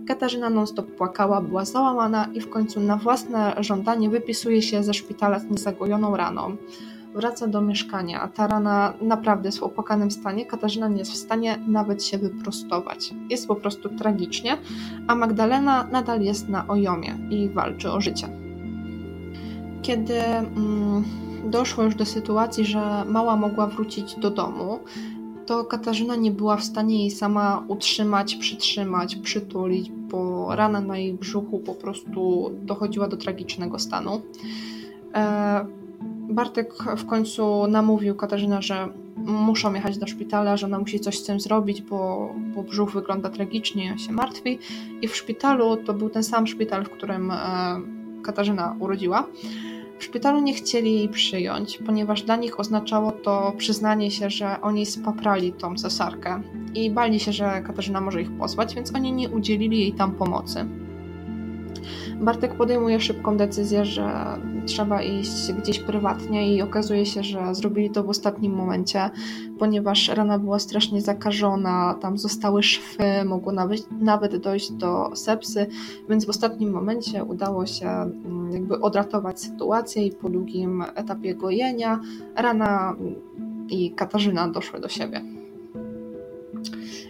Katarzyna 0.09 0.51
non-stop 0.51 0.87
płakała, 0.87 1.41
była 1.41 1.65
załamana 1.65 2.29
i 2.35 2.41
w 2.41 2.51
końcu 2.51 2.81
na 2.81 2.97
własne 2.97 3.57
żądanie 3.61 4.11
wypisuje 4.11 4.63
się 4.63 4.83
ze 4.85 4.95
szpitala 4.95 5.39
z 5.39 5.51
niezagojoną 5.51 6.17
raną 6.17 6.57
wraca 7.17 7.47
do 7.47 7.61
mieszkania, 7.61 8.21
a 8.21 8.29
ta 8.29 8.47
rana 8.47 8.93
naprawdę 9.01 9.49
jest 9.49 9.59
w 9.59 9.63
opłakanym 9.63 10.11
stanie. 10.11 10.47
Katarzyna 10.47 10.89
nie 10.89 10.99
jest 10.99 11.13
w 11.13 11.17
stanie 11.17 11.59
nawet 11.67 12.05
się 12.05 12.19
wyprostować. 12.19 13.15
Jest 13.31 13.49
po 13.49 13.57
prostu 13.57 13.89
tragicznie, 13.89 14.59
a 15.07 15.15
Magdalena 15.15 15.89
nadal 15.93 16.23
jest 16.23 16.49
na 16.49 16.69
ojomie 16.69 17.19
i 17.31 17.49
walczy 17.49 17.91
o 17.91 18.01
życie. 18.01 18.29
Kiedy 19.83 20.25
mm, 20.25 21.05
doszło 21.45 21.85
już 21.85 21.95
do 21.95 22.07
sytuacji, 22.07 22.65
że 22.65 23.05
mała 23.09 23.37
mogła 23.37 23.67
wrócić 23.67 24.15
do 24.15 24.31
domu, 24.31 24.79
to 25.47 25.65
Katarzyna 25.65 26.17
nie 26.17 26.31
była 26.31 26.57
w 26.57 26.65
stanie 26.65 26.99
jej 26.99 27.11
sama 27.11 27.65
utrzymać, 27.69 28.37
przytrzymać, 28.37 29.17
przytulić, 29.17 29.91
bo 29.91 30.49
rana 30.57 30.81
na 30.81 30.99
jej 30.99 31.15
brzuchu 31.15 31.59
po 31.59 31.75
prostu 31.75 32.51
dochodziła 32.63 33.09
do 33.09 33.17
tragicznego 33.17 33.79
stanu. 33.79 34.23
E, 35.15 35.67
Bartek 36.29 36.75
w 36.97 37.07
końcu 37.07 37.67
namówił 37.67 38.15
Katarzynę, 38.15 38.63
że 38.63 38.89
muszą 39.17 39.75
jechać 39.75 39.99
do 39.99 40.07
szpitala, 40.07 40.57
że 40.57 40.67
ona 40.67 40.79
musi 40.79 41.01
coś 41.01 41.19
z 41.19 41.25
tym 41.25 41.41
zrobić, 41.41 41.83
bo, 41.83 42.31
bo 42.55 42.63
brzuch 42.63 42.93
wygląda 42.93 43.31
tragicznie, 43.31 43.99
się 43.99 44.13
martwi. 44.13 44.59
I 45.03 45.09
w 45.09 45.17
szpitalu, 45.17 45.77
to 45.77 45.95
był 45.95 46.11
ten 46.11 46.25
sam 46.25 46.47
szpital, 46.47 46.85
w 46.85 46.91
którym 46.91 47.31
e, 47.31 47.37
Katarzyna 48.23 48.77
urodziła, 48.81 49.27
w 49.99 50.05
szpitalu 50.05 50.41
nie 50.41 50.55
chcieli 50.55 50.95
jej 50.95 51.09
przyjąć, 51.09 51.79
ponieważ 51.87 52.23
dla 52.23 52.37
nich 52.37 52.61
oznaczało 52.61 53.13
to 53.13 53.53
przyznanie 53.59 54.11
się, 54.11 54.31
że 54.31 54.61
oni 54.61 54.87
spaprali 54.87 55.53
tą 55.53 55.77
cesarkę 55.77 56.43
i 56.75 56.91
bali 56.91 57.21
się, 57.21 57.33
że 57.33 57.63
Katarzyna 57.67 58.01
może 58.01 58.23
ich 58.23 58.31
pozwać, 58.39 58.75
więc 58.75 58.95
oni 58.95 59.13
nie 59.13 59.29
udzielili 59.29 59.81
jej 59.81 59.93
tam 59.93 60.13
pomocy. 60.13 60.67
Bartek 62.21 62.55
podejmuje 62.55 63.01
szybką 63.01 63.37
decyzję, 63.37 63.85
że 63.85 64.39
trzeba 64.67 65.03
iść 65.03 65.53
gdzieś 65.53 65.79
prywatnie 65.79 66.57
i 66.57 66.63
okazuje 66.63 67.07
się, 67.07 67.23
że 67.23 67.55
zrobili 67.55 67.91
to 67.91 68.05
w 68.05 68.09
ostatnim 68.09 68.53
momencie, 68.53 69.11
ponieważ 69.59 70.09
rana 70.09 70.39
była 70.39 70.59
strasznie 70.59 71.01
zakażona, 71.01 71.95
tam 72.01 72.19
zostały 72.19 72.63
szwy, 72.63 73.25
mogło 73.25 73.53
nawet, 73.53 73.91
nawet 73.91 74.37
dojść 74.37 74.73
do 74.73 75.11
sepsy, 75.15 75.67
więc 76.09 76.27
w 76.27 76.31
ostatnim 76.31 76.71
momencie 76.71 77.25
udało 77.25 77.67
się 77.67 77.89
mm, 77.89 78.51
jakby 78.53 78.81
odratować 78.81 79.41
sytuację 79.41 80.07
i 80.07 80.13
po 80.13 80.29
długim 80.29 80.85
etapie 80.95 81.35
gojenia 81.35 82.01
rana 82.37 82.97
i 83.69 83.91
Katarzyna 83.91 84.49
doszły 84.49 84.81
do 84.81 84.89
siebie. 84.89 85.46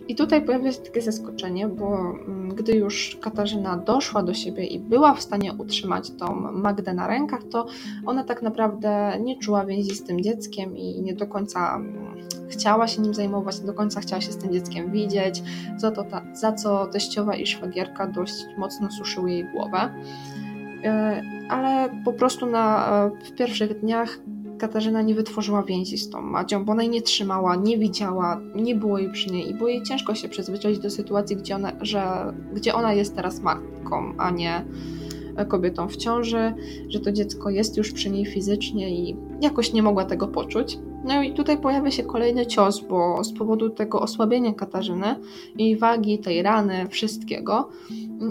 I 0.08 0.14
tutaj 0.14 0.42
pojawia 0.42 0.72
się 0.72 0.80
takie 0.80 1.02
zaskoczenie, 1.02 1.68
bo 1.68 1.98
mm, 1.98 2.54
gdy 2.54 2.72
już 2.72 3.18
Katarzyna 3.20 3.76
doszła 3.76 4.22
do 4.22 4.34
siebie 4.34 4.64
i 4.64 4.78
była 4.78 5.14
w 5.14 5.22
stanie 5.22 5.52
utrzymać 5.52 6.10
tą 6.10 6.34
Magdę 6.52 6.94
na 6.94 7.06
rękach, 7.06 7.40
to 7.50 7.66
ona 8.06 8.24
tak 8.24 8.42
naprawdę 8.42 9.18
nie 9.20 9.38
czuła 9.38 9.66
więzi 9.66 9.94
z 9.94 10.04
tym 10.04 10.20
dzieckiem 10.20 10.76
i 10.76 11.02
nie 11.02 11.14
do 11.14 11.26
końca 11.26 11.76
mm, 11.76 12.16
chciała 12.48 12.88
się 12.88 13.02
nim 13.02 13.14
zajmować, 13.14 13.60
nie 13.60 13.66
do 13.66 13.74
końca 13.74 14.00
chciała 14.00 14.20
się 14.20 14.32
z 14.32 14.36
tym 14.36 14.52
dzieckiem 14.52 14.90
widzieć, 14.90 15.42
za, 15.76 15.90
to 15.90 16.04
ta, 16.04 16.22
za 16.32 16.52
co 16.52 16.86
teściowa 16.86 17.36
i 17.36 17.46
szwagierka 17.46 18.06
dość 18.06 18.44
mocno 18.58 18.90
suszyły 18.90 19.30
jej 19.30 19.44
głowę. 19.44 19.94
E, 20.84 21.22
ale 21.48 21.88
po 22.04 22.12
prostu 22.12 22.46
na, 22.46 23.10
w 23.24 23.32
pierwszych 23.32 23.80
dniach 23.80 24.18
Katarzyna 24.58 25.02
nie 25.02 25.14
wytworzyła 25.14 25.62
więzi 25.62 25.98
z 25.98 26.10
tą 26.10 26.22
Madzią, 26.22 26.64
bo 26.64 26.72
ona 26.72 26.82
jej 26.82 26.90
nie 26.90 27.02
trzymała, 27.02 27.56
nie 27.56 27.78
widziała, 27.78 28.40
nie 28.54 28.74
było 28.74 28.98
jej 28.98 29.12
przy 29.12 29.30
niej 29.30 29.50
i 29.50 29.54
było 29.54 29.68
jej 29.68 29.82
ciężko 29.82 30.14
się 30.14 30.28
przyzwyczaić 30.28 30.78
do 30.78 30.90
sytuacji, 30.90 31.36
gdzie 31.36 31.54
ona, 31.54 31.72
że, 31.80 32.32
gdzie 32.54 32.74
ona 32.74 32.92
jest 32.92 33.16
teraz 33.16 33.40
matką, 33.40 34.12
a 34.18 34.30
nie 34.30 34.64
kobietą 35.44 35.88
w 35.88 35.96
ciąży, 35.96 36.54
że 36.88 37.00
to 37.00 37.12
dziecko 37.12 37.50
jest 37.50 37.76
już 37.76 37.92
przy 37.92 38.10
niej 38.10 38.26
fizycznie 38.26 38.90
i 38.90 39.16
jakoś 39.40 39.72
nie 39.72 39.82
mogła 39.82 40.04
tego 40.04 40.28
poczuć. 40.28 40.78
No 41.04 41.22
i 41.22 41.34
tutaj 41.34 41.58
pojawia 41.58 41.90
się 41.90 42.02
kolejny 42.02 42.46
cios, 42.46 42.80
bo 42.80 43.24
z 43.24 43.32
powodu 43.32 43.70
tego 43.70 44.00
osłabienia 44.00 44.54
Katarzyny, 44.54 45.16
jej 45.56 45.76
wagi, 45.76 46.18
tej 46.18 46.42
rany, 46.42 46.88
wszystkiego, 46.88 47.68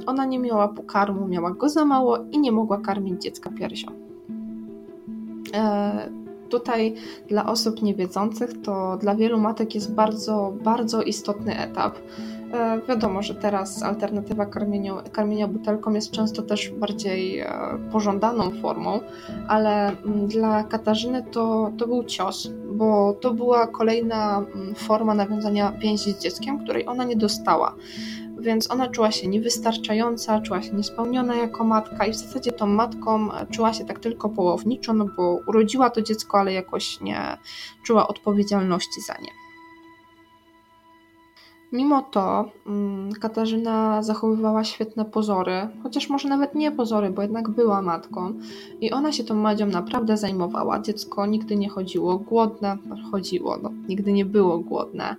ona 0.05 0.25
nie 0.25 0.39
miała 0.39 0.67
pokarmu, 0.67 1.27
miała 1.27 1.51
go 1.51 1.69
za 1.69 1.85
mało 1.85 2.17
i 2.31 2.39
nie 2.39 2.51
mogła 2.51 2.77
karmić 2.77 3.21
dziecka 3.21 3.49
piersią. 3.49 4.04
E, 5.55 6.25
tutaj 6.49 6.93
dla 7.27 7.45
osób 7.45 7.81
niewiedzących 7.81 8.61
to 8.61 8.97
dla 8.97 9.15
wielu 9.15 9.39
matek 9.39 9.75
jest 9.75 9.93
bardzo, 9.93 10.53
bardzo 10.63 11.01
istotny 11.01 11.59
etap. 11.59 11.95
E, 12.53 12.81
wiadomo, 12.87 13.21
że 13.21 13.35
teraz 13.35 13.83
alternatywa 13.83 14.45
karmienia, 14.45 14.93
karmienia 15.11 15.47
butelką 15.47 15.93
jest 15.93 16.11
często 16.11 16.41
też 16.41 16.69
bardziej 16.69 17.39
e, 17.39 17.49
pożądaną 17.91 18.51
formą, 18.61 18.99
ale 19.47 19.87
mm, 19.87 20.27
dla 20.27 20.63
Katarzyny 20.63 21.23
to, 21.31 21.71
to 21.77 21.87
był 21.87 22.03
cios, 22.03 22.49
bo 22.71 23.13
to 23.13 23.33
była 23.33 23.67
kolejna 23.67 24.37
mm, 24.37 24.75
forma 24.75 25.13
nawiązania 25.13 25.71
więzi 25.71 26.13
z 26.13 26.19
dzieckiem, 26.19 26.59
której 26.59 26.87
ona 26.87 27.03
nie 27.03 27.15
dostała 27.15 27.75
więc 28.39 28.71
ona 28.71 28.87
czuła 28.87 29.11
się 29.11 29.27
niewystarczająca, 29.27 30.41
czuła 30.41 30.61
się 30.61 30.71
niespełniona 30.73 31.35
jako 31.35 31.63
matka 31.63 32.05
i 32.05 32.11
w 32.11 32.15
zasadzie 32.15 32.51
tą 32.51 32.67
matką 32.67 33.29
czuła 33.51 33.73
się 33.73 33.85
tak 33.85 33.99
tylko 33.99 34.29
połowniczo, 34.29 34.93
no 34.93 35.05
bo 35.17 35.39
urodziła 35.47 35.89
to 35.89 36.01
dziecko, 36.01 36.39
ale 36.39 36.53
jakoś 36.53 37.01
nie 37.01 37.37
czuła 37.83 38.07
odpowiedzialności 38.07 39.01
za 39.01 39.13
nie. 39.13 39.44
Mimo 41.75 42.01
to 42.01 42.49
mm, 42.67 43.13
Katarzyna 43.13 44.03
zachowywała 44.03 44.63
świetne 44.63 45.05
pozory, 45.05 45.67
chociaż 45.83 46.09
może 46.09 46.29
nawet 46.29 46.55
nie 46.55 46.71
pozory, 46.71 47.09
bo 47.09 47.21
jednak 47.21 47.49
była 47.49 47.81
matką 47.81 48.33
i 48.81 48.91
ona 48.91 49.11
się 49.11 49.23
tą 49.23 49.35
Madzią 49.35 49.65
naprawdę 49.65 50.17
zajmowała. 50.17 50.79
Dziecko 50.79 51.25
nigdy 51.25 51.55
nie 51.55 51.69
chodziło 51.69 52.17
głodne, 52.17 52.77
chodziło, 53.11 53.57
no, 53.63 53.71
nigdy 53.87 54.13
nie 54.13 54.25
było 54.25 54.59
głodne. 54.59 55.15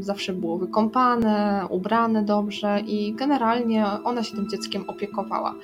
Zawsze 0.00 0.32
było 0.32 0.58
wykąpane, 0.58 1.66
ubrane 1.70 2.22
dobrze 2.22 2.80
i 2.80 3.14
generalnie 3.14 3.86
ona 4.04 4.22
się 4.22 4.36
tym 4.36 4.48
dzieckiem 4.48 4.84
opiekowała. 4.88 5.54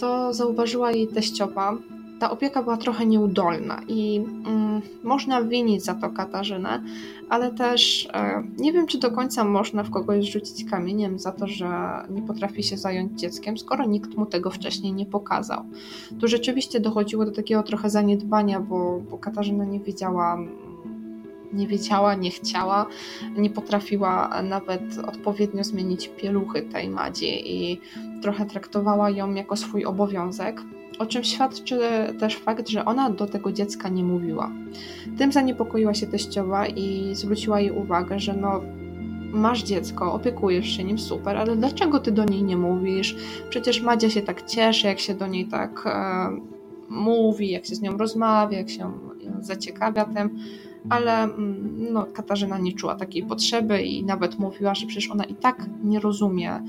to 0.00 0.34
zauważyła 0.34 0.92
jej 0.92 1.08
teściowa. 1.08 1.76
Ta 2.20 2.30
opieka 2.30 2.62
była 2.62 2.76
trochę 2.76 3.06
nieudolna 3.06 3.80
i 3.88 4.16
mm, 4.16 4.80
można 5.02 5.42
winić 5.42 5.84
za 5.84 5.94
to 5.94 6.10
Katarzynę, 6.10 6.82
ale 7.28 7.50
też 7.52 8.08
e, 8.12 8.42
nie 8.58 8.72
wiem, 8.72 8.86
czy 8.86 8.98
do 8.98 9.10
końca 9.10 9.44
można 9.44 9.82
w 9.82 9.90
kogoś 9.90 10.30
rzucić 10.30 10.70
kamieniem 10.70 11.18
za 11.18 11.32
to, 11.32 11.46
że 11.46 11.68
nie 12.10 12.22
potrafi 12.22 12.62
się 12.62 12.76
zająć 12.76 13.20
dzieckiem, 13.20 13.58
skoro 13.58 13.86
nikt 13.86 14.16
mu 14.16 14.26
tego 14.26 14.50
wcześniej 14.50 14.92
nie 14.92 15.06
pokazał. 15.06 15.64
Tu 16.20 16.28
rzeczywiście 16.28 16.80
dochodziło 16.80 17.24
do 17.24 17.32
takiego 17.32 17.62
trochę 17.62 17.90
zaniedbania, 17.90 18.60
bo, 18.60 19.00
bo 19.10 19.18
Katarzyna 19.18 19.64
nie 19.64 19.80
wiedziała 19.80 20.38
nie 21.52 21.66
wiedziała, 21.66 22.14
nie 22.14 22.30
chciała, 22.30 22.86
nie 23.36 23.50
potrafiła 23.50 24.42
nawet 24.42 24.82
odpowiednio 25.06 25.64
zmienić 25.64 26.08
pieluchy 26.08 26.62
tej 26.62 26.88
Madzi 26.88 27.52
i 27.56 27.80
trochę 28.22 28.46
traktowała 28.46 29.10
ją 29.10 29.34
jako 29.34 29.56
swój 29.56 29.84
obowiązek, 29.84 30.62
o 30.98 31.06
czym 31.06 31.24
świadczy 31.24 31.78
też 32.18 32.36
fakt, 32.36 32.68
że 32.68 32.84
ona 32.84 33.10
do 33.10 33.26
tego 33.26 33.52
dziecka 33.52 33.88
nie 33.88 34.04
mówiła. 34.04 34.50
Tym 35.18 35.32
zaniepokoiła 35.32 35.94
się 35.94 36.06
teściowa 36.06 36.66
i 36.66 37.14
zwróciła 37.14 37.60
jej 37.60 37.70
uwagę, 37.70 38.20
że 38.20 38.34
no 38.34 38.60
masz 39.32 39.62
dziecko, 39.62 40.12
opiekujesz 40.12 40.68
się 40.68 40.84
nim, 40.84 40.98
super, 40.98 41.36
ale 41.36 41.56
dlaczego 41.56 42.00
ty 42.00 42.12
do 42.12 42.24
niej 42.24 42.42
nie 42.42 42.56
mówisz? 42.56 43.16
Przecież 43.50 43.82
Madzia 43.82 44.10
się 44.10 44.22
tak 44.22 44.46
cieszy, 44.46 44.86
jak 44.86 44.98
się 44.98 45.14
do 45.14 45.26
niej 45.26 45.46
tak 45.46 45.82
e, 45.86 46.28
mówi, 46.88 47.50
jak 47.50 47.66
się 47.66 47.74
z 47.74 47.80
nią 47.80 47.96
rozmawia, 47.96 48.58
jak 48.58 48.70
się 48.70 48.92
zaciekawia 49.40 50.04
tym 50.04 50.38
ale 50.88 51.22
mm, 51.22 51.92
no, 51.92 52.06
Katarzyna 52.12 52.58
nie 52.58 52.72
czuła 52.72 52.94
takiej 52.94 53.22
potrzeby 53.22 53.82
i 53.82 54.04
nawet 54.04 54.38
mówiła, 54.38 54.74
że 54.74 54.86
przecież 54.86 55.10
ona 55.10 55.24
i 55.24 55.34
tak 55.34 55.66
nie 55.84 56.00
rozumie, 56.00 56.62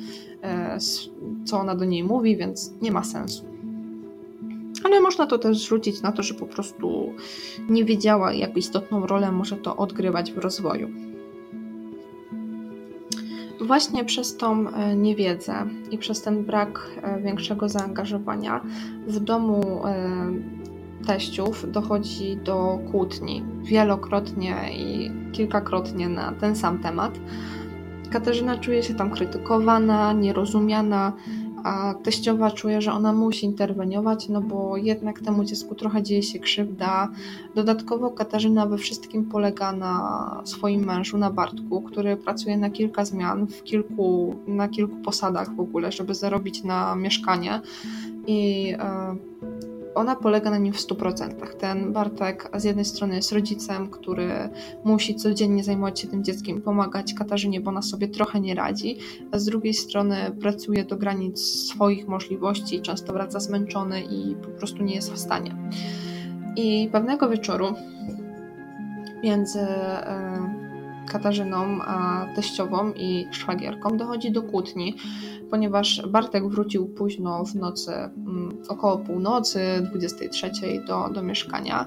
e, 0.44 0.78
co 1.46 1.60
ona 1.60 1.76
do 1.76 1.86
niej 1.86 2.04
mówi, 2.04 2.38
więc 2.38 2.74
nie 2.82 2.92
ma 2.92 3.04
sensu. 3.04 3.46
Ale 4.84 5.02
można 5.02 5.28
to 5.28 5.38
też 5.38 5.58
zrzucić 5.58 6.02
na 6.02 6.12
to, 6.12 6.24
że 6.24 6.34
po 6.34 6.46
prostu 6.46 7.14
nie 7.70 7.86
wiedziała, 7.86 8.34
jak 8.34 8.58
istotną 8.58 9.08
rolę 9.08 9.32
może 9.32 9.58
to 9.58 9.78
odgrywać 9.78 10.32
w 10.32 10.38
rozwoju. 10.38 10.90
Właśnie 13.62 14.06
przez 14.06 14.38
tą 14.38 14.70
e, 14.70 14.96
niewiedzę 14.96 15.54
i 15.92 15.98
przez 15.98 16.22
ten 16.22 16.44
brak 16.44 16.90
e, 17.02 17.22
większego 17.22 17.70
zaangażowania 17.70 18.62
w 19.08 19.20
domu 19.20 19.82
teściów 21.08 21.72
dochodzi 21.72 22.38
do 22.38 22.80
kłótni 22.92 23.44
wielokrotnie 23.64 24.56
i 24.78 25.12
kilkakrotnie 25.32 26.10
na 26.10 26.32
ten 26.32 26.56
sam 26.56 26.80
temat. 26.80 27.20
Katarzyna 28.10 28.58
czuje 28.58 28.84
się 28.84 28.94
tam 28.94 29.12
krytykowana, 29.12 30.14
nierozumiana, 30.14 31.14
a 31.68 31.94
teściowa 31.94 32.52
czuje, 32.52 32.82
że 32.82 32.92
ona 32.92 33.14
musi 33.14 33.46
interweniować, 33.46 34.30
no 34.30 34.42
bo 34.42 34.78
jednak 34.78 35.20
temu 35.20 35.44
dziecku 35.44 35.76
trochę 35.76 36.04
dzieje 36.04 36.24
się 36.24 36.40
krzywda. 36.40 37.10
Dodatkowo 37.56 38.12
Katarzyna 38.12 38.66
we 38.66 38.78
wszystkim 38.78 39.26
polega 39.26 39.72
na 39.72 40.42
swoim 40.46 40.86
mężu, 40.86 41.18
na 41.18 41.32
Bartku, 41.32 41.82
który 41.82 42.18
pracuje 42.18 42.58
na 42.58 42.70
kilka 42.70 43.06
zmian, 43.06 43.48
w 43.48 43.64
kilku, 43.64 44.36
na 44.48 44.68
kilku 44.68 44.96
posadach 44.96 45.56
w 45.56 45.60
ogóle, 45.60 45.92
żeby 45.92 46.16
zarobić 46.16 46.64
na 46.64 46.96
mieszkanie. 46.96 47.62
I 48.28 48.74
e, 48.80 49.16
ona 49.98 50.16
polega 50.16 50.50
na 50.50 50.58
nim 50.58 50.74
w 50.74 50.78
100%. 50.78 51.56
Ten 51.60 51.94
Bartek 51.94 52.50
z 52.58 52.64
jednej 52.64 52.86
strony 52.86 53.16
jest 53.16 53.32
rodzicem, 53.32 53.90
który 53.90 54.50
musi 54.84 55.16
codziennie 55.16 55.64
zajmować 55.64 56.00
się 56.00 56.08
tym 56.08 56.24
dzieckiem 56.24 56.62
pomagać 56.62 57.14
Katarzynie, 57.14 57.62
bo 57.62 57.70
ona 57.70 57.82
sobie 57.82 58.08
trochę 58.08 58.40
nie 58.40 58.56
radzi, 58.56 58.98
a 59.32 59.40
z 59.40 59.46
drugiej 59.46 59.74
strony 59.74 60.16
pracuje 60.42 60.86
do 60.86 60.98
granic 60.98 61.40
swoich 61.42 62.08
możliwości, 62.08 62.82
często 62.82 63.14
wraca 63.14 63.40
zmęczony 63.40 64.02
i 64.02 64.36
po 64.36 64.48
prostu 64.48 64.84
nie 64.84 64.96
jest 64.96 65.14
w 65.14 65.18
stanie. 65.18 65.56
I 66.56 66.90
pewnego 66.92 67.30
wieczoru 67.30 67.74
między 69.24 69.60
e, 69.60 70.57
Katarzyną 71.12 71.80
teściową 72.36 72.92
i 72.96 73.28
szwagierką 73.32 73.98
dochodzi 73.98 74.32
do 74.32 74.44
kłótni, 74.44 74.96
ponieważ 75.50 76.08
Bartek 76.08 76.48
wrócił 76.48 76.88
późno 76.88 77.46
w 77.46 77.56
nocy, 77.56 77.92
mm, 77.92 78.58
około 78.68 78.98
północy, 78.98 79.60
23 79.92 80.52
do, 80.88 81.10
do 81.10 81.22
mieszkania, 81.24 81.86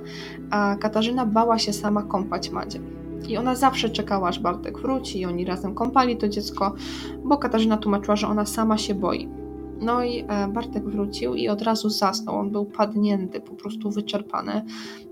a 0.50 0.76
Katarzyna 0.80 1.26
bała 1.26 1.58
się 1.58 1.72
sama 1.72 2.02
kąpać 2.02 2.50
Madzie. 2.50 2.80
I 3.28 3.36
ona 3.36 3.54
zawsze 3.54 3.90
czekała, 3.90 4.28
aż 4.28 4.38
Bartek 4.38 4.78
wróci 4.78 5.20
i 5.20 5.26
oni 5.26 5.44
razem 5.44 5.74
kąpali 5.74 6.16
to 6.16 6.28
dziecko, 6.28 6.74
bo 7.24 7.38
Katarzyna 7.38 7.76
tłumaczyła, 7.76 8.16
że 8.16 8.28
ona 8.28 8.46
sama 8.46 8.78
się 8.78 8.94
boi. 8.94 9.39
No 9.80 10.04
i 10.04 10.24
e, 10.28 10.48
Bartek 10.48 10.84
wrócił 10.84 11.34
i 11.34 11.48
od 11.48 11.62
razu 11.62 11.90
zasnął. 11.90 12.36
On 12.36 12.50
był 12.50 12.64
padnięty, 12.64 13.40
po 13.40 13.54
prostu 13.54 13.90
wyczerpany. 13.90 14.62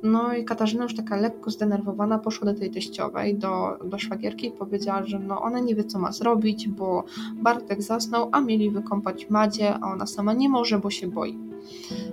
No 0.03 0.35
i 0.35 0.45
Katarzyna 0.45 0.83
już 0.83 0.95
taka 0.95 1.17
lekko 1.17 1.51
zdenerwowana 1.51 2.19
poszła 2.19 2.53
do 2.53 2.59
tej 2.59 2.71
teściowej, 2.71 3.39
do, 3.39 3.79
do 3.85 3.99
szwagierki 3.99 4.47
i 4.47 4.51
powiedziała, 4.51 5.05
że 5.05 5.19
no 5.19 5.43
ona 5.43 5.61
nie 5.61 5.75
wie 5.75 5.85
co 5.85 5.99
ma 5.99 6.13
zrobić, 6.13 6.69
bo 6.69 7.05
Bartek 7.35 7.83
zasnął, 7.83 8.29
a 8.33 8.41
mieli 8.41 8.71
wykąpać 8.71 9.31
Madzie, 9.31 9.75
a 9.75 9.93
ona 9.93 10.07
sama 10.07 10.33
nie 10.33 10.49
może, 10.49 10.79
bo 10.79 10.91
się 10.91 11.09
boi. 11.09 11.48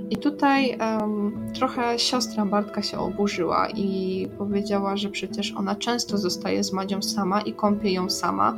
I 0.09 0.17
tutaj 0.17 0.77
um, 0.79 1.51
trochę 1.53 1.99
siostra 1.99 2.45
Bartka 2.45 2.81
się 2.81 2.99
oburzyła 2.99 3.67
i 3.69 4.27
powiedziała, 4.37 4.97
że 4.97 5.09
przecież 5.09 5.53
ona 5.57 5.75
często 5.75 6.17
zostaje 6.17 6.63
z 6.63 6.73
Madzią 6.73 7.01
sama 7.01 7.41
i 7.41 7.53
kąpie 7.53 7.93
ją 7.93 8.09
sama 8.09 8.55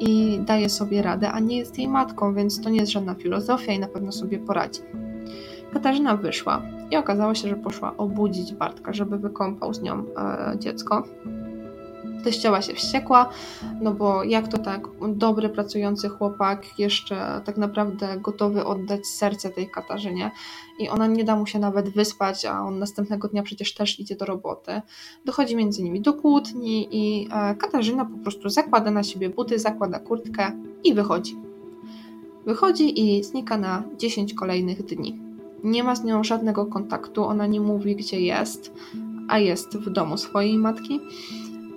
i 0.00 0.40
daje 0.46 0.68
sobie 0.68 1.02
radę, 1.02 1.32
a 1.32 1.40
nie 1.40 1.58
jest 1.58 1.78
jej 1.78 1.88
matką, 1.88 2.34
więc 2.34 2.62
to 2.62 2.70
nie 2.70 2.80
jest 2.80 2.92
żadna 2.92 3.14
filozofia 3.14 3.72
i 3.72 3.78
na 3.78 3.88
pewno 3.88 4.12
sobie 4.12 4.38
poradzi. 4.38 4.80
Katarzyna 5.72 6.16
wyszła 6.16 6.62
i 6.90 6.96
okazało 6.96 7.34
się, 7.34 7.48
że 7.48 7.56
poszła 7.56 7.96
obudzić 7.96 8.54
Bartka, 8.54 8.92
żeby 8.92 9.18
wykąpał 9.18 9.74
z 9.74 9.82
nią 9.82 10.04
e, 10.16 10.56
dziecko. 10.58 11.02
Teściowa 12.24 12.62
się 12.62 12.74
wściekła, 12.74 13.28
no 13.80 13.94
bo 13.94 14.24
jak 14.24 14.48
to 14.48 14.58
tak, 14.58 14.88
dobry, 15.08 15.48
pracujący 15.48 16.08
chłopak, 16.08 16.78
jeszcze 16.78 17.40
tak 17.44 17.56
naprawdę 17.56 18.16
gotowy 18.20 18.64
oddać 18.64 19.06
serce 19.06 19.50
tej 19.50 19.70
Katarzynie 19.70 20.30
i 20.78 20.88
ona 20.88 21.06
nie 21.06 21.24
da 21.24 21.36
mu 21.36 21.46
się 21.46 21.58
nawet 21.58 21.88
wyspać, 21.88 22.44
a 22.44 22.60
on 22.62 22.78
następnego 22.78 23.28
dnia 23.28 23.42
przecież 23.42 23.74
też 23.74 24.00
idzie 24.00 24.16
do 24.16 24.24
roboty. 24.24 24.80
Dochodzi 25.24 25.56
między 25.56 25.82
nimi 25.82 26.00
do 26.00 26.12
kłótni 26.12 26.88
i 26.90 27.28
e, 27.32 27.54
Katarzyna 27.54 28.04
po 28.04 28.18
prostu 28.18 28.48
zakłada 28.48 28.90
na 28.90 29.02
siebie 29.02 29.30
buty, 29.30 29.58
zakłada 29.58 29.98
kurtkę 29.98 30.52
i 30.84 30.94
wychodzi. 30.94 31.36
Wychodzi 32.46 33.00
i 33.00 33.24
znika 33.24 33.56
na 33.58 33.82
10 33.98 34.34
kolejnych 34.34 34.84
dni. 34.84 35.20
Nie 35.64 35.84
ma 35.84 35.96
z 35.96 36.04
nią 36.04 36.24
żadnego 36.24 36.66
kontaktu, 36.66 37.24
ona 37.24 37.46
nie 37.46 37.60
mówi, 37.60 37.96
gdzie 37.96 38.20
jest, 38.20 38.72
a 39.28 39.38
jest 39.38 39.76
w 39.76 39.90
domu 39.90 40.16
swojej 40.18 40.58
matki 40.58 41.00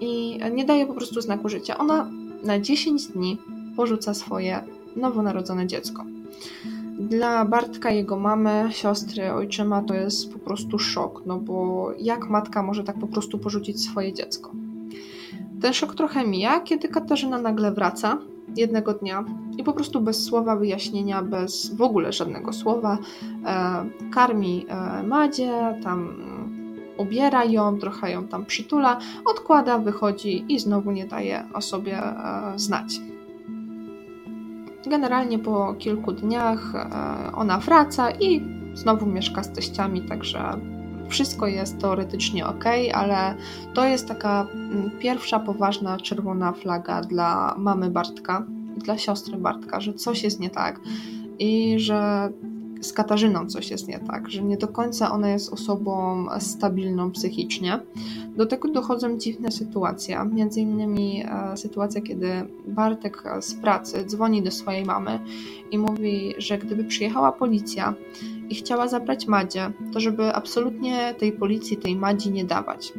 i 0.02 0.40
nie 0.52 0.66
daje 0.66 0.86
po 0.86 0.94
prostu 0.94 1.22
znaku 1.22 1.50
życia. 1.50 1.78
Ona 1.78 2.10
na 2.44 2.60
10 2.60 3.08
dni 3.08 3.38
porzuca 3.76 4.14
swoje 4.14 4.64
nowonarodzone 4.96 5.68
dziecko. 5.68 6.04
Dla 7.00 7.46
Bartka, 7.46 7.92
jego 7.92 8.20
mamy, 8.20 8.68
siostry, 8.72 9.34
ojczyma 9.34 9.82
to 9.82 9.94
jest 9.94 10.34
po 10.34 10.40
prostu 10.40 10.80
szok, 10.80 11.22
no 11.26 11.40
bo 11.40 11.92
jak 12.00 12.30
matka 12.30 12.64
może 12.64 12.84
tak 12.84 13.00
po 13.00 13.08
prostu 13.08 13.40
porzucić 13.40 13.84
swoje 13.84 14.14
dziecko? 14.14 14.52
Ten 15.62 15.74
szok 15.74 15.96
trochę 15.96 16.28
mija, 16.28 16.60
kiedy 16.60 16.88
Katarzyna 16.88 17.42
nagle 17.42 17.72
wraca 17.72 18.18
jednego 18.56 18.94
dnia 18.94 19.26
i 19.58 19.64
po 19.64 19.74
prostu 19.74 20.02
bez 20.02 20.24
słowa 20.24 20.56
wyjaśnienia, 20.56 21.22
bez 21.22 21.76
w 21.76 21.82
ogóle 21.82 22.14
żadnego 22.14 22.54
słowa, 22.54 22.98
e, 23.46 23.86
karmi 24.12 24.66
e, 24.70 25.04
Madzie, 25.04 25.80
tam 25.84 26.16
ubiera 27.04 27.46
ją, 27.46 27.80
trochę 27.80 28.12
ją 28.12 28.28
tam 28.28 28.46
przytula, 28.46 29.00
odkłada, 29.26 29.78
wychodzi 29.78 30.46
i 30.50 30.60
znowu 30.60 30.92
nie 30.92 31.06
daje 31.06 31.44
o 31.54 31.62
sobie 31.62 31.98
e, 31.98 32.54
znać. 32.56 33.00
Generalnie 34.88 35.40
po 35.40 35.74
kilku 35.74 36.12
dniach 36.12 36.76
e, 36.76 37.36
ona 37.36 37.58
wraca 37.58 38.12
i 38.12 38.42
znowu 38.74 39.06
mieszka 39.06 39.44
z 39.44 39.54
teściami, 39.54 40.02
także 40.02 40.60
wszystko 41.10 41.48
jest 41.48 41.80
teoretycznie 41.80 42.48
ok, 42.48 42.64
ale 42.94 43.36
to 43.74 43.86
jest 43.86 44.08
taka 44.08 44.48
mm, 44.54 44.92
pierwsza 45.00 45.40
poważna 45.40 45.98
czerwona 45.98 46.54
flaga 46.54 47.02
dla 47.02 47.56
mamy 47.58 47.90
Bartka, 47.90 48.46
dla 48.78 48.98
siostry 48.98 49.38
Bartka, 49.38 49.82
że 49.82 49.94
coś 49.94 50.24
jest 50.24 50.40
nie 50.40 50.50
tak 50.50 50.80
i 51.40 51.80
że 51.80 52.30
z 52.84 52.94
Katarzyną 52.94 53.50
coś 53.50 53.70
jest 53.70 53.88
nie 53.88 54.00
tak, 54.00 54.30
że 54.30 54.44
nie 54.44 54.58
do 54.58 54.68
końca 54.68 55.12
ona 55.12 55.30
jest 55.30 55.54
osobą 55.54 56.26
stabilną 56.40 57.12
psychicznie. 57.12 57.80
Do 58.36 58.46
tego 58.46 58.68
dochodzą 58.72 59.18
dziwne 59.18 59.52
sytuacje, 59.52 60.30
między 60.34 60.62
innymi 60.62 61.24
e, 61.26 61.58
sytuacja, 61.58 62.02
kiedy 62.02 62.28
Bartek 62.68 63.24
z 63.42 63.54
pracy 63.54 64.06
dzwoni 64.06 64.44
do 64.44 64.52
swojej 64.52 64.86
mamy 64.86 65.20
i 65.72 65.78
mówi, 65.78 66.34
że 66.38 66.58
gdyby 66.58 66.84
przyjechała 66.84 67.32
policja 67.32 67.94
i 68.50 68.56
chciała 68.56 68.88
zabrać 68.88 69.28
Madzie, 69.28 69.72
to 69.94 70.00
żeby 70.00 70.34
absolutnie 70.34 71.16
tej 71.20 71.32
policji, 71.32 71.78
tej 71.78 71.96
Madzi 71.96 72.32
nie 72.32 72.46
dawać. 72.46 72.94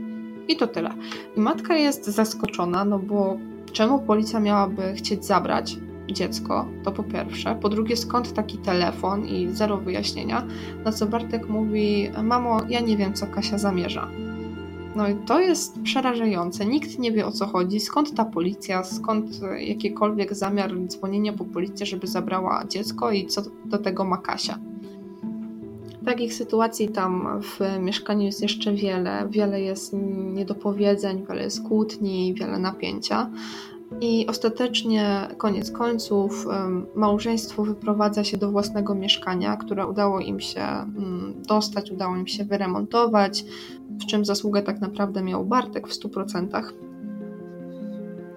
I 0.49 0.57
to 0.57 0.66
tyle. 0.66 0.91
I 1.37 1.41
matka 1.41 1.76
jest 1.76 2.05
zaskoczona, 2.05 2.85
no 2.85 2.99
bo 2.99 3.39
czemu 3.72 3.99
policja 3.99 4.41
miałaby 4.41 4.95
chcieć 4.95 5.24
zabrać 5.24 5.76
dziecko, 6.09 6.67
to 6.85 6.93
po 6.93 7.03
pierwsze. 7.03 7.59
Po 7.63 7.69
drugie, 7.69 7.97
skąd 7.97 8.33
taki 8.33 8.59
telefon 8.59 9.27
i 9.27 9.49
zero 9.53 9.77
wyjaśnienia. 9.77 10.47
Na 10.85 10.93
co 10.93 11.07
Bartek 11.07 11.49
mówi: 11.49 12.11
Mamo, 12.23 12.61
ja 12.69 12.81
nie 12.81 12.97
wiem, 12.97 13.15
co 13.15 13.27
Kasia 13.27 13.59
zamierza. 13.59 14.09
No 14.97 15.09
i 15.09 15.15
to 15.15 15.41
jest 15.41 15.83
przerażające. 15.83 16.67
Nikt 16.67 16.99
nie 16.99 17.13
wie 17.13 17.27
o 17.27 17.33
co 17.33 17.47
chodzi, 17.47 17.81
skąd 17.81 18.15
ta 18.15 18.25
policja, 18.25 18.85
skąd 18.85 19.41
jakikolwiek 19.59 20.35
zamiar 20.35 20.71
dzwonienia 20.87 21.33
po 21.33 21.45
policję, 21.45 21.87
żeby 21.87 22.07
zabrała 22.07 22.65
dziecko 22.69 23.11
i 23.11 23.27
co 23.27 23.43
do 23.65 23.79
tego 23.79 24.05
ma 24.05 24.17
Kasia. 24.17 24.59
Takich 26.05 26.35
sytuacji 26.35 26.89
tam 26.89 27.41
w 27.43 27.61
mieszkaniu 27.81 28.23
jest 28.23 28.43
jeszcze 28.43 28.73
wiele. 28.73 29.29
Wiele 29.31 29.61
jest 29.61 29.93
niedopowiedzeń, 30.35 31.27
wiele 31.29 31.43
jest 31.43 31.63
kłótni, 31.63 32.35
wiele 32.35 32.59
napięcia. 32.59 33.31
I 34.01 34.27
ostatecznie, 34.27 35.29
koniec 35.39 35.71
końców, 35.71 36.47
małżeństwo 36.95 37.65
wyprowadza 37.65 38.25
się 38.25 38.37
do 38.37 38.51
własnego 38.51 38.95
mieszkania, 38.95 39.57
które 39.57 39.87
udało 39.87 40.21
im 40.21 40.41
się 40.41 40.63
mm, 40.63 41.35
dostać, 41.49 41.91
udało 41.91 42.17
im 42.17 42.27
się 42.27 42.45
wyremontować, 42.45 43.45
w 43.91 44.07
czym 44.07 44.25
zasługę 44.25 44.63
tak 44.63 44.81
naprawdę 44.81 45.23
miał 45.23 45.45
Bartek 45.45 45.89
w 45.89 45.93
100%. 45.93 46.63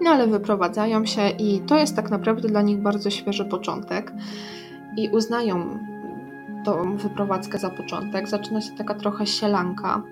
No 0.00 0.10
ale 0.10 0.26
wyprowadzają 0.26 1.06
się 1.06 1.28
i 1.28 1.60
to 1.60 1.78
jest 1.78 1.96
tak 1.96 2.10
naprawdę 2.10 2.48
dla 2.48 2.62
nich 2.62 2.82
bardzo 2.82 3.10
świeży 3.10 3.44
początek 3.44 4.12
i 4.96 5.08
uznają 5.08 5.78
tą 6.64 6.96
wyprowadzkę 6.96 7.58
za 7.58 7.70
początek. 7.70 8.28
Zaczyna 8.28 8.60
się 8.60 8.72
taka 8.72 8.94
trochę 8.94 9.26
sielanka, 9.26 10.02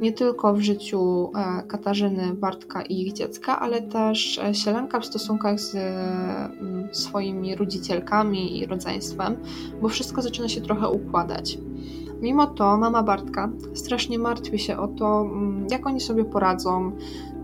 nie 0.00 0.12
tylko 0.12 0.54
w 0.54 0.60
życiu 0.60 1.30
e, 1.34 1.62
Katarzyny, 1.62 2.34
Bartka 2.34 2.82
i 2.82 3.00
ich 3.00 3.12
dziecka, 3.12 3.60
ale 3.60 3.82
też 3.82 4.38
e, 4.38 4.54
sielanka 4.54 5.00
w 5.00 5.06
stosunkach 5.06 5.60
z 5.60 5.74
mm, 5.74 6.88
swoimi 6.92 7.54
rodzicielkami 7.54 8.58
i 8.58 8.66
rodzeństwem, 8.66 9.36
bo 9.82 9.88
wszystko 9.88 10.22
zaczyna 10.22 10.48
się 10.48 10.60
trochę 10.60 10.88
układać. 10.88 11.58
Mimo 12.20 12.46
to 12.46 12.76
mama 12.76 13.02
Bartka 13.02 13.50
strasznie 13.74 14.18
martwi 14.18 14.58
się 14.58 14.78
o 14.78 14.88
to, 14.88 15.20
mm, 15.20 15.66
jak 15.70 15.86
oni 15.86 16.00
sobie 16.00 16.24
poradzą, 16.24 16.92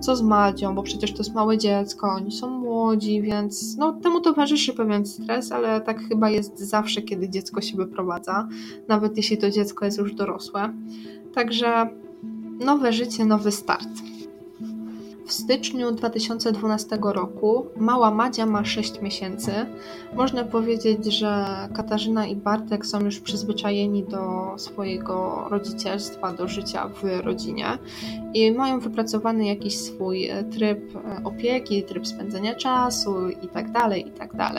co 0.00 0.16
z 0.16 0.22
Madzią, 0.22 0.74
bo 0.74 0.82
przecież 0.82 1.12
to 1.12 1.18
jest 1.18 1.34
małe 1.34 1.58
dziecko, 1.58 2.08
oni 2.08 2.32
są 2.32 2.50
młodzi, 2.50 3.22
więc 3.22 3.76
no, 3.76 3.92
temu 3.92 4.20
towarzyszy 4.20 4.72
pewien 4.72 5.06
stres, 5.06 5.52
ale 5.52 5.80
tak 5.80 6.08
chyba 6.08 6.30
jest 6.30 6.58
zawsze, 6.58 7.02
kiedy 7.02 7.28
dziecko 7.28 7.60
się 7.60 7.76
wyprowadza, 7.76 8.48
nawet 8.88 9.16
jeśli 9.16 9.38
to 9.38 9.50
dziecko 9.50 9.84
jest 9.84 9.98
już 9.98 10.14
dorosłe. 10.14 10.74
Także 11.34 11.88
nowe 12.64 12.92
życie, 12.92 13.24
nowy 13.24 13.52
start. 13.52 13.88
W 15.26 15.32
styczniu 15.32 15.92
2012 15.92 16.98
roku 17.02 17.66
mała 17.76 18.10
Madzia 18.10 18.46
ma 18.46 18.64
6 18.64 19.00
miesięcy. 19.00 19.52
Można 20.14 20.44
powiedzieć, 20.44 21.04
że 21.04 21.46
Katarzyna 21.74 22.26
i 22.26 22.36
Bartek 22.36 22.86
są 22.86 23.00
już 23.00 23.20
przyzwyczajeni 23.20 24.04
do 24.04 24.54
swojego 24.56 25.46
rodzicielstwa, 25.50 26.32
do 26.32 26.48
życia 26.48 26.88
w 26.88 27.24
rodzinie 27.24 27.66
i 28.34 28.52
mają 28.52 28.80
wypracowany 28.80 29.46
jakiś 29.46 29.78
swój 29.78 30.30
tryb 30.50 30.98
opieki, 31.24 31.82
tryb 31.82 32.06
spędzania 32.06 32.54
czasu 32.54 33.28
itd. 33.28 33.72
Tak 33.72 33.96
itd. 33.96 34.50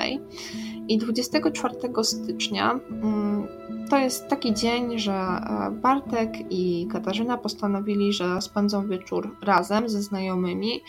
I 0.87 0.97
24 0.97 1.75
stycznia 2.03 2.79
mm, 2.91 3.47
to 3.89 3.97
jest 3.97 4.27
taki 4.27 4.53
dzień, 4.53 4.99
że 4.99 5.13
e, 5.13 5.71
Bartek 5.71 6.33
i 6.49 6.87
Katarzyna 6.91 7.37
postanowili, 7.37 8.13
że 8.13 8.41
spędzą 8.41 8.87
wieczór 8.87 9.35
razem 9.41 9.89
ze 9.89 10.01
znajomymi, 10.01 10.81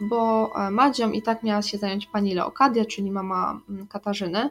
bo 0.00 0.50
e, 0.54 0.70
Madzią 0.70 1.10
i 1.10 1.22
tak 1.22 1.42
miała 1.42 1.62
się 1.62 1.78
zająć 1.78 2.06
pani 2.06 2.34
Leokadia, 2.34 2.84
czyli 2.84 3.10
mama 3.10 3.60
mm, 3.68 3.86
Katarzyny. 3.86 4.50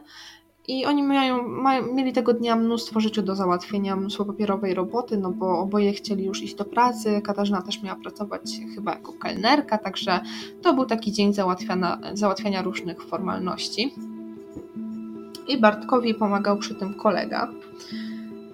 I 0.68 0.86
oni 0.86 1.02
mają, 1.02 1.48
mają, 1.48 1.94
mieli 1.94 2.12
tego 2.12 2.32
dnia 2.32 2.56
mnóstwo 2.56 3.00
rzeczy 3.00 3.22
do 3.22 3.34
załatwienia, 3.36 3.96
mnóstwo 3.96 4.24
papierowej 4.24 4.74
roboty, 4.74 5.16
no 5.16 5.30
bo 5.30 5.58
oboje 5.58 5.92
chcieli 5.92 6.24
już 6.24 6.42
iść 6.42 6.54
do 6.54 6.64
pracy. 6.64 7.20
Katarzyna 7.24 7.62
też 7.62 7.82
miała 7.82 8.00
pracować 8.00 8.42
chyba 8.74 8.94
jako 8.94 9.12
kelnerka, 9.12 9.78
także 9.78 10.20
to 10.62 10.74
był 10.74 10.86
taki 10.86 11.12
dzień 11.12 11.32
załatwiania 12.14 12.62
różnych 12.62 13.02
formalności 13.02 13.94
i 15.50 15.58
Bartkowi 15.58 16.14
pomagał 16.14 16.58
przy 16.58 16.74
tym 16.74 16.94
kolega. 16.94 17.48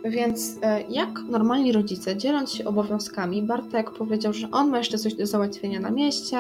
Więc 0.05 0.59
e, 0.63 0.83
jak 0.89 1.23
normalni 1.29 1.73
rodzice, 1.73 2.17
dzieląc 2.17 2.53
się 2.53 2.65
obowiązkami, 2.65 3.43
Bartek 3.43 3.91
powiedział, 3.91 4.33
że 4.33 4.51
on 4.51 4.71
ma 4.71 4.79
jeszcze 4.79 4.99
coś 4.99 5.15
do 5.15 5.27
załatwienia 5.27 5.81
na 5.81 5.91
mieście 5.91 6.39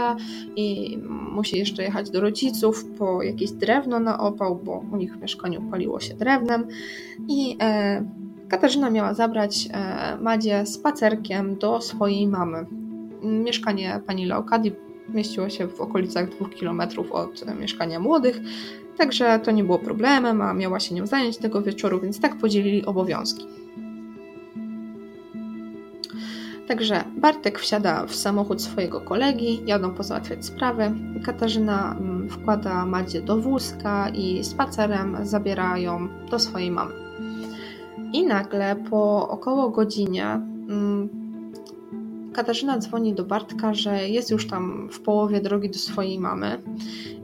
i 0.56 0.98
musi 1.08 1.58
jeszcze 1.58 1.82
jechać 1.82 2.10
do 2.10 2.20
rodziców 2.20 2.84
po 2.84 3.22
jakieś 3.22 3.50
drewno 3.50 4.00
na 4.00 4.18
opał, 4.18 4.56
bo 4.56 4.84
u 4.92 4.96
nich 4.96 5.16
w 5.16 5.20
mieszkaniu 5.20 5.62
paliło 5.70 6.00
się 6.00 6.14
drewnem. 6.14 6.66
I 7.28 7.56
e, 7.60 8.04
Katarzyna 8.48 8.90
miała 8.90 9.14
zabrać 9.14 9.68
e, 9.72 10.18
Madzie 10.20 10.66
spacerkiem 10.66 11.56
do 11.56 11.80
swojej 11.80 12.26
mamy. 12.26 12.66
Mieszkanie 13.22 14.00
pani 14.06 14.26
Leokadii 14.26 14.72
mieściło 15.08 15.48
się 15.48 15.68
w 15.68 15.80
okolicach 15.80 16.28
dwóch 16.28 16.50
kilometrów 16.50 17.12
od 17.12 17.58
mieszkania 17.60 18.00
młodych, 18.00 18.40
Także 18.98 19.40
to 19.44 19.50
nie 19.50 19.64
było 19.64 19.78
problemem, 19.78 20.42
a 20.42 20.54
miała 20.54 20.80
się 20.80 20.94
nią 20.94 21.06
zająć 21.06 21.36
tego 21.36 21.62
wieczoru, 21.62 22.00
więc 22.00 22.20
tak 22.20 22.36
podzielili 22.36 22.86
obowiązki. 22.86 23.46
Także 26.68 27.04
Bartek 27.16 27.58
wsiada 27.58 28.06
w 28.06 28.14
samochód 28.14 28.62
swojego 28.62 29.00
kolegi, 29.00 29.62
jadą 29.66 29.90
pozałatwiać 29.90 30.44
sprawy. 30.44 30.92
Katarzyna 31.24 31.96
mm, 31.98 32.28
wkłada 32.28 32.86
Madzie 32.86 33.22
do 33.22 33.36
wózka 33.36 34.08
i 34.08 34.44
spacerem 34.44 35.16
zabierają 35.22 36.08
do 36.30 36.38
swojej 36.38 36.70
mamy. 36.70 36.92
I 38.12 38.26
nagle 38.26 38.76
po 38.90 39.28
około 39.28 39.70
godzinie 39.70 40.26
mm, 40.26 41.25
Katarzyna 42.36 42.78
dzwoni 42.78 43.14
do 43.14 43.24
Bartka, 43.24 43.74
że 43.74 44.08
jest 44.08 44.30
już 44.30 44.48
tam 44.48 44.88
w 44.92 45.00
połowie 45.00 45.40
drogi 45.40 45.70
do 45.70 45.78
swojej 45.78 46.18
mamy. 46.18 46.62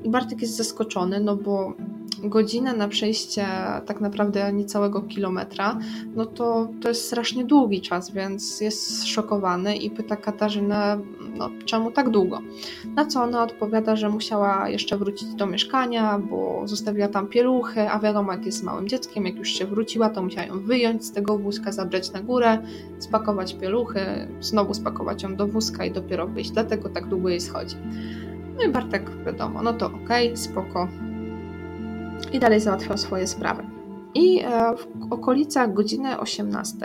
I 0.05 0.11
Bartek 0.11 0.43
jest 0.43 0.57
zaskoczony, 0.57 1.21
no 1.21 1.37
bo 1.37 1.75
godzina 2.19 2.73
na 2.73 2.89
przejście 2.89 3.47
tak 3.87 4.01
naprawdę 4.01 4.53
niecałego 4.53 5.03
kilometra, 5.03 5.79
no 6.15 6.27
to 6.27 6.69
to 6.81 6.89
jest 6.89 7.07
strasznie 7.07 7.45
długi 7.45 7.81
czas, 7.81 8.11
więc 8.11 8.61
jest 8.61 9.07
szokowany 9.07 9.77
i 9.77 9.91
pyta 9.91 10.17
Katarzynę, 10.17 10.99
no 11.37 11.51
czemu 11.65 11.91
tak 11.91 12.11
długo? 12.11 12.41
Na 12.95 13.07
co 13.07 13.23
ona 13.23 13.43
odpowiada, 13.43 13.97
że 13.97 14.09
musiała 14.09 14.69
jeszcze 14.69 14.99
wrócić 14.99 15.35
do 15.35 15.47
mieszkania, 15.47 16.19
bo 16.19 16.63
zostawiła 16.65 17.09
tam 17.09 17.27
pieluchy, 17.27 17.91
a 17.91 17.99
wiadomo 17.99 18.33
jak 18.33 18.47
jest 18.47 18.63
małym 18.63 18.89
dzieckiem, 18.89 19.27
jak 19.27 19.37
już 19.37 19.49
się 19.49 19.67
wróciła, 19.67 20.11
to 20.11 20.23
musiała 20.23 20.47
ją 20.47 20.61
wyjąć 20.61 21.05
z 21.05 21.13
tego 21.13 21.39
wózka, 21.39 21.73
zabrać 21.73 22.13
na 22.13 22.21
górę, 22.21 22.59
spakować 22.99 23.55
pieluchy, 23.55 24.01
znowu 24.41 24.75
spakować 24.75 25.23
ją 25.23 25.37
do 25.37 25.47
wózka 25.47 25.85
i 25.85 25.91
dopiero 25.91 26.27
wyjść, 26.27 26.51
dlatego 26.51 26.89
tak 26.89 27.09
długo 27.09 27.29
jej 27.29 27.41
schodzi. 27.41 27.77
No 28.57 28.63
i 28.65 28.69
Bartek 28.69 29.11
wiadomo, 29.27 29.63
no 29.63 29.73
to 29.73 29.87
okej, 29.87 30.27
okay, 30.27 30.37
spoko. 30.37 30.89
I 32.33 32.39
dalej 32.39 32.61
załatwiał 32.61 32.99
swoje 32.99 33.27
sprawy. 33.27 33.63
I 34.15 34.41
e, 34.41 34.75
w 34.77 35.13
okolicach 35.13 35.73
godziny 35.73 36.19
18 36.19 36.77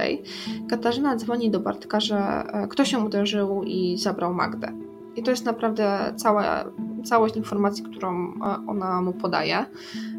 Katarzyna 0.69 1.15
dzwoni 1.15 1.51
do 1.51 1.59
Bartka, 1.59 1.99
że 1.99 2.17
e, 2.17 2.67
ktoś 2.67 2.91
ją 2.91 3.05
uderzył 3.05 3.63
i 3.63 3.97
zabrał 3.97 4.33
Magdę. 4.33 4.71
I 5.15 5.23
to 5.23 5.31
jest 5.31 5.45
naprawdę 5.45 6.13
cała, 6.15 6.65
całość 7.03 7.35
informacji, 7.35 7.83
którą 7.83 8.33
e, 8.33 8.67
ona 8.67 9.01
mu 9.01 9.13
podaje. 9.13 9.65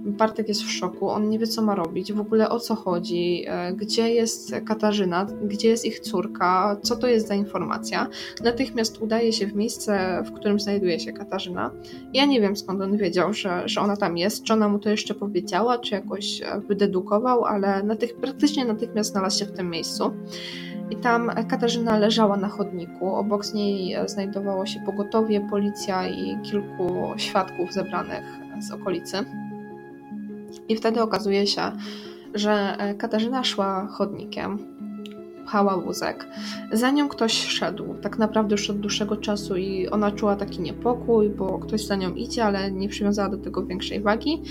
Bartek 0.04 0.48
jest 0.48 0.62
w 0.62 0.70
szoku, 0.70 1.08
on 1.08 1.28
nie 1.28 1.38
wie, 1.38 1.46
co 1.46 1.62
ma 1.62 1.74
robić, 1.74 2.12
w 2.12 2.20
ogóle 2.20 2.50
o 2.50 2.60
co 2.60 2.74
chodzi, 2.74 3.44
e, 3.46 3.72
gdzie 3.72 4.10
jest 4.10 4.54
Katarzyna, 4.66 5.26
gdzie 5.44 5.68
jest 5.68 5.84
ich 5.84 6.00
córka, 6.00 6.76
co 6.82 6.96
to 6.96 7.06
jest 7.06 7.28
za 7.28 7.34
informacja. 7.34 8.08
Natychmiast 8.44 9.02
udaje 9.02 9.32
się 9.32 9.46
w 9.46 9.54
miejsce, 9.54 10.22
w 10.26 10.32
którym 10.32 10.60
znajduje 10.60 11.00
się 11.00 11.12
Katarzyna. 11.12 11.70
Ja 12.12 12.24
nie 12.24 12.40
wiem, 12.40 12.56
skąd 12.56 12.82
on 12.82 12.96
wiedział, 12.96 13.32
że, 13.32 13.62
że 13.66 13.80
ona 13.80 13.96
tam 13.96 14.18
jest, 14.18 14.44
czy 14.44 14.52
ona 14.52 14.68
mu 14.68 14.78
to 14.78 14.90
jeszcze 14.90 15.14
powiedziała, 15.14 15.78
czy 15.78 15.94
jakoś 15.94 16.42
e, 16.42 16.60
wydedukował, 16.60 17.44
ale 17.44 17.82
natych, 17.82 18.16
praktycznie 18.16 18.64
natychmiast 18.64 19.10
znalazł 19.10 19.38
się 19.38 19.44
w 19.44 19.52
tym 19.52 19.70
miejscu. 19.70 20.12
I 20.90 20.96
tam 20.96 21.30
Katarzyna 21.48 21.98
leżała 21.98 22.36
na 22.36 22.48
chodniku. 22.48 23.14
Obok 23.14 23.54
niej 23.54 23.96
znajdowało 24.06 24.66
się 24.66 24.80
pogotowie, 24.86 25.40
policja 25.50 26.08
i 26.08 26.38
kilku 26.42 26.77
świadków 27.16 27.72
zebranych 27.72 28.24
z 28.60 28.70
okolicy. 28.70 29.18
I 30.68 30.76
wtedy 30.76 31.02
okazuje 31.02 31.46
się, 31.46 31.62
że 32.34 32.76
Katarzyna 32.98 33.44
szła 33.44 33.86
chodnikiem, 33.86 34.58
pchała 35.48 35.76
wózek. 35.76 36.28
Za 36.72 36.90
nią 36.90 37.08
ktoś 37.08 37.32
szedł, 37.32 37.94
tak 38.02 38.18
naprawdę 38.18 38.54
już 38.54 38.70
od 38.70 38.80
dłuższego 38.80 39.16
czasu 39.16 39.56
i 39.56 39.88
ona 39.88 40.12
czuła 40.12 40.36
taki 40.36 40.60
niepokój, 40.60 41.30
bo 41.30 41.58
ktoś 41.58 41.86
za 41.86 41.96
nią 41.96 42.14
idzie, 42.14 42.44
ale 42.44 42.72
nie 42.72 42.88
przywiązała 42.88 43.28
do 43.28 43.38
tego 43.38 43.66
większej 43.66 44.00
wagi. 44.00 44.42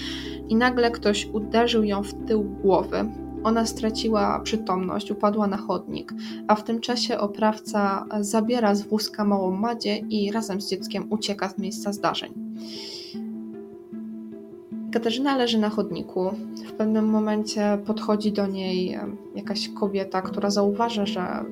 I 0.50 0.56
nagle 0.56 0.92
ktoś 0.92 1.26
uderzył 1.26 1.84
ją 1.84 2.04
w 2.04 2.14
tył 2.28 2.44
głowy. 2.44 3.06
Ona 3.48 3.66
straciła 3.66 4.40
przytomność, 4.40 5.12
upadła 5.12 5.48
na 5.48 5.58
chodnik, 5.58 6.14
a 6.48 6.56
w 6.56 6.64
tym 6.64 6.80
czasie 6.80 7.20
oprawca 7.20 8.06
zabiera 8.22 8.76
z 8.76 8.82
wózka 8.82 9.26
małą 9.26 9.52
Madzie 9.52 9.98
i 9.98 10.32
razem 10.32 10.62
z 10.62 10.70
dzieckiem 10.70 11.08
ucieka 11.10 11.50
z 11.50 11.58
miejsca 11.58 11.94
zdarzeń. 11.94 12.34
Katarzyna 14.92 15.38
leży 15.38 15.58
na 15.58 15.70
chodniku. 15.70 16.32
W 16.68 16.72
pewnym 16.72 17.06
momencie 17.06 17.80
podchodzi 17.86 18.32
do 18.32 18.48
niej 18.48 19.00
jakaś 19.36 19.70
kobieta, 19.70 20.22
która 20.22 20.50
zauważa, 20.50 21.06
że 21.06 21.46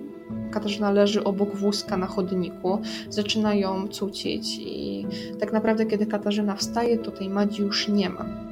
Katarzyna 0.52 0.92
leży 0.92 1.24
obok 1.24 1.56
wózka 1.56 1.98
na 1.98 2.06
chodniku, 2.08 2.80
zaczyna 3.10 3.54
ją 3.54 3.88
cucić 3.88 4.60
i 4.60 5.06
tak 5.40 5.54
naprawdę 5.54 5.86
kiedy 5.86 6.06
Katarzyna 6.06 6.56
wstaje, 6.56 6.98
to 6.98 7.12
tej 7.12 7.30
Madzi 7.30 7.62
już 7.62 7.88
nie 7.88 8.10
ma. 8.10 8.45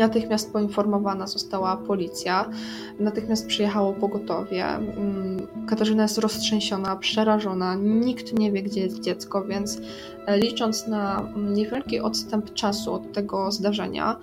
Natychmiast 0.00 0.52
poinformowana 0.52 1.26
została 1.26 1.76
policja, 1.76 2.50
natychmiast 2.98 3.46
przyjechało 3.46 3.92
pogotowie. 3.92 4.66
Mm, 4.66 5.46
Katarzyna 5.66 6.02
jest 6.02 6.18
roztrzęsiona, 6.18 6.96
przerażona, 6.96 7.74
nikt 7.74 8.38
nie 8.38 8.52
wie, 8.52 8.62
gdzie 8.62 8.80
jest 8.80 9.00
dziecko, 9.00 9.44
więc 9.44 9.80
e, 10.26 10.38
licząc 10.38 10.86
na 10.86 11.32
niewielki 11.36 12.00
odstęp 12.00 12.54
czasu 12.54 12.92
od 12.94 13.12
tego 13.12 13.52
zdarzenia, 13.52 14.16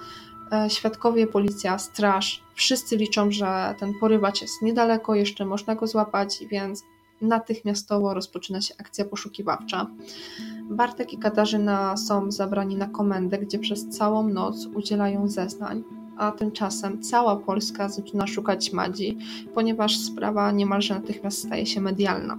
e, 0.52 0.70
świadkowie, 0.70 1.28
policja, 1.28 1.80
straż, 1.80 2.44
wszyscy 2.56 2.98
liczą, 2.98 3.32
że 3.32 3.76
ten 3.80 3.94
porywacz 4.00 4.42
jest 4.42 4.62
niedaleko, 4.62 5.16
jeszcze 5.16 5.46
można 5.46 5.76
go 5.76 5.88
złapać, 5.88 6.40
więc 6.52 6.84
natychmiastowo 7.22 8.14
rozpoczyna 8.14 8.62
się 8.62 8.74
akcja 8.80 9.06
poszukiwawcza. 9.06 9.88
Bartek 10.70 11.14
i 11.14 11.18
Katarzyna 11.18 11.98
są 11.98 12.32
zabrani 12.32 12.76
na 12.76 12.88
komendę, 12.88 13.38
gdzie 13.38 13.60
przez 13.60 13.90
całą 13.90 14.28
noc 14.28 14.66
udzielają 14.66 15.28
zeznań, 15.28 15.84
a 16.18 16.32
tymczasem 16.32 17.02
cała 17.02 17.36
Polska 17.36 17.90
zaczyna 17.90 18.28
szukać 18.28 18.74
Madzi, 18.74 19.18
ponieważ 19.54 19.98
sprawa 19.98 20.52
niemalże 20.52 20.96
natychmiast 20.96 21.46
staje 21.46 21.66
się 21.66 21.82
medialna. 21.82 22.38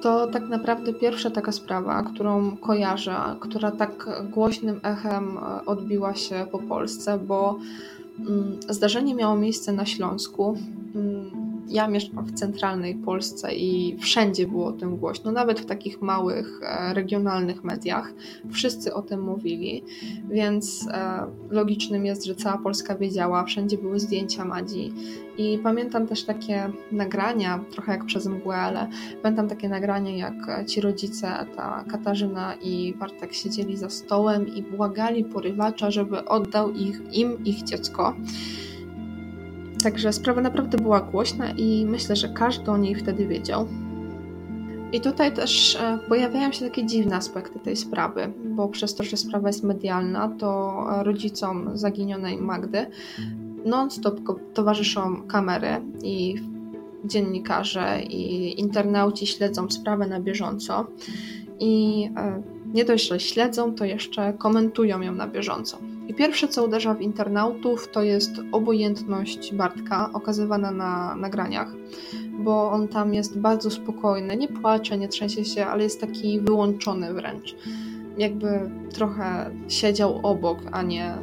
To 0.00 0.26
tak 0.26 0.48
naprawdę 0.48 0.94
pierwsza 0.94 1.30
taka 1.30 1.52
sprawa, 1.52 2.02
którą 2.02 2.56
kojarzę, 2.56 3.16
która 3.40 3.70
tak 3.70 4.08
głośnym 4.30 4.80
echem 4.82 5.38
odbiła 5.66 6.14
się 6.14 6.46
po 6.52 6.58
Polsce, 6.58 7.18
bo 7.18 7.58
mm, 8.18 8.56
zdarzenie 8.68 9.14
miało 9.14 9.36
miejsce 9.36 9.72
na 9.72 9.86
Śląsku 9.86 10.58
mm, 10.94 11.55
ja 11.68 11.88
mieszkam 11.88 12.24
w 12.24 12.32
centralnej 12.32 12.94
Polsce 12.94 13.54
i 13.54 13.96
wszędzie 14.00 14.46
było 14.46 14.66
o 14.66 14.72
tym 14.72 14.96
głośno, 14.96 15.32
nawet 15.32 15.60
w 15.60 15.66
takich 15.66 16.02
małych, 16.02 16.60
e, 16.62 16.94
regionalnych 16.94 17.64
mediach. 17.64 18.12
Wszyscy 18.50 18.94
o 18.94 19.02
tym 19.02 19.22
mówili, 19.22 19.82
więc 20.30 20.88
e, 20.92 21.26
logicznym 21.50 22.06
jest, 22.06 22.24
że 22.24 22.34
cała 22.34 22.58
Polska 22.58 22.96
wiedziała, 22.96 23.44
wszędzie 23.44 23.78
były 23.78 24.00
zdjęcia 24.00 24.44
Madzi. 24.44 24.92
I 25.38 25.58
pamiętam 25.62 26.06
też 26.06 26.24
takie 26.24 26.70
nagrania, 26.92 27.64
trochę 27.70 27.92
jak 27.92 28.04
przez 28.04 28.26
mgłę, 28.26 28.56
ale 28.56 28.88
pamiętam 29.22 29.48
takie 29.48 29.68
nagrania, 29.68 30.16
jak 30.16 30.66
ci 30.66 30.80
rodzice, 30.80 31.46
ta 31.56 31.84
Katarzyna 31.90 32.54
i 32.54 32.94
Bartek 32.98 33.34
siedzieli 33.34 33.76
za 33.76 33.90
stołem 33.90 34.48
i 34.48 34.62
błagali 34.62 35.24
porywacza, 35.24 35.90
żeby 35.90 36.24
oddał 36.24 36.72
ich, 36.72 37.00
im 37.12 37.44
ich 37.44 37.62
dziecko. 37.62 38.14
Także 39.86 40.12
sprawa 40.12 40.40
naprawdę 40.40 40.78
była 40.78 41.00
głośna 41.00 41.50
i 41.50 41.86
myślę, 41.86 42.16
że 42.16 42.28
każdy 42.28 42.70
o 42.70 42.76
niej 42.76 42.94
wtedy 42.94 43.26
wiedział. 43.26 43.66
I 44.92 45.00
tutaj 45.00 45.34
też 45.34 45.76
e, 45.76 45.98
pojawiają 46.08 46.52
się 46.52 46.64
takie 46.64 46.86
dziwne 46.86 47.16
aspekty 47.16 47.58
tej 47.58 47.76
sprawy, 47.76 48.32
bo 48.44 48.68
przez 48.68 48.94
to, 48.94 49.04
że 49.04 49.16
sprawa 49.16 49.48
jest 49.48 49.64
medialna, 49.64 50.28
to 50.38 50.76
rodzicom 51.02 51.70
zaginionej 51.78 52.38
Magdy 52.38 52.86
non-stop 53.64 54.20
towarzyszą 54.54 55.22
kamery 55.22 55.68
i 56.02 56.34
dziennikarze 57.04 58.02
i 58.02 58.60
internauci 58.60 59.26
śledzą 59.26 59.70
sprawę 59.70 60.06
na 60.06 60.20
bieżąco 60.20 60.86
i 61.60 62.04
e, 62.16 62.42
nie 62.74 62.84
dość, 62.84 63.08
że 63.08 63.20
śledzą, 63.20 63.74
to 63.74 63.84
jeszcze 63.84 64.32
komentują 64.32 65.00
ją 65.00 65.14
na 65.14 65.26
bieżąco. 65.26 65.78
I 66.08 66.14
pierwsze, 66.14 66.48
co 66.48 66.64
uderza 66.64 66.94
w 66.94 67.00
internautów, 67.00 67.88
to 67.88 68.02
jest 68.02 68.32
obojętność 68.52 69.54
Bartka 69.54 70.10
okazywana 70.12 70.70
na 70.70 71.16
nagraniach, 71.16 71.72
bo 72.38 72.70
on 72.70 72.88
tam 72.88 73.14
jest 73.14 73.38
bardzo 73.38 73.70
spokojny, 73.70 74.36
nie 74.36 74.48
płacze, 74.48 74.98
nie 74.98 75.08
trzęsie 75.08 75.44
się, 75.44 75.66
ale 75.66 75.82
jest 75.82 76.00
taki 76.00 76.40
wyłączony 76.40 77.14
wręcz. 77.14 77.56
Jakby 78.18 78.70
trochę 78.92 79.50
siedział 79.68 80.20
obok, 80.22 80.58
a 80.72 80.82
nie 80.82 81.14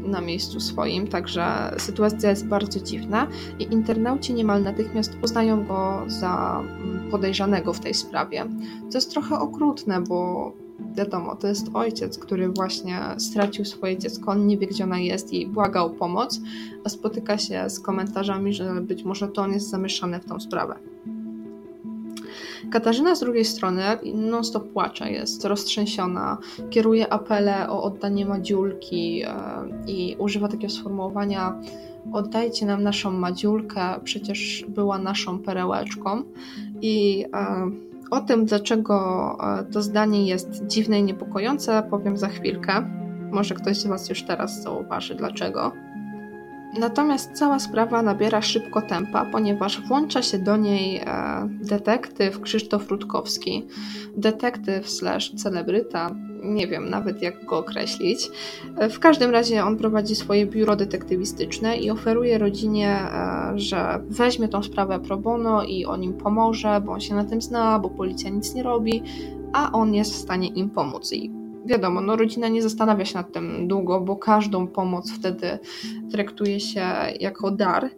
na 0.00 0.20
miejscu 0.20 0.60
swoim, 0.60 1.08
także 1.08 1.74
sytuacja 1.78 2.30
jest 2.30 2.46
bardzo 2.46 2.80
dziwna 2.80 3.26
i 3.58 3.62
internauci 3.62 4.34
niemal 4.34 4.62
natychmiast 4.62 5.16
uznają 5.22 5.66
go 5.66 6.02
za 6.06 6.62
podejrzanego 7.10 7.72
w 7.72 7.80
tej 7.80 7.94
sprawie. 7.94 8.44
To 8.90 8.98
jest 8.98 9.10
trochę 9.10 9.38
okrutne, 9.38 10.00
bo 10.00 10.52
wiadomo, 10.96 11.36
to 11.36 11.46
jest 11.46 11.66
ojciec, 11.74 12.18
który 12.18 12.48
właśnie 12.48 13.00
stracił 13.18 13.64
swoje 13.64 13.98
dziecko, 13.98 14.30
on 14.30 14.46
nie 14.46 14.58
wie, 14.58 14.66
gdzie 14.66 14.84
ona 14.84 14.98
jest 14.98 15.32
i 15.32 15.46
błaga 15.46 15.80
o 15.80 15.90
pomoc, 15.90 16.40
a 16.84 16.88
spotyka 16.88 17.38
się 17.38 17.70
z 17.70 17.80
komentarzami, 17.80 18.54
że 18.54 18.80
być 18.80 19.04
może 19.04 19.28
to 19.28 19.42
on 19.42 19.52
jest 19.52 19.70
zamieszany 19.70 20.20
w 20.20 20.24
tą 20.24 20.40
sprawę. 20.40 20.74
Katarzyna 22.70 23.14
z 23.14 23.20
drugiej 23.20 23.44
strony 23.44 23.82
non-stop 24.14 24.72
płacze, 24.72 25.10
jest 25.10 25.44
roztrzęsiona, 25.44 26.38
kieruje 26.70 27.12
apele 27.12 27.70
o 27.70 27.82
oddanie 27.82 28.26
Madziulki 28.26 29.22
e, 29.22 29.32
i 29.86 30.16
używa 30.18 30.48
takiego 30.48 30.72
sformułowania 30.72 31.60
oddajcie 32.12 32.66
nam 32.66 32.82
naszą 32.82 33.10
Madziulkę, 33.10 34.00
przecież 34.04 34.64
była 34.68 34.98
naszą 34.98 35.38
perełeczką 35.38 36.22
i 36.82 37.24
e, 37.34 37.70
o 38.10 38.20
tym, 38.20 38.44
dlaczego 38.44 39.36
e, 39.60 39.64
to 39.64 39.82
zdanie 39.82 40.26
jest 40.26 40.66
dziwne 40.66 40.98
i 40.98 41.02
niepokojące, 41.02 41.82
powiem 41.90 42.16
za 42.16 42.28
chwilkę. 42.28 42.90
Może 43.32 43.54
ktoś 43.54 43.76
z 43.76 43.86
Was 43.86 44.08
już 44.08 44.22
teraz 44.22 44.62
zauważy 44.62 45.14
dlaczego. 45.14 45.72
Natomiast 46.78 47.32
cała 47.32 47.58
sprawa 47.58 48.02
nabiera 48.02 48.42
szybko 48.42 48.82
tempa, 48.82 49.24
ponieważ 49.24 49.80
włącza 49.80 50.22
się 50.22 50.38
do 50.38 50.56
niej 50.56 50.96
e, 50.96 51.04
detektyw 51.50 52.40
Krzysztof 52.40 52.90
Rutkowski, 52.90 53.66
detektyw 54.16 54.90
slash 54.90 55.34
celebryta, 55.34 56.10
nie 56.42 56.66
wiem 56.66 56.90
nawet 56.90 57.22
jak 57.22 57.44
go 57.44 57.58
określić. 57.58 58.30
E, 58.76 58.88
w 58.88 59.00
każdym 59.00 59.30
razie 59.30 59.64
on 59.64 59.76
prowadzi 59.76 60.16
swoje 60.16 60.46
biuro 60.46 60.76
detektywistyczne 60.76 61.76
i 61.76 61.90
oferuje 61.90 62.38
rodzinie, 62.38 62.88
e, 62.88 63.52
że 63.54 64.00
weźmie 64.08 64.48
tą 64.48 64.62
sprawę 64.62 65.00
pro 65.00 65.16
bono 65.16 65.64
i 65.64 65.84
on 65.84 66.02
im 66.02 66.12
pomoże, 66.12 66.80
bo 66.84 66.92
on 66.92 67.00
się 67.00 67.14
na 67.14 67.24
tym 67.24 67.42
zna, 67.42 67.78
bo 67.78 67.90
policja 67.90 68.30
nic 68.30 68.54
nie 68.54 68.62
robi, 68.62 69.02
a 69.52 69.72
on 69.72 69.94
jest 69.94 70.12
w 70.12 70.16
stanie 70.16 70.48
im 70.48 70.70
pomóc. 70.70 71.12
I 71.12 71.39
wiadomo, 71.66 72.00
no 72.00 72.16
rodzina 72.16 72.48
nie 72.48 72.62
zastanawia 72.62 73.04
się 73.04 73.14
nad 73.14 73.32
tym 73.32 73.68
długo, 73.68 74.00
bo 74.00 74.16
każdą 74.16 74.66
pomoc 74.66 75.12
wtedy 75.12 75.58
traktuje 76.12 76.60
się 76.60 76.82
jako 77.20 77.50
dar. 77.50 77.90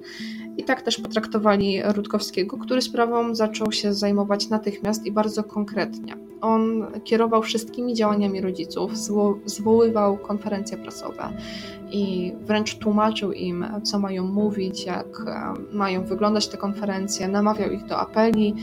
I 0.56 0.64
tak 0.64 0.82
też 0.82 0.98
potraktowali 0.98 1.82
Rutkowskiego, 1.82 2.58
który 2.58 2.82
sprawą 2.82 3.34
zaczął 3.34 3.72
się 3.72 3.94
zajmować 3.94 4.48
natychmiast 4.48 5.06
i 5.06 5.12
bardzo 5.12 5.44
konkretnie. 5.44 6.16
On 6.40 6.86
kierował 7.04 7.42
wszystkimi 7.42 7.94
działaniami 7.94 8.40
rodziców, 8.40 8.98
zwo 8.98 9.38
zwoływał 9.44 10.18
konferencje 10.18 10.76
prasowe 10.76 11.28
i 11.92 12.32
wręcz 12.40 12.74
tłumaczył 12.74 13.32
im, 13.32 13.66
co 13.82 13.98
mają 13.98 14.24
mówić, 14.26 14.84
jak 14.84 15.22
mają 15.72 16.04
wyglądać 16.04 16.48
te 16.48 16.56
konferencje, 16.56 17.28
namawiał 17.28 17.70
ich 17.70 17.84
do 17.84 17.98
apeli. 17.98 18.54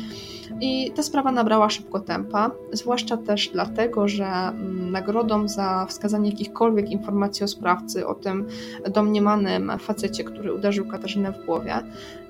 I 0.62 0.92
ta 0.96 1.04
sprawa 1.04 1.32
nabrała 1.32 1.70
szybko 1.70 2.00
tempa, 2.00 2.52
zwłaszcza 2.72 3.18
też 3.18 3.50
dlatego, 3.50 4.08
że 4.08 4.26
mm, 4.26 4.92
nagrodą 4.92 5.48
za 5.48 5.86
wskazanie 5.86 6.30
jakichkolwiek 6.30 6.92
informacji 6.92 7.44
o 7.44 7.48
sprawcy, 7.48 8.08
o 8.08 8.16
tym 8.16 8.48
domniemanym 8.90 9.72
facecie, 9.80 10.24
który 10.24 10.54
uderzył 10.54 10.88
Katarzynę 10.88 11.32
w 11.32 11.46
głowie, 11.46 11.74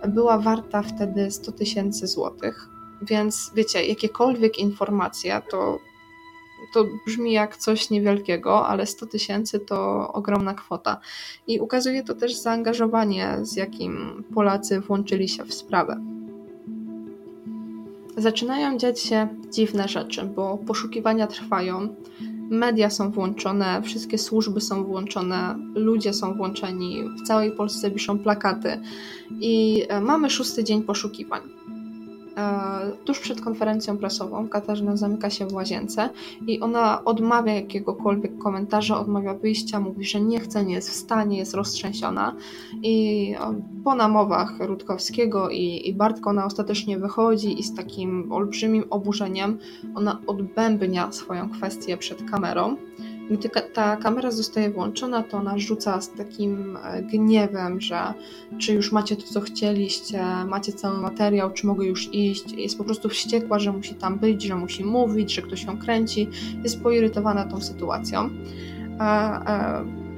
była 0.08 0.38
warta 0.38 0.82
wtedy 0.82 1.32
100 1.32 1.52
tysięcy 1.52 2.08
złotych. 2.08 2.70
Więc 3.02 3.52
wiecie, 3.56 3.86
jakiekolwiek 3.86 4.60
informacje 4.60 5.42
to, 5.52 5.80
to 6.74 6.86
brzmi 7.06 7.32
jak 7.32 7.58
coś 7.58 7.90
niewielkiego, 7.90 8.68
ale 8.68 8.86
100 8.86 9.06
tysięcy 9.06 9.60
to 9.60 10.08
ogromna 10.14 10.54
kwota. 10.54 11.00
I 11.48 11.60
ukazuje 11.60 12.04
to 12.04 12.16
też 12.16 12.36
zaangażowanie, 12.36 13.38
z 13.42 13.56
jakim 13.56 14.24
Polacy 14.34 14.80
włączyli 14.80 15.30
się 15.30 15.44
w 15.46 15.54
sprawę 15.54 16.02
zaczynają 18.22 18.78
dziać 18.78 19.00
się 19.00 19.28
dziwne 19.52 19.88
rzeczy, 19.88 20.26
bo 20.36 20.58
poszukiwania 20.58 21.28
trwają, 21.28 21.96
media 22.50 22.90
są 22.90 23.12
włączone, 23.12 23.82
wszystkie 23.82 24.18
służby 24.18 24.62
są 24.62 24.84
włączone, 24.84 25.56
ludzie 25.76 26.14
są 26.14 26.34
włączeni, 26.34 27.04
w 27.24 27.28
całej 27.28 27.52
Polsce 27.52 27.92
wiszą 27.92 28.20
plakaty 28.20 28.80
i 29.40 29.84
e, 29.90 30.02
mamy 30.02 30.30
szósty 30.30 30.64
dzień 30.64 30.84
poszukiwań. 30.84 31.42
E, 32.40 32.92
tuż 33.06 33.20
przed 33.20 33.42
konferencją 33.42 33.98
prasową 33.98 34.48
Katarzyna 34.48 34.98
zamyka 34.98 35.30
się 35.30 35.48
w 35.48 35.54
łazience 35.54 36.10
i 36.48 36.60
ona 36.60 37.04
odmawia 37.06 37.54
jakiegokolwiek 37.54 38.38
komentarza, 38.38 39.00
odmawia 39.00 39.34
wyjścia, 39.34 39.80
mówi, 39.80 40.06
że 40.06 40.22
nie 40.22 40.40
chce, 40.40 40.66
nie 40.66 40.74
jest 40.74 40.90
w 40.90 40.94
stanie, 40.94 41.38
jest 41.38 41.54
roztrzęsiona. 41.54 42.36
I 42.84 43.36
e, 43.40 43.62
po 43.84 43.96
namowach 43.96 44.54
Rutkowskiego 44.60 45.50
i, 45.50 45.90
i 45.90 45.94
Bartka 45.94 46.30
ona 46.30 46.46
ostatecznie 46.46 47.00
wychodzi 47.00 47.60
i 47.60 47.64
z 47.64 47.76
takim 47.76 48.32
olbrzymim 48.32 48.84
oburzeniem 48.90 49.58
ona 49.96 50.22
odbębnia 50.28 51.12
swoją 51.12 51.50
kwestię 51.50 51.98
przed 51.98 52.30
kamerą 52.32 52.76
Gdy 53.30 53.50
ta 53.74 53.98
kamera 53.98 54.32
zostaje 54.32 54.70
włączona, 54.70 55.24
to 55.24 55.38
ona 55.38 55.58
rzuca 55.58 56.02
z 56.02 56.12
takim 56.12 56.78
e, 56.84 57.04
gniewem, 57.04 57.82
że 57.82 58.14
czy 58.58 58.74
już 58.74 58.92
macie 58.92 59.16
to, 59.16 59.24
co 59.24 59.42
chcieliście, 59.42 60.24
macie 60.48 60.72
cały 60.74 60.98
materiał, 60.98 61.52
czy 61.54 61.68
mogę 61.68 61.86
już 61.86 62.14
iść. 62.14 62.52
Jest 62.52 62.78
po 62.78 62.84
prostu 62.84 63.10
wściekła, 63.10 63.60
że 63.60 63.72
musi 63.72 63.96
tam 63.96 64.20
być, 64.20 64.44
że 64.44 64.56
musi 64.56 64.86
mówić, 64.86 65.34
że 65.34 65.42
ktoś 65.42 65.64
ją 65.64 65.78
kręci. 65.78 66.28
Jest 66.64 66.82
poirytowana 66.82 67.46
tą 67.46 67.62
sytuacją. 67.62 68.30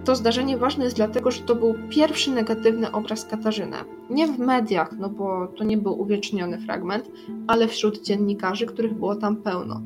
To 0.05 0.15
zdarzenie 0.15 0.57
ważne 0.57 0.83
jest 0.83 0.95
dlatego, 0.95 1.31
że 1.31 1.41
to 1.41 1.55
był 1.55 1.75
pierwszy 1.89 2.31
negatywny 2.31 2.91
obraz 2.91 3.25
Katarzyny. 3.25 3.77
Nie 4.09 4.27
w 4.27 4.39
mediach, 4.39 4.97
no 4.99 5.09
bo 5.09 5.47
to 5.47 5.63
nie 5.63 5.77
był 5.77 6.01
uwieczniony 6.01 6.57
fragment, 6.57 7.11
ale 7.47 7.67
wśród 7.67 8.01
dziennikarzy, 8.01 8.65
których 8.65 8.93
było 8.93 9.15
tam 9.15 9.35
pełno. 9.35 9.81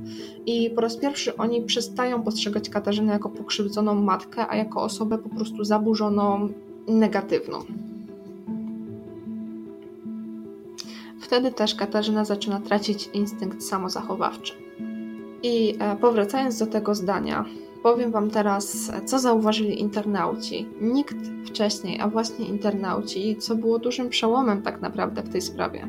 I 0.45 0.69
po 0.69 0.81
raz 0.81 0.97
pierwszy 0.97 1.37
oni 1.37 1.61
przestają 1.61 2.23
postrzegać 2.23 2.69
Katarzynę 2.69 3.13
jako 3.13 3.29
pokrzywdzoną 3.29 3.95
matkę, 3.95 4.47
a 4.49 4.55
jako 4.55 4.81
osobę 4.81 5.17
po 5.17 5.29
prostu 5.29 5.63
zaburzoną, 5.63 6.49
negatywną. 6.87 7.59
Wtedy 11.19 11.51
też 11.51 11.75
Katarzyna 11.75 12.25
zaczyna 12.25 12.59
tracić 12.59 13.09
instynkt 13.13 13.63
samozachowawczy. 13.63 14.53
I 15.43 15.75
e, 15.79 15.95
powracając 15.95 16.59
do 16.59 16.67
tego 16.67 16.95
zdania, 16.95 17.45
powiem 17.85 18.11
Wam 18.11 18.29
teraz, 18.29 18.91
co 19.05 19.19
zauważyli 19.19 19.81
internauci. 19.81 20.67
Nikt 20.81 21.15
wcześniej, 21.45 21.99
a 22.01 22.07
właśnie 22.07 22.45
internauci, 22.45 23.35
co 23.39 23.55
było 23.55 23.79
dużym 23.79 24.09
przełomem 24.09 24.61
tak 24.61 24.81
naprawdę 24.81 25.21
w 25.23 25.29
tej 25.29 25.41
sprawie. 25.41 25.87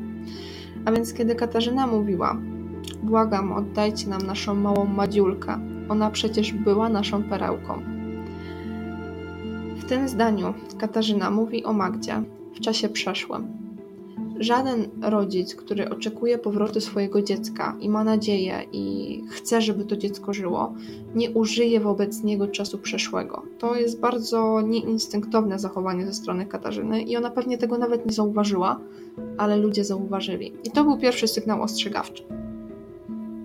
A 0.85 0.91
więc 0.91 1.13
kiedy 1.13 1.35
Katarzyna 1.35 1.87
mówiła, 1.87 2.37
błagam, 3.03 3.51
oddajcie 3.51 4.09
nam 4.09 4.21
naszą 4.21 4.55
małą 4.55 4.85
Madziulkę, 4.85 5.59
ona 5.89 6.09
przecież 6.09 6.53
była 6.53 6.89
naszą 6.89 7.23
perełką. 7.23 7.81
W 9.77 9.85
tym 9.85 10.07
zdaniu 10.07 10.53
Katarzyna 10.79 11.31
mówi 11.31 11.63
o 11.63 11.73
Magdzie 11.73 12.23
w 12.55 12.59
czasie 12.59 12.89
przeszłym 12.89 13.66
Żaden 14.39 14.89
rodzic, 15.01 15.55
który 15.55 15.89
oczekuje 15.89 16.37
powrotu 16.37 16.81
swojego 16.81 17.21
dziecka 17.21 17.77
i 17.79 17.89
ma 17.89 18.03
nadzieję 18.03 18.63
i 18.71 19.23
chce, 19.29 19.61
żeby 19.61 19.85
to 19.85 19.97
dziecko 19.97 20.33
żyło, 20.33 20.73
nie 21.15 21.31
użyje 21.31 21.79
wobec 21.79 22.23
niego 22.23 22.47
czasu 22.47 22.77
przeszłego. 22.77 23.41
To 23.59 23.75
jest 23.75 23.99
bardzo 23.99 24.61
nieinstynktowne 24.61 25.59
zachowanie 25.59 26.05
ze 26.05 26.13
strony 26.13 26.45
Katarzyny 26.45 27.01
i 27.01 27.17
ona 27.17 27.29
pewnie 27.29 27.57
tego 27.57 27.77
nawet 27.77 28.05
nie 28.05 28.13
zauważyła, 28.13 28.79
ale 29.37 29.57
ludzie 29.57 29.83
zauważyli. 29.83 30.53
I 30.63 30.71
to 30.71 30.83
był 30.83 30.97
pierwszy 30.97 31.27
sygnał 31.27 31.61
ostrzegawczy. 31.61 32.23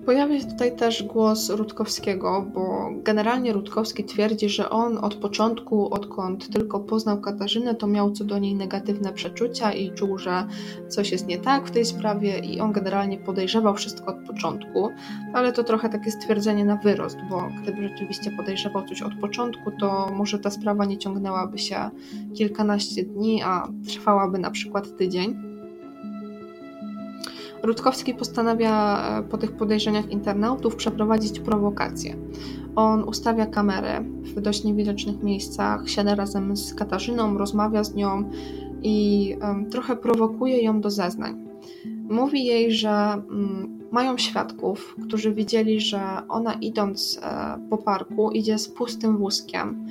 Pojawia 0.07 0.41
się 0.41 0.47
tutaj 0.47 0.77
też 0.77 1.03
głos 1.03 1.51
Rutkowskiego, 1.51 2.47
bo 2.55 2.91
generalnie 3.03 3.53
Rutkowski 3.53 4.05
twierdzi, 4.05 4.49
że 4.49 4.71
on 4.71 4.99
od 4.99 5.15
początku, 5.15 5.95
odkąd 5.95 6.53
tylko 6.53 6.81
poznał 6.81 7.21
Katarzynę, 7.21 7.75
to 7.75 7.87
miał 7.87 8.11
co 8.11 8.25
do 8.25 8.39
niej 8.39 8.55
negatywne 8.55 9.13
przeczucia 9.13 9.73
i 9.73 9.93
czuł, 9.93 10.19
że 10.19 10.47
coś 10.89 11.13
jest 11.13 11.27
nie 11.27 11.39
tak 11.39 11.67
w 11.67 11.71
tej 11.71 11.85
sprawie 11.85 12.39
i 12.39 12.61
on 12.61 12.73
generalnie 12.73 13.19
podejrzewał 13.19 13.75
wszystko 13.75 14.07
od 14.07 14.27
początku, 14.27 14.89
ale 15.33 15.53
to 15.53 15.65
trochę 15.65 15.89
takie 15.89 16.11
stwierdzenie 16.11 16.65
na 16.65 16.77
wyrost, 16.77 17.19
bo 17.31 17.49
gdyby 17.63 17.89
rzeczywiście 17.89 18.31
podejrzewał 18.31 18.89
coś 18.89 19.03
od 19.03 19.15
początku, 19.15 19.71
to 19.81 20.11
może 20.15 20.39
ta 20.39 20.51
sprawa 20.51 20.85
nie 20.85 20.99
ciągnęłaby 20.99 21.59
się 21.59 21.91
kilkanaście 22.35 23.03
dni, 23.03 23.43
a 23.43 23.69
trwałaby 23.89 24.39
na 24.39 24.51
przykład 24.51 24.97
tydzień. 24.97 25.52
Rutkowski 27.63 28.15
postanawia 28.15 29.05
e, 29.19 29.23
po 29.23 29.39
tych 29.39 29.53
podejrzeniach 29.53 30.11
internautów 30.11 30.77
przeprowadzić 30.77 31.41
prowokację. 31.41 32.17
On 32.77 33.05
ustawia 33.05 33.47
kamerę 33.47 34.05
w 34.23 34.41
dość 34.41 34.65
niewidocznych 34.65 35.23
miejscach, 35.23 35.89
siada 35.89 36.15
razem 36.15 36.57
z 36.57 36.75
Katarzyną, 36.75 37.39
rozmawia 37.39 37.85
z 37.85 37.95
nią 37.95 38.31
i 38.83 39.37
trochę 39.71 39.97
prowokuje 39.97 40.63
ją 40.63 40.81
do 40.81 40.91
zeznań. 40.91 41.49
Mówi 42.09 42.45
jej, 42.45 42.73
że 42.73 43.23
um, 43.29 43.83
mają 43.91 44.19
świadków, 44.19 44.97
którzy 45.07 45.33
widzieli, 45.33 45.81
że 45.81 46.01
ona 46.29 46.53
idąc 46.53 47.21
e, 47.23 47.59
po 47.71 47.79
parku 47.79 48.31
idzie 48.31 48.59
z 48.59 48.69
pustym 48.69 49.17
wózkiem 49.19 49.87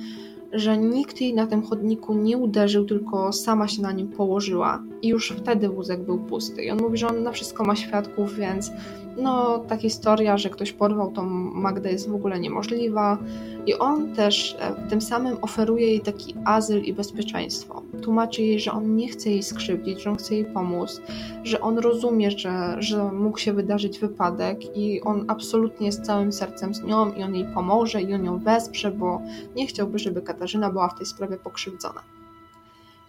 że 0.52 0.78
nikt 0.78 1.20
jej 1.20 1.34
na 1.34 1.46
tym 1.46 1.62
chodniku 1.62 2.14
nie 2.14 2.38
uderzył, 2.38 2.84
tylko 2.84 3.32
sama 3.32 3.68
się 3.68 3.82
na 3.82 3.92
nim 3.92 4.08
położyła 4.08 4.82
i 5.02 5.08
już 5.08 5.34
wtedy 5.38 5.68
wózek 5.68 6.02
był 6.02 6.18
pusty. 6.18 6.64
I 6.64 6.70
on 6.70 6.78
mówi, 6.78 6.98
że 6.98 7.08
on 7.08 7.22
na 7.22 7.32
wszystko 7.32 7.64
ma 7.64 7.76
świadków, 7.76 8.36
więc 8.36 8.70
no 9.16 9.58
ta 9.58 9.76
historia, 9.76 10.38
że 10.38 10.50
ktoś 10.50 10.72
porwał 10.72 11.12
tą 11.12 11.24
Magdę 11.54 11.92
jest 11.92 12.10
w 12.10 12.14
ogóle 12.14 12.40
niemożliwa. 12.40 13.18
I 13.66 13.74
on 13.74 14.14
też 14.14 14.56
e, 14.60 14.88
tym 14.88 15.00
samym 15.00 15.36
oferuje 15.42 15.86
jej 15.86 16.00
taki 16.00 16.34
azyl 16.44 16.82
i 16.82 16.92
bezpieczeństwo. 16.92 17.82
Tłumaczy 18.02 18.42
jej, 18.42 18.60
że 18.60 18.72
on 18.72 18.96
nie 18.96 19.08
chce 19.08 19.30
jej 19.30 19.42
skrzywdzić, 19.42 20.02
że 20.02 20.10
on 20.10 20.16
chce 20.16 20.34
jej 20.34 20.44
pomóc, 20.44 21.00
że 21.44 21.60
on 21.60 21.78
rozumie, 21.78 22.30
że, 22.30 22.76
że 22.78 23.12
mógł 23.12 23.38
się 23.38 23.52
wydarzyć 23.52 23.98
wypadek 23.98 24.76
i 24.76 25.00
on 25.00 25.24
absolutnie 25.28 25.86
jest 25.86 26.02
całym 26.06 26.32
sercem 26.32 26.74
z 26.74 26.82
nią 26.82 27.12
i 27.12 27.22
on 27.22 27.34
jej 27.34 27.44
pomoże 27.54 28.02
i 28.02 28.14
on 28.14 28.24
ją 28.24 28.38
wesprze, 28.38 28.90
bo 28.90 29.22
nie 29.56 29.66
chciałby, 29.66 29.98
żeby 29.98 30.22
Katarzyna 30.22 30.70
była 30.70 30.88
w 30.88 30.98
tej 30.98 31.06
sprawie 31.06 31.36
pokrzywdzona. 31.36 32.02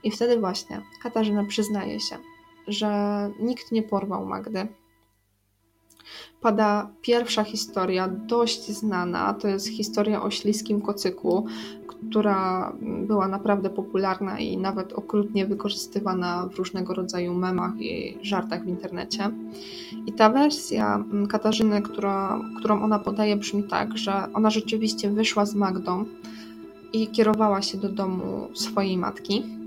I 0.04 0.12
wtedy 0.12 0.40
właśnie 0.40 0.82
Katarzyna 1.04 1.46
przyznaje 1.46 2.00
się, 2.00 2.16
że 2.68 2.90
nikt 3.40 3.72
nie 3.72 3.84
porwał 3.84 4.26
Magdy, 4.26 4.68
pada 6.42 6.90
pierwsza 7.02 7.44
historia, 7.44 8.08
dość 8.08 8.68
znana. 8.68 9.34
To 9.34 9.48
jest 9.48 9.68
historia 9.68 10.24
o 10.24 10.32
śliskim 10.32 10.82
kocyku, 10.82 11.46
która 11.88 12.74
była 12.82 13.28
naprawdę 13.28 13.70
popularna 13.70 14.40
i 14.40 14.58
nawet 14.58 14.94
okrutnie 14.94 15.46
wykorzystywana 15.46 16.50
w 16.54 16.56
różnego 16.56 16.94
rodzaju 16.94 17.34
memach 17.34 17.82
i 17.82 18.18
żartach 18.22 18.64
w 18.64 18.68
internecie. 18.68 19.32
I 20.06 20.14
ta 20.14 20.30
wersja 20.30 21.04
Katarzyny, 21.30 21.82
która, 21.82 22.40
którą 22.60 22.84
ona 22.84 23.00
podaje, 23.00 23.36
brzmi 23.36 23.64
tak, 23.64 23.98
że 23.98 24.14
ona 24.34 24.50
rzeczywiście 24.50 25.10
wyszła 25.10 25.46
z 25.46 25.56
Magdą 25.56 26.06
i 26.94 27.08
kierowała 27.08 27.62
się 27.62 27.78
do 27.78 27.90
domu 27.90 28.48
swojej 28.54 28.98
matki 28.98 29.63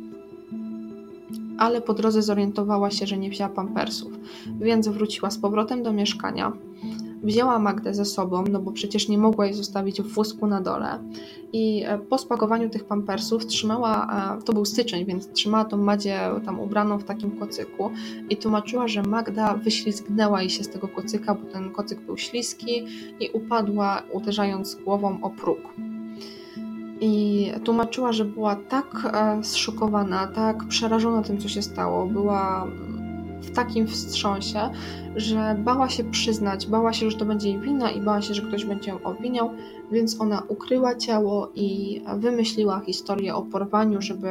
ale 1.59 1.81
po 1.81 1.95
drodze 1.95 2.23
zorientowała 2.23 2.91
się, 2.91 3.07
że 3.07 3.19
nie 3.19 3.31
wzięła 3.31 3.51
pampersów, 3.51 4.13
więc 4.61 4.89
wróciła 4.89 5.31
z 5.31 5.39
powrotem 5.39 5.83
do 5.83 5.93
mieszkania. 5.93 6.53
Wzięła 7.23 7.59
Magdę 7.59 7.95
ze 7.95 8.05
sobą, 8.05 8.45
no 8.51 8.61
bo 8.61 8.73
przecież 8.73 9.09
nie 9.09 9.19
mogła 9.19 9.47
jej 9.47 9.55
zostawić 9.55 10.03
w 10.03 10.15
wózku 10.15 10.47
na 10.47 10.61
dole. 10.61 10.99
I 11.53 11.85
e, 11.87 11.99
po 11.99 12.19
spakowaniu 12.19 12.71
tych 12.71 12.85
pampersów 12.85 13.47
trzymała, 13.47 14.07
e, 14.39 14.43
to 14.43 14.53
był 14.53 14.65
styczeń, 14.65 15.05
więc 15.05 15.33
trzymała 15.33 15.65
tą 15.65 15.77
Madzie 15.77 16.21
tam 16.45 16.61
ubraną 16.61 16.99
w 16.99 17.05
takim 17.05 17.31
kocyku 17.31 17.91
i 18.31 18.37
tłumaczyła, 18.37 18.89
że 18.89 19.03
Magda 19.03 19.55
wyślizgnęła 19.55 20.41
jej 20.41 20.51
się 20.51 20.65
z 20.65 20.69
tego 20.69 20.89
kocyka, 20.89 21.35
bo 21.35 21.53
ten 21.53 21.71
kocyk 21.71 22.01
był 22.01 22.17
śliski 22.17 22.85
i 23.21 23.31
upadła, 23.33 24.03
uderzając 24.13 24.75
głową 24.75 25.19
o 25.23 25.31
próg 25.31 25.59
i 27.01 27.53
tłumaczyła, 27.65 28.13
że 28.13 28.25
była 28.25 28.57
tak 28.57 28.87
e, 29.13 29.45
zszokowana, 29.45 30.27
tak 30.27 30.65
przerażona 30.65 31.23
tym, 31.23 31.39
co 31.39 31.49
się 31.49 31.63
stało, 31.63 32.07
była 32.07 32.67
w 33.43 33.51
takim 33.51 33.87
wstrząsie, 33.87 34.61
że 35.17 35.57
bała 35.65 35.89
się 35.89 36.05
przyznać, 36.05 36.67
bała 36.67 36.93
się, 36.93 37.11
że 37.11 37.19
to 37.19 37.25
będzie 37.25 37.49
jej 37.49 37.61
wina 37.61 37.91
i 37.91 38.01
bała 38.01 38.23
się, 38.23 38.35
że 38.35 38.43
ktoś 38.43 38.65
będzie 38.65 38.91
ją 38.91 39.03
obwiniał, 39.03 39.51
więc 39.93 40.21
ona 40.21 40.43
ukryła 40.49 40.95
ciało 40.95 41.51
i 41.55 42.01
wymyśliła 42.17 42.81
historię 42.81 43.35
o 43.35 43.43
porwaniu, 43.43 44.03
żeby 44.03 44.29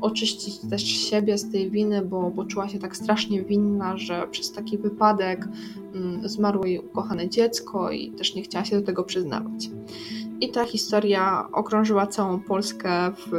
oczyścić 0.00 0.58
też 0.70 0.82
siebie 0.82 1.38
z 1.38 1.52
tej 1.52 1.70
winy, 1.70 2.02
bo, 2.02 2.30
bo 2.30 2.44
czuła 2.44 2.68
się 2.68 2.78
tak 2.78 2.96
strasznie 2.96 3.42
winna, 3.42 3.96
że 3.96 4.28
przez 4.30 4.52
taki 4.52 4.78
wypadek 4.78 5.48
mm, 5.94 6.28
zmarło 6.28 6.66
jej 6.66 6.78
ukochane 6.78 7.28
dziecko 7.28 7.90
i 7.90 8.10
też 8.10 8.34
nie 8.34 8.42
chciała 8.42 8.64
się 8.64 8.80
do 8.80 8.86
tego 8.86 9.04
przyznawać. 9.04 9.70
I 10.40 10.48
ta 10.48 10.64
historia 10.64 11.48
okrążyła 11.52 12.06
całą 12.06 12.40
Polskę 12.40 12.90
w 13.16 13.32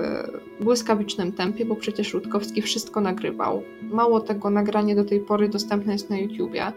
błyskawicznym 0.64 1.32
tempie, 1.32 1.66
bo 1.66 1.76
przecież 1.76 2.14
Rutkowski 2.14 2.62
wszystko 2.62 3.02
nagrywał. 3.02 3.64
Mało 3.82 4.20
tego, 4.20 4.50
nagranie 4.50 4.96
do 4.96 5.06
tej 5.06 5.20
pory 5.20 5.50
dostępne 5.50 5.94
jest 5.94 6.10
na 6.10 6.18
YouTubie, 6.18 6.72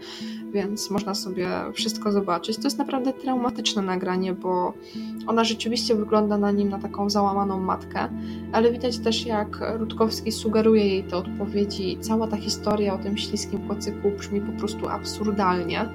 więc 0.53 0.91
można 0.91 1.15
sobie 1.15 1.49
wszystko 1.73 2.13
zobaczyć. 2.13 2.57
To 2.57 2.63
jest 2.65 2.79
naprawdę 2.79 3.13
traumatyczne 3.13 3.83
nagranie, 3.83 4.33
bo 4.33 4.73
ona 5.27 5.45
rzeczywiście 5.45 5.95
wygląda 5.95 6.39
na 6.39 6.51
nim 6.51 6.69
na 6.69 6.79
taką 6.79 7.11
załamaną 7.11 7.61
matkę, 7.61 8.09
ale 8.53 8.73
widać 8.73 8.99
też, 8.99 9.27
jak 9.27 9.61
Rutkowski 9.79 10.33
sugeruje 10.33 10.87
jej 10.87 11.05
te 11.05 11.17
odpowiedzi. 11.17 11.99
Cała 12.01 12.27
ta 12.27 12.37
historia 12.37 12.95
o 12.95 12.99
tym 12.99 13.19
śliskim 13.19 13.69
kocyku 13.69 14.11
brzmi 14.11 14.41
po 14.41 14.53
prostu 14.53 14.89
absurdalnie 14.89 15.89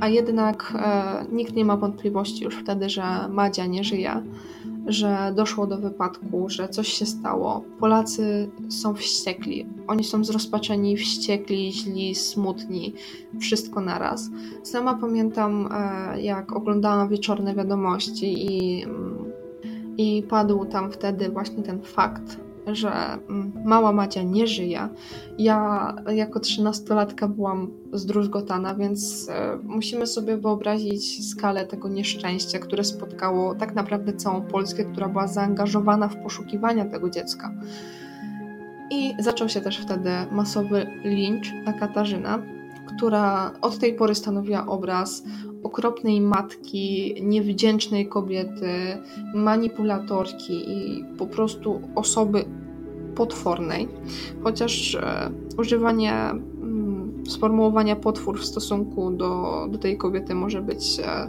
a 0.00 0.08
jednak 0.08 0.72
e, 0.76 1.24
nikt 1.32 1.54
nie 1.54 1.64
ma 1.64 1.76
wątpliwości 1.76 2.44
już 2.44 2.56
wtedy, 2.56 2.88
że 2.88 3.28
Madzia 3.28 3.66
nie 3.66 3.84
żyje, 3.84 4.22
że 4.86 5.32
doszło 5.36 5.66
do 5.66 5.78
wypadku, 5.78 6.48
że 6.48 6.68
coś 6.68 6.88
się 6.88 7.06
stało. 7.06 7.64
Polacy 7.80 8.50
są 8.68 8.94
wściekli. 8.94 9.66
Oni 9.86 10.04
są 10.04 10.24
zrozpaczeni, 10.24 10.96
wściekli, 10.96 11.72
źli, 11.72 12.14
smutni, 12.14 12.94
wszystko 13.40 13.80
naraz. 13.80 14.30
Sama 14.62 14.94
pamiętam, 14.94 15.68
e, 15.72 16.20
jak 16.22 16.52
oglądałam 16.52 17.08
wieczorne 17.08 17.54
wiadomości 17.54 18.46
i 18.46 18.82
mm, 18.84 19.14
i 19.98 20.22
padł 20.22 20.64
tam 20.64 20.92
wtedy 20.92 21.28
właśnie 21.28 21.62
ten 21.62 21.82
fakt, 21.82 22.40
że 22.66 22.92
mm, 23.28 23.52
mała 23.64 23.92
Madzia 23.92 24.22
nie 24.22 24.46
żyje. 24.46 24.88
Ja 25.38 25.94
jako 26.14 26.40
trzynastolatka 26.40 27.28
byłam 27.28 27.70
zdruzgotana, 27.92 28.74
więc 28.74 29.28
e, 29.28 29.58
musimy 29.62 30.06
sobie 30.06 30.36
wyobrazić 30.36 31.28
skalę 31.30 31.66
tego 31.66 31.88
nieszczęścia, 31.88 32.58
które 32.58 32.84
spotkało 32.84 33.54
tak 33.54 33.74
naprawdę 33.74 34.12
całą 34.12 34.42
Polskę, 34.42 34.84
która 34.84 35.08
była 35.08 35.26
zaangażowana 35.26 36.08
w 36.08 36.16
poszukiwania 36.16 36.84
tego 36.84 37.10
dziecka. 37.10 37.54
I 38.90 39.14
zaczął 39.18 39.48
się 39.48 39.60
też 39.60 39.78
wtedy 39.78 40.10
masowy 40.32 40.86
lincz 41.04 41.52
na 41.64 41.72
Katarzynę, 41.72 42.42
która 42.86 43.52
od 43.60 43.78
tej 43.78 43.94
pory 43.94 44.14
stanowiła 44.14 44.66
obraz 44.66 45.22
okropnej 45.64 46.20
matki, 46.20 47.14
niewdzięcznej 47.22 48.08
kobiety, 48.08 48.68
manipulatorki 49.34 50.70
i 50.70 51.04
po 51.18 51.26
prostu 51.26 51.80
osoby 51.94 52.44
potwornej. 53.14 53.88
Chociaż 54.42 54.94
e, 54.94 55.30
używanie 55.58 56.12
mm, 56.12 57.24
sformułowania 57.28 57.96
potwór 57.96 58.40
w 58.40 58.44
stosunku 58.44 59.10
do, 59.10 59.66
do 59.70 59.78
tej 59.78 59.96
kobiety 59.96 60.34
może 60.34 60.62
być 60.62 61.00
e, 61.00 61.28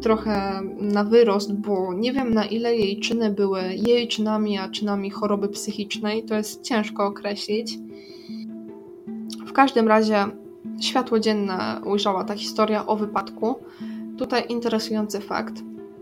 trochę 0.00 0.60
na 0.80 1.04
wyrost, 1.04 1.52
bo 1.52 1.94
nie 1.94 2.12
wiem 2.12 2.34
na 2.34 2.44
ile 2.44 2.76
jej 2.76 3.00
czyny 3.00 3.30
były 3.30 3.60
jej 3.74 4.08
czynami, 4.08 4.58
a 4.58 4.68
czynami 4.68 5.10
choroby 5.10 5.48
psychicznej. 5.48 6.22
To 6.22 6.34
jest 6.34 6.62
ciężko 6.62 7.06
określić. 7.06 7.78
W 9.46 9.52
każdym 9.52 9.88
razie 9.88 10.26
światło 10.80 11.20
dzienne 11.20 11.80
ujrzała 11.84 12.24
ta 12.24 12.34
historia 12.34 12.86
o 12.86 12.96
wypadku. 12.96 13.58
Tutaj 14.18 14.44
interesujący 14.48 15.20
fakt. 15.20 15.54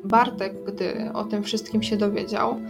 Bartek, 0.05 0.65
gdy 0.65 1.11
o 1.15 1.25
tym 1.25 1.43
wszystkim 1.43 1.83
się 1.83 1.97
dowiedział, 1.97 2.61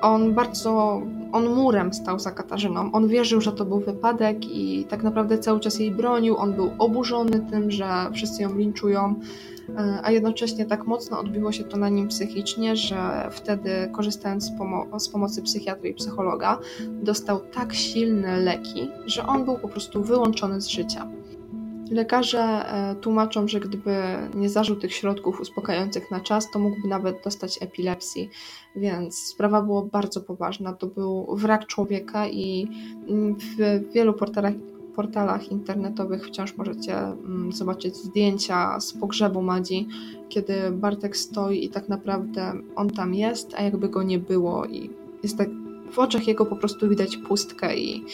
on 0.00 0.34
bardzo, 0.34 1.02
on 1.32 1.54
murem 1.54 1.94
stał 1.94 2.18
za 2.18 2.30
Katarzyną. 2.30 2.92
On 2.92 3.08
wierzył, 3.08 3.40
że 3.40 3.52
to 3.52 3.64
był 3.64 3.80
wypadek 3.80 4.44
i 4.44 4.84
tak 4.84 5.02
naprawdę 5.02 5.38
cały 5.38 5.60
czas 5.60 5.78
jej 5.78 5.90
bronił. 5.90 6.36
On 6.36 6.52
był 6.52 6.70
oburzony 6.78 7.40
tym, 7.50 7.70
że 7.70 7.86
wszyscy 8.12 8.42
ją 8.42 8.56
linczują, 8.56 9.14
e, 9.78 10.00
a 10.02 10.10
jednocześnie 10.10 10.66
tak 10.66 10.86
mocno 10.86 11.20
odbiło 11.20 11.52
się 11.52 11.64
to 11.64 11.76
na 11.76 11.88
nim 11.88 12.08
psychicznie, 12.08 12.76
że 12.76 13.28
wtedy, 13.30 13.70
korzystając 13.92 14.44
z, 14.44 14.58
pomo 14.58 15.00
z 15.00 15.08
pomocy 15.08 15.42
psychiatry 15.42 15.88
i 15.88 15.94
psychologa, 15.94 16.58
dostał 17.02 17.40
tak 17.40 17.74
silne 17.74 18.40
leki, 18.40 18.88
że 19.06 19.26
on 19.26 19.44
był 19.44 19.58
po 19.58 19.68
prostu 19.68 20.02
wyłączony 20.02 20.60
z 20.60 20.68
życia. 20.68 21.08
Lekarze 21.90 22.40
e, 22.40 22.94
tłumaczą, 22.94 23.48
że 23.48 23.60
gdyby 23.60 23.96
nie 24.34 24.48
zażył 24.48 24.76
tych 24.76 24.94
środków 24.94 25.40
uspokajających 25.40 26.10
na 26.10 26.20
czas, 26.20 26.50
to 26.50 26.58
mógłby 26.58 26.88
nawet 26.88 27.24
dostać 27.24 27.62
epilepsji, 27.62 28.30
więc 28.76 29.18
sprawa 29.18 29.62
była 29.62 29.82
bardzo 29.82 30.20
poważna. 30.20 30.72
To 30.72 30.86
był 30.86 31.36
wrak 31.36 31.66
człowieka 31.66 32.28
i 32.28 32.68
mm, 33.08 33.36
w 33.38 33.82
wielu 33.92 34.12
portalach, 34.14 34.54
portalach 34.94 35.52
internetowych 35.52 36.26
wciąż 36.26 36.56
możecie 36.56 36.98
mm, 36.98 37.52
zobaczyć 37.52 37.96
zdjęcia 37.96 38.80
z 38.80 38.92
pogrzebu 38.92 39.42
Madzi, 39.42 39.88
kiedy 40.28 40.70
Bartek 40.70 41.16
stoi 41.16 41.64
i 41.64 41.68
tak 41.68 41.88
naprawdę 41.88 42.52
on 42.76 42.90
tam 42.90 43.14
jest, 43.14 43.54
a 43.54 43.62
jakby 43.62 43.88
go 43.88 44.02
nie 44.02 44.18
było 44.18 44.66
i 44.66 44.90
jest 45.22 45.38
tak 45.38 45.48
w 45.90 45.98
oczach 45.98 46.28
jego 46.28 46.46
po 46.46 46.56
prostu 46.56 46.88
widać 46.88 47.16
pustkę 47.16 47.76
i 47.76 48.04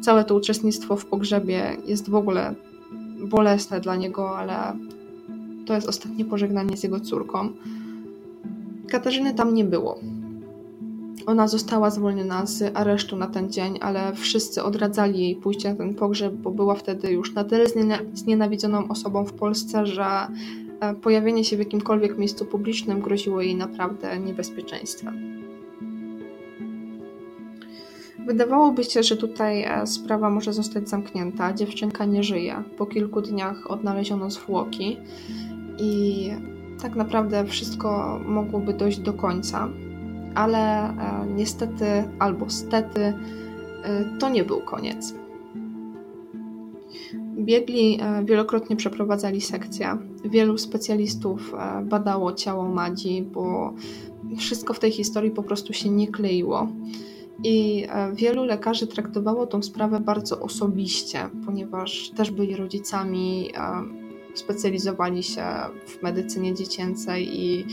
całe 0.00 0.24
to 0.24 0.34
uczestnictwo 0.34 0.96
w 0.96 1.06
pogrzebie 1.06 1.76
jest 1.86 2.10
w 2.10 2.14
ogóle 2.14 2.54
bolesne 3.24 3.80
dla 3.80 3.96
niego, 3.96 4.38
ale 4.38 4.76
to 5.66 5.74
jest 5.74 5.88
ostatnie 5.88 6.24
pożegnanie 6.24 6.76
z 6.76 6.82
jego 6.82 7.00
córką. 7.00 7.48
Katarzyny 8.88 9.34
tam 9.34 9.54
nie 9.54 9.64
było. 9.64 9.98
Ona 11.26 11.48
została 11.48 11.90
zwolniona 11.90 12.46
z 12.46 12.76
aresztu 12.76 13.16
na 13.16 13.26
ten 13.26 13.52
dzień, 13.52 13.78
ale 13.80 14.14
wszyscy 14.14 14.62
odradzali 14.62 15.20
jej 15.20 15.36
pójście 15.36 15.70
na 15.70 15.76
ten 15.76 15.94
pogrzeb, 15.94 16.34
bo 16.34 16.50
była 16.50 16.74
wtedy 16.74 17.12
już 17.12 17.34
na 17.34 17.44
tyle 17.44 17.64
znienawidzoną 18.14 18.88
osobą 18.88 19.24
w 19.24 19.32
Polsce, 19.32 19.86
że 19.86 20.06
e, 20.80 20.94
pojawienie 20.94 21.44
się 21.44 21.56
w 21.56 21.58
jakimkolwiek 21.58 22.18
miejscu 22.18 22.44
publicznym 22.44 23.00
groziło 23.00 23.40
jej 23.40 23.56
naprawdę 23.56 24.18
niebezpieczeństwem. 24.18 25.40
Wydawałoby 28.26 28.84
się, 28.84 29.02
że 29.02 29.16
tutaj 29.16 29.62
e, 29.62 29.86
sprawa 29.86 30.30
może 30.30 30.52
zostać 30.52 30.88
zamknięta. 30.88 31.52
Dziewczynka 31.52 32.04
nie 32.04 32.22
żyje. 32.22 32.62
Po 32.78 32.86
kilku 32.86 33.20
dniach 33.20 33.70
odnaleziono 33.70 34.30
zwłoki 34.30 34.96
i 35.78 36.30
tak 36.82 36.96
naprawdę 36.96 37.44
wszystko 37.44 38.20
mogłoby 38.26 38.74
dojść 38.74 38.98
do 38.98 39.12
końca, 39.12 39.68
ale 40.34 40.88
e, 40.88 41.26
niestety 41.36 41.84
albo 42.18 42.50
stety 42.50 43.00
e, 43.02 43.14
to 44.18 44.28
nie 44.28 44.44
był 44.44 44.60
koniec. 44.60 45.14
Biegli 47.38 48.00
wielokrotnie 48.24 48.76
przeprowadzali 48.76 49.40
sekcję. 49.40 49.98
Wielu 50.24 50.58
specjalistów 50.58 51.54
badało 51.84 52.32
ciało 52.32 52.68
Madzi, 52.68 53.22
bo 53.22 53.74
wszystko 54.36 54.74
w 54.74 54.78
tej 54.78 54.90
historii 54.90 55.30
po 55.30 55.42
prostu 55.42 55.72
się 55.72 55.90
nie 55.90 56.08
kleiło. 56.08 56.68
I 57.44 57.86
e, 57.88 58.12
wielu 58.12 58.44
lekarzy 58.44 58.86
traktowało 58.86 59.46
tą 59.46 59.62
sprawę 59.62 60.00
bardzo 60.00 60.40
osobiście, 60.40 61.28
ponieważ 61.46 62.10
też 62.10 62.30
byli 62.30 62.56
rodzicami, 62.56 63.50
e, 63.54 63.82
specjalizowali 64.34 65.22
się 65.22 65.44
w 65.86 66.02
medycynie 66.02 66.54
dziecięcej 66.54 67.40
i 67.40 67.66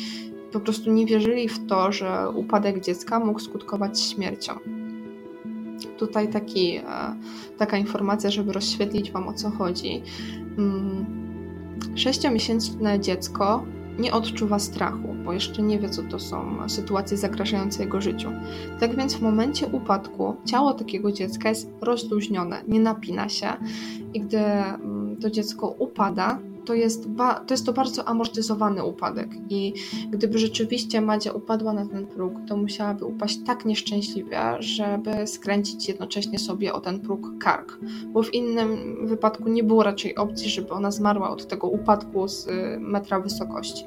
po 0.51 0.59
prostu 0.59 0.91
nie 0.91 1.05
wierzyli 1.05 1.49
w 1.49 1.67
to, 1.67 1.91
że 1.91 2.29
upadek 2.29 2.81
dziecka 2.81 3.19
mógł 3.19 3.39
skutkować 3.39 4.01
śmiercią. 4.01 4.53
Tutaj 5.97 6.27
taki, 6.27 6.77
e, 6.77 6.83
taka 7.57 7.77
informacja, 7.77 8.31
żeby 8.31 8.53
rozświetlić 8.53 9.11
Wam 9.11 9.27
o 9.27 9.33
co 9.33 9.49
chodzi. 9.49 10.01
Mm, 10.57 11.05
sześciomiesięczne 11.95 12.99
dziecko 12.99 13.65
nie 13.99 14.13
odczuwa 14.13 14.59
strachu, 14.59 15.15
bo 15.25 15.33
jeszcze 15.33 15.61
nie 15.61 15.79
wie, 15.79 15.89
co 15.89 16.03
to 16.03 16.19
są 16.19 16.69
sytuacje 16.69 17.17
zagrażające 17.17 17.83
jego 17.83 18.01
życiu. 18.01 18.31
Tak 18.79 18.95
więc 18.95 19.15
w 19.15 19.21
momencie 19.21 19.67
upadku 19.67 20.35
ciało 20.45 20.73
takiego 20.73 21.11
dziecka 21.11 21.49
jest 21.49 21.71
rozluźnione, 21.81 22.61
nie 22.67 22.79
napina 22.79 23.29
się 23.29 23.47
i 24.13 24.21
gdy 24.21 24.37
mm, 24.37 25.17
to 25.21 25.29
dziecko 25.29 25.67
upada, 25.67 26.39
to 26.67 26.73
jest, 26.73 27.07
to 27.17 27.53
jest 27.53 27.65
to 27.65 27.73
bardzo 27.73 28.07
amortyzowany 28.07 28.83
upadek. 28.83 29.29
I 29.49 29.73
gdyby 30.09 30.39
rzeczywiście 30.39 31.01
Madzia 31.01 31.31
upadła 31.31 31.73
na 31.73 31.85
ten 31.85 32.07
próg, 32.07 32.33
to 32.47 32.57
musiałaby 32.57 33.05
upaść 33.05 33.39
tak 33.45 33.65
nieszczęśliwie, 33.65 34.39
żeby 34.59 35.27
skręcić 35.27 35.87
jednocześnie 35.87 36.39
sobie 36.39 36.73
o 36.73 36.81
ten 36.81 36.99
próg 36.99 37.37
kark, 37.39 37.79
bo 38.07 38.23
w 38.23 38.33
innym 38.33 38.97
wypadku 39.07 39.49
nie 39.49 39.63
było 39.63 39.83
raczej 39.83 40.15
opcji, 40.15 40.49
żeby 40.49 40.69
ona 40.69 40.91
zmarła 40.91 41.29
od 41.29 41.47
tego 41.47 41.67
upadku 41.67 42.27
z 42.27 42.47
y, 42.47 42.77
metra 42.79 43.19
wysokości. 43.19 43.85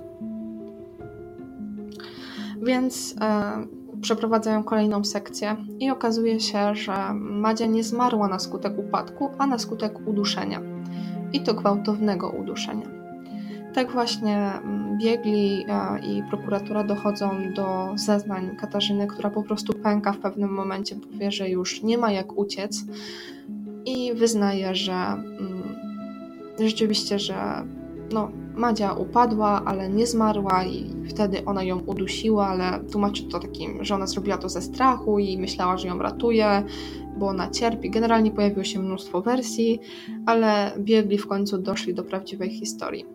Więc 2.63 3.15
e, 3.21 3.67
przeprowadzają 4.01 4.65
kolejną 4.65 5.05
sekcję 5.05 5.57
i 5.79 5.91
okazuje 5.91 6.41
się, 6.41 6.75
że 6.75 7.15
Madzia 7.15 7.67
nie 7.67 7.85
zmarła 7.85 8.29
na 8.29 8.39
skutek 8.39 8.79
upadku, 8.79 9.31
a 9.39 9.47
na 9.47 9.59
skutek 9.59 10.09
uduszenia 10.09 10.80
i 11.33 11.41
to 11.41 11.55
gwałtownego 11.55 12.31
uduszenia. 12.31 12.87
Tak 13.75 13.91
właśnie 13.93 14.37
mm, 14.37 14.99
biegli 14.99 15.65
e, 15.69 15.99
i 15.99 16.23
prokuratura 16.23 16.85
dochodzą 16.85 17.31
do 17.55 17.93
zeznań 17.95 18.57
Katarzyny, 18.57 19.07
która 19.07 19.31
po 19.31 19.43
prostu 19.43 19.73
pęka 19.73 20.13
w 20.13 20.19
pewnym 20.19 20.51
momencie, 20.51 20.97
bo 20.97 21.19
wie, 21.19 21.33
że 21.33 21.49
już 21.49 21.83
nie 21.83 21.99
ma 21.99 22.13
jak 22.13 22.39
uciec 22.39 22.85
i 23.87 24.15
wyznaje, 24.15 24.75
że 24.75 24.93
mm, 24.93 25.63
rzeczywiście, 26.59 27.19
że 27.19 27.65
no, 28.13 28.31
Madzia 28.55 28.93
upadła, 28.93 29.63
ale 29.65 29.89
nie 29.89 30.07
zmarła 30.07 30.65
i 30.65 30.91
wtedy 31.09 31.45
ona 31.45 31.63
ją 31.63 31.79
udusiła, 31.79 32.47
ale 32.47 32.81
tłumaczy 32.93 33.23
to 33.23 33.39
takim, 33.39 33.85
że 33.85 33.95
ona 33.95 34.07
zrobiła 34.07 34.39
to 34.39 34.49
ze 34.49 34.63
strachu 34.63 35.19
i 35.19 35.39
myślała, 35.39 35.77
że 35.77 35.89
ją 35.89 35.99
ratuje, 35.99 36.63
bo 37.19 37.27
ona 37.27 37.51
cierpi. 37.51 37.91
Generalnie 37.91 38.31
pojawiło 38.31 38.65
się 38.65 38.79
mnóstwo 38.79 39.23
wersji, 39.23 39.81
ale 40.27 40.73
biegli 40.79 41.19
w 41.19 41.27
końcu 41.27 41.59
doszli 41.59 41.95
do 41.95 42.05
prawdziwej 42.05 42.51
historii. 42.51 43.07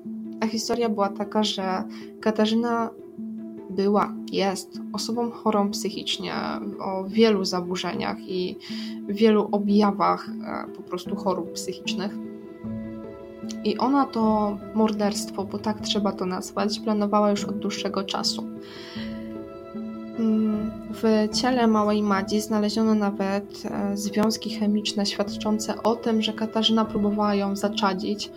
A 0.41 0.47
historia 0.47 0.89
była 0.89 1.09
taka, 1.09 1.43
że 1.43 1.83
Katarzyna 2.21 2.89
była, 3.69 4.13
jest 4.31 4.79
osobą 4.93 5.31
chorą 5.31 5.71
psychicznie, 5.71 6.33
o 6.79 7.03
wielu 7.03 7.45
zaburzeniach 7.45 8.17
i 8.19 8.57
wielu 9.07 9.49
objawach 9.51 10.29
e, 10.29 10.71
po 10.75 10.83
prostu 10.83 11.15
chorób 11.15 11.51
psychicznych. 11.51 12.34
I 13.63 13.77
ona 13.77 14.05
to 14.05 14.57
morderstwo, 14.73 15.43
bo 15.43 15.57
tak 15.57 15.81
trzeba 15.81 16.11
to 16.11 16.25
nazwać, 16.25 16.79
planowała 16.79 17.31
już 17.31 17.45
od 17.45 17.59
dłuższego 17.59 18.03
czasu. 18.03 18.43
Mm, 20.19 20.71
w 20.93 21.27
ciele 21.33 21.67
małej 21.67 22.03
Madzi 22.03 22.41
znaleziono 22.41 22.95
nawet 22.95 23.63
e, 23.65 23.97
związki 23.97 24.49
chemiczne 24.49 25.05
świadczące 25.05 25.83
o 25.83 25.95
tym, 25.95 26.21
że 26.21 26.33
Katarzyna 26.33 26.85
próbowała 26.85 27.35
ją 27.35 27.55
zaczadzić, 27.55 28.31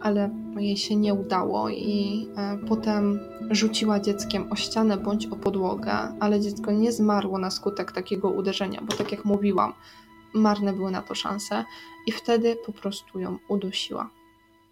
ale 0.00 0.30
jej 0.58 0.76
się 0.76 0.96
nie 0.96 1.14
udało 1.14 1.68
i 1.68 2.26
e, 2.36 2.58
potem 2.68 3.20
rzuciła 3.50 4.00
dzieckiem 4.00 4.52
o 4.52 4.56
ścianę 4.56 4.96
bądź 4.96 5.26
o 5.26 5.36
podłogę, 5.36 5.92
ale 6.20 6.40
dziecko 6.40 6.72
nie 6.72 6.92
zmarło 6.92 7.38
na 7.38 7.50
skutek 7.50 7.92
takiego 7.92 8.30
uderzenia, 8.30 8.80
bo 8.82 8.96
tak 8.96 9.12
jak 9.12 9.24
mówiłam, 9.24 9.72
marne 10.34 10.72
były 10.72 10.90
na 10.90 11.02
to 11.02 11.14
szanse 11.14 11.64
i 12.06 12.12
wtedy 12.12 12.56
po 12.66 12.72
prostu 12.72 13.20
ją 13.20 13.38
udusiła. 13.48 14.10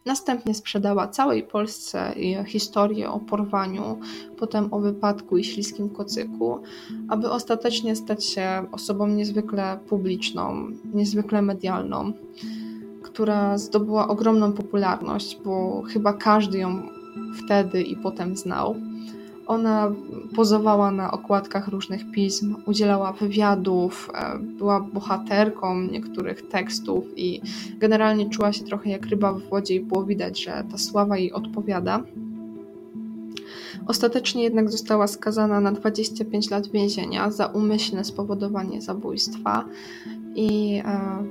Następnie 0.07 0.55
sprzedała 0.55 1.09
całej 1.09 1.43
Polsce 1.43 2.15
historię 2.47 3.11
o 3.11 3.21
porwaniu, 3.21 3.99
potem 4.39 4.73
o 4.75 4.81
wypadku 4.81 5.39
i 5.39 5.45
śliskim 5.45 5.91
kocyku, 5.91 6.59
aby 7.09 7.31
ostatecznie 7.31 7.97
stać 7.97 8.25
się 8.25 8.67
osobą 8.73 9.07
niezwykle 9.07 9.79
publiczną, 9.89 10.69
niezwykle 10.95 11.43
medialną, 11.43 12.13
która 13.03 13.59
zdobyła 13.59 14.09
ogromną 14.09 14.53
popularność, 14.53 15.39
bo 15.45 15.83
chyba 15.83 16.13
każdy 16.13 16.59
ją 16.59 16.83
wtedy 17.45 17.83
i 17.83 17.97
potem 17.97 18.37
znał. 18.37 18.77
Ona 19.47 19.93
pozowała 20.37 20.91
na 20.91 21.11
okładkach 21.11 21.69
różnych 21.69 22.11
pism, 22.11 22.57
udzielała 22.67 23.13
wywiadów, 23.13 24.11
e, 24.15 24.39
była 24.39 24.81
bohaterką 24.81 25.81
niektórych 25.83 26.49
tekstów 26.49 27.05
i 27.17 27.41
generalnie 27.79 28.31
czuła 28.31 28.53
się 28.53 28.65
trochę 28.65 28.91
jak 28.91 29.07
ryba 29.07 29.33
w 29.33 29.43
wodzie 29.43 29.75
i 29.75 29.81
było 29.81 30.05
widać, 30.05 30.45
że 30.45 30.65
ta 30.71 30.79
sława 30.79 31.19
jej 31.19 31.33
odpowiada. 31.33 32.03
Ostatecznie 33.87 34.43
jednak 34.43 34.71
została 34.71 35.07
skazana 35.07 35.61
na 35.61 35.73
25 35.73 36.51
lat 36.51 36.67
więzienia 36.67 37.31
za 37.31 37.47
umyślne 37.47 38.05
spowodowanie 38.05 38.83
zabójstwa 38.83 39.65
i 40.35 40.81
e, 40.85 41.25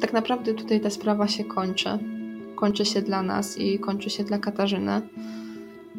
tak 0.00 0.12
naprawdę 0.12 0.54
tutaj 0.54 0.80
ta 0.80 0.90
sprawa 0.90 1.28
się 1.28 1.44
kończy. 1.44 1.98
Kończy 2.56 2.84
się 2.84 3.02
dla 3.02 3.22
nas 3.22 3.58
i 3.58 3.78
kończy 3.78 4.10
się 4.10 4.24
dla 4.24 4.38
Katarzyny 4.38 5.02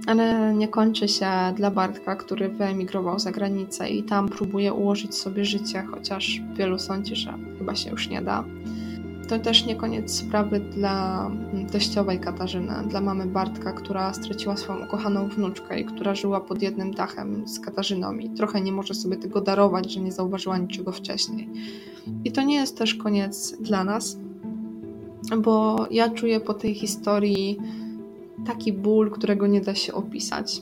ale 0.06 0.53
nie 0.53 0.68
kończy 0.68 1.07
się 1.07 1.28
dla 1.56 1.72
Bartka, 1.72 2.15
który 2.15 2.49
wyemigrował 2.49 3.19
za 3.19 3.32
granicę 3.32 3.90
i 3.90 4.03
tam 4.03 4.30
próbuje 4.30 4.74
ułożyć 4.74 5.15
sobie 5.15 5.45
życie, 5.45 5.84
chociaż 5.91 6.41
wielu 6.56 6.80
sądzi, 6.80 7.15
że 7.15 7.34
chyba 7.57 7.76
się 7.76 7.90
już 7.90 8.10
nie 8.10 8.22
da. 8.22 8.44
To 9.28 9.40
też 9.40 9.65
nie 9.65 9.76
koniec 9.76 10.11
sprawy 10.11 10.60
dla 10.60 11.30
teściowej 11.72 12.19
Katarzyny, 12.19 12.74
dla 12.90 13.02
mamy 13.02 13.26
Bartka, 13.26 13.74
która 13.74 14.14
straciła 14.14 14.57
swoją 14.57 14.86
ukochaną 14.86 15.28
wnuczkę 15.28 15.80
i 15.80 15.86
która 15.86 16.15
żyła 16.15 16.40
pod 16.40 16.61
jednym 16.61 16.91
dachem 16.91 17.48
z 17.48 17.60
Katarzyną 17.60 18.18
i 18.18 18.30
trochę 18.30 18.61
nie 18.61 18.72
może 18.72 18.94
sobie 18.94 19.18
tego 19.18 19.41
darować, 19.41 19.91
że 19.91 19.99
nie 19.99 20.11
zauważyła 20.11 20.57
niczego 20.57 20.91
wcześniej. 20.91 21.49
I 22.24 22.32
to 22.32 22.41
nie 22.41 22.56
jest 22.56 22.78
też 22.78 22.95
koniec 22.95 23.57
dla 23.61 23.84
nas, 23.84 24.18
bo 25.38 25.86
ja 25.91 26.10
czuję 26.10 26.40
po 26.40 26.53
tej 26.53 26.76
historii 26.76 27.57
taki 28.48 28.74
ból, 28.74 29.11
którego 29.11 29.48
nie 29.48 29.61
da 29.61 29.76
się 29.76 29.94
opisać. 29.94 30.61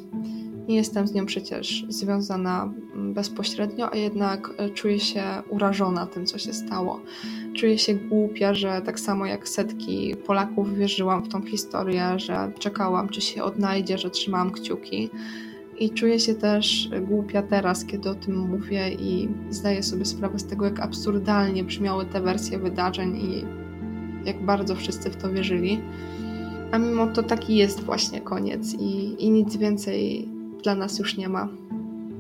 Nie 0.68 0.76
jestem 0.76 1.08
z 1.08 1.14
nią 1.14 1.26
przecież 1.26 1.86
związana 1.90 2.74
bezpośrednio, 2.96 3.92
a 3.92 3.96
jednak 3.96 4.50
e, 4.58 4.70
czuję 4.70 5.00
się 5.00 5.24
urażona 5.50 6.06
tym, 6.06 6.26
co 6.26 6.38
się 6.38 6.54
stało. 6.54 7.02
Czuję 7.54 7.78
się 7.78 7.94
głupia, 7.94 8.54
że 8.54 8.82
tak 8.86 9.00
samo 9.00 9.26
jak 9.26 9.50
setki 9.50 10.16
Polaków 10.26 10.78
wierzyłam 10.78 11.24
w 11.24 11.30
tą 11.30 11.42
historię, 11.42 12.20
że 12.20 12.52
czekałam, 12.60 13.10
czy 13.10 13.22
się 13.22 13.44
odnajdzie, 13.44 13.98
że 13.98 14.10
trzymałam 14.10 14.52
kciuki. 14.52 15.10
I 15.80 15.90
czuję 15.90 16.20
się 16.20 16.34
też 16.34 16.90
głupia 17.02 17.42
teraz, 17.42 17.86
kiedy 17.86 18.10
o 18.10 18.16
tym 18.16 18.38
mówię 18.38 18.90
i 18.90 19.30
zdaję 19.50 19.84
sobie 19.84 20.06
sprawę 20.06 20.40
z 20.40 20.46
tego, 20.46 20.66
jak 20.66 20.80
absurdalnie 20.80 21.64
brzmiały 21.64 22.06
te 22.06 22.22
wersje 22.22 22.60
wydarzeń 22.60 23.18
i 23.18 23.46
jak 24.26 24.46
bardzo 24.46 24.76
wszyscy 24.76 25.10
w 25.10 25.16
to 25.16 25.32
wierzyli. 25.32 25.82
A 26.76 26.78
mimo 26.78 27.08
to 27.08 27.24
taki 27.24 27.56
jest 27.56 27.84
właśnie 27.84 28.22
koniec 28.22 28.74
i, 28.74 29.16
i 29.26 29.32
nic 29.32 29.58
więcej 29.58 30.30
dla 30.64 30.76
nas 30.76 31.00
już 31.00 31.18
nie 31.18 31.30
ma. 31.30 31.48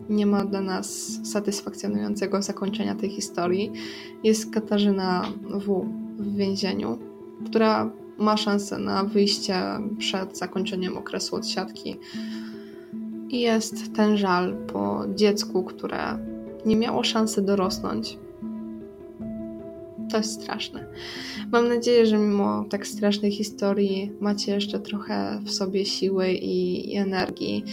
Nie 0.09 0.25
ma 0.25 0.45
dla 0.45 0.61
nas 0.61 1.19
satysfakcjonującego 1.23 2.41
zakończenia 2.41 2.95
tej 2.95 3.09
historii. 3.09 3.71
Jest 4.23 4.53
Katarzyna 4.53 5.25
W. 5.49 5.85
w 6.17 6.35
więzieniu, 6.35 6.97
która 7.45 7.91
ma 8.17 8.37
szansę 8.37 8.79
na 8.79 9.03
wyjście 9.03 9.55
przed 9.97 10.37
zakończeniem 10.37 10.97
okresu 10.97 11.35
odsiadki. 11.35 11.95
I 13.29 13.41
jest 13.41 13.95
ten 13.95 14.17
żal 14.17 14.55
po 14.73 15.03
dziecku, 15.15 15.63
które 15.63 16.17
nie 16.65 16.75
miało 16.75 17.03
szansy 17.03 17.41
dorosnąć, 17.41 18.17
to 20.11 20.17
jest 20.17 20.41
straszne. 20.41 20.85
Mam 21.51 21.69
nadzieję, 21.69 22.05
że 22.05 22.17
mimo 22.17 22.65
tak 22.69 22.87
strasznej 22.87 23.31
historii 23.31 24.11
macie 24.19 24.53
jeszcze 24.53 24.79
trochę 24.79 25.39
w 25.45 25.51
sobie 25.51 25.85
siły 25.85 26.31
i, 26.31 26.93
i 26.93 26.97
energii 26.97 27.63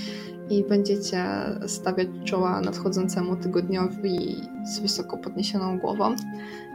i 0.50 0.64
będziecie 0.64 1.24
stawiać 1.66 2.08
czoła 2.24 2.60
nadchodzącemu 2.60 3.36
tygodniowi 3.36 4.36
z 4.64 4.80
wysoko 4.80 5.18
podniesioną 5.18 5.78
głową. 5.78 6.16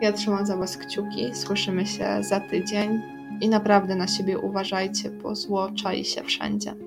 Ja 0.01 0.11
trzymam 0.11 0.45
za 0.45 0.57
Was 0.57 0.77
kciuki. 0.77 1.35
Słyszymy 1.35 1.85
się 1.85 2.17
za 2.21 2.39
tydzień 2.39 3.01
i 3.41 3.49
naprawdę 3.49 3.95
na 3.95 4.07
siebie 4.07 4.39
uważajcie, 4.39 5.09
bo 5.09 5.35
zło 5.35 5.71
czai 5.71 6.05
się 6.05 6.23
wszędzie. 6.23 6.86